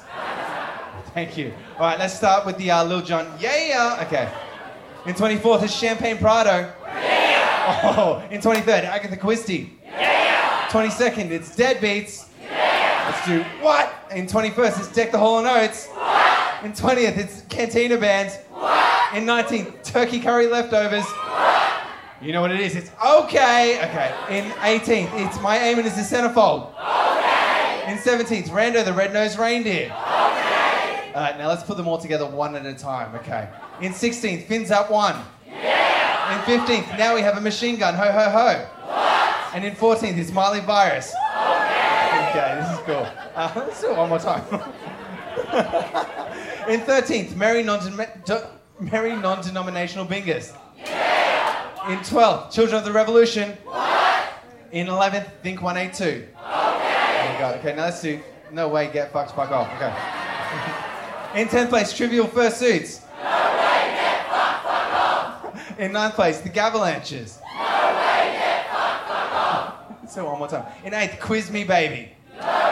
[1.15, 1.53] Thank you.
[1.77, 3.31] All right, let's start with the uh, Lil Jon.
[3.39, 4.03] Yeah.
[4.07, 4.33] Okay.
[5.05, 6.73] In 24th, it's Champagne Prado.
[6.87, 7.95] Yeah.
[7.97, 9.79] Oh, in 23rd, Agatha Christie.
[9.85, 10.69] Yeah.
[10.71, 12.29] 22nd, it's Deadbeats.
[13.05, 13.93] Let's do what?
[14.15, 15.89] In 21st, it's Deck the Hall of Notes.
[15.89, 16.65] What?
[16.65, 18.31] In 20th, it's Cantina Band.
[18.51, 19.17] What?
[19.17, 21.05] In 19th, Turkey Curry Leftovers.
[21.05, 21.83] What?
[22.21, 22.77] You know what it is?
[22.77, 23.81] It's okay.
[23.83, 24.39] Okay.
[24.39, 26.73] In 18th, it's My Aiming is the Centerfold.
[26.79, 27.93] Okay.
[27.93, 29.87] In 17th, Rando the Red-Nosed Reindeer.
[29.87, 31.13] Okay.
[31.15, 33.13] All right, now let's put them all together one at a time.
[33.17, 33.49] Okay.
[33.81, 35.17] In 16th, Fins Up One.
[35.47, 36.49] Yeah.
[36.49, 37.95] In 15th, now we have a machine gun.
[37.95, 38.67] Ho ho ho.
[38.87, 39.55] What?
[39.57, 41.13] And in 14th, it's Miley Virus.
[41.37, 42.29] Okay.
[42.31, 43.07] Okay, this is cool.
[43.35, 44.43] Uh, let's do it one more time.
[46.69, 47.81] in 13th, Merry non
[48.81, 50.55] Merry non-denominational bingers.
[51.89, 53.57] In 12th, Children of the Revolution.
[53.65, 54.29] What?
[54.73, 56.05] In 11th, Think 182.
[56.05, 56.29] Okay.
[56.39, 57.59] Oh my god.
[57.59, 59.69] Okay, now let's do No Way, Get Fucked, Fuck Off.
[59.77, 59.93] Okay.
[61.41, 63.01] In 10th place, Trivial Fursuits.
[63.17, 65.79] No way, get fucked, fuck off.
[65.79, 67.41] In 9th place, The Gavalanches.
[67.41, 67.63] No
[67.97, 69.75] way, get fucked, fuck off.
[70.11, 70.67] So one more time.
[70.85, 72.13] In 8th, Quiz Me Baby.
[72.39, 72.72] No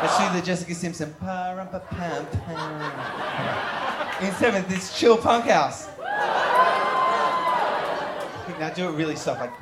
[0.00, 1.08] Let's do the Jessica Simpson.
[1.08, 1.14] In
[4.32, 5.88] 7th, it's Chill Punk House.
[8.58, 9.52] Now do it really soft, like.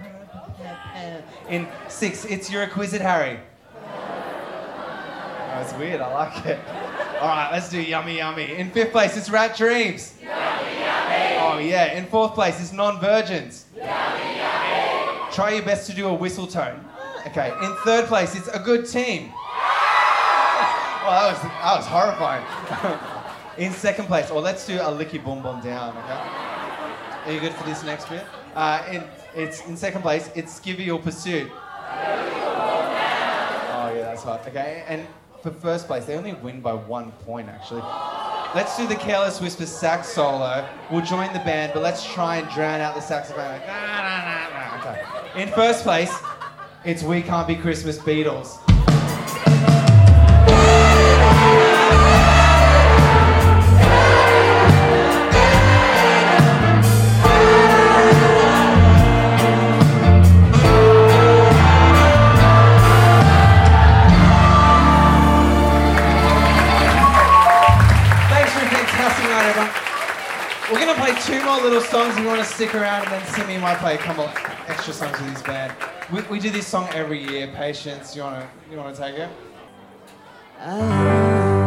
[1.49, 3.39] In six, it's You're Harry.
[5.57, 6.01] Oh, it's weird.
[6.01, 6.59] I like it.
[7.21, 8.57] All right, let's do Yummy Yummy.
[8.57, 10.15] In fifth place, it's Rat Dreams.
[10.21, 11.37] Yummy Yummy.
[11.41, 11.97] Oh yeah.
[11.97, 13.67] In fourth place, it's Non-Virgins.
[13.77, 13.89] Yummy
[14.37, 15.33] Yummy.
[15.33, 16.85] Try your best to do a whistle tone.
[17.27, 17.53] Okay.
[17.63, 19.33] In third place, it's A Good Team.
[21.07, 22.45] That was that was horrifying.
[23.59, 25.97] In second place, or let's do a licky boom boom down.
[25.97, 26.20] Okay.
[27.24, 28.24] Are you good for this next bit?
[28.55, 29.05] Uh, in,
[29.35, 30.31] it's in second place.
[30.35, 31.51] It's Skivial Pursuit.
[31.53, 31.59] Oh
[33.95, 34.47] yeah, that's hot.
[34.47, 35.07] Okay, and
[35.43, 37.83] for first place, they only win by one point actually.
[38.55, 40.69] Let's do the Careless Whisper sax solo.
[40.91, 43.61] We'll join the band, but let's try and drown out the saxophone.
[44.81, 45.43] Okay.
[45.43, 46.12] In first place,
[46.85, 48.66] it's We Can't Be Christmas Beatles.
[71.07, 72.15] Play two more little songs.
[72.15, 74.28] If you want to stick around, and then Simi might play a couple
[74.66, 75.73] extra songs with his band.
[76.12, 77.47] We, we do this song every year.
[77.49, 78.16] Patience.
[78.16, 79.28] You wanna you wanna take it?
[80.61, 81.62] I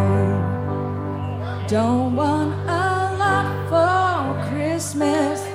[1.67, 5.48] Don't want a lot for Christmas.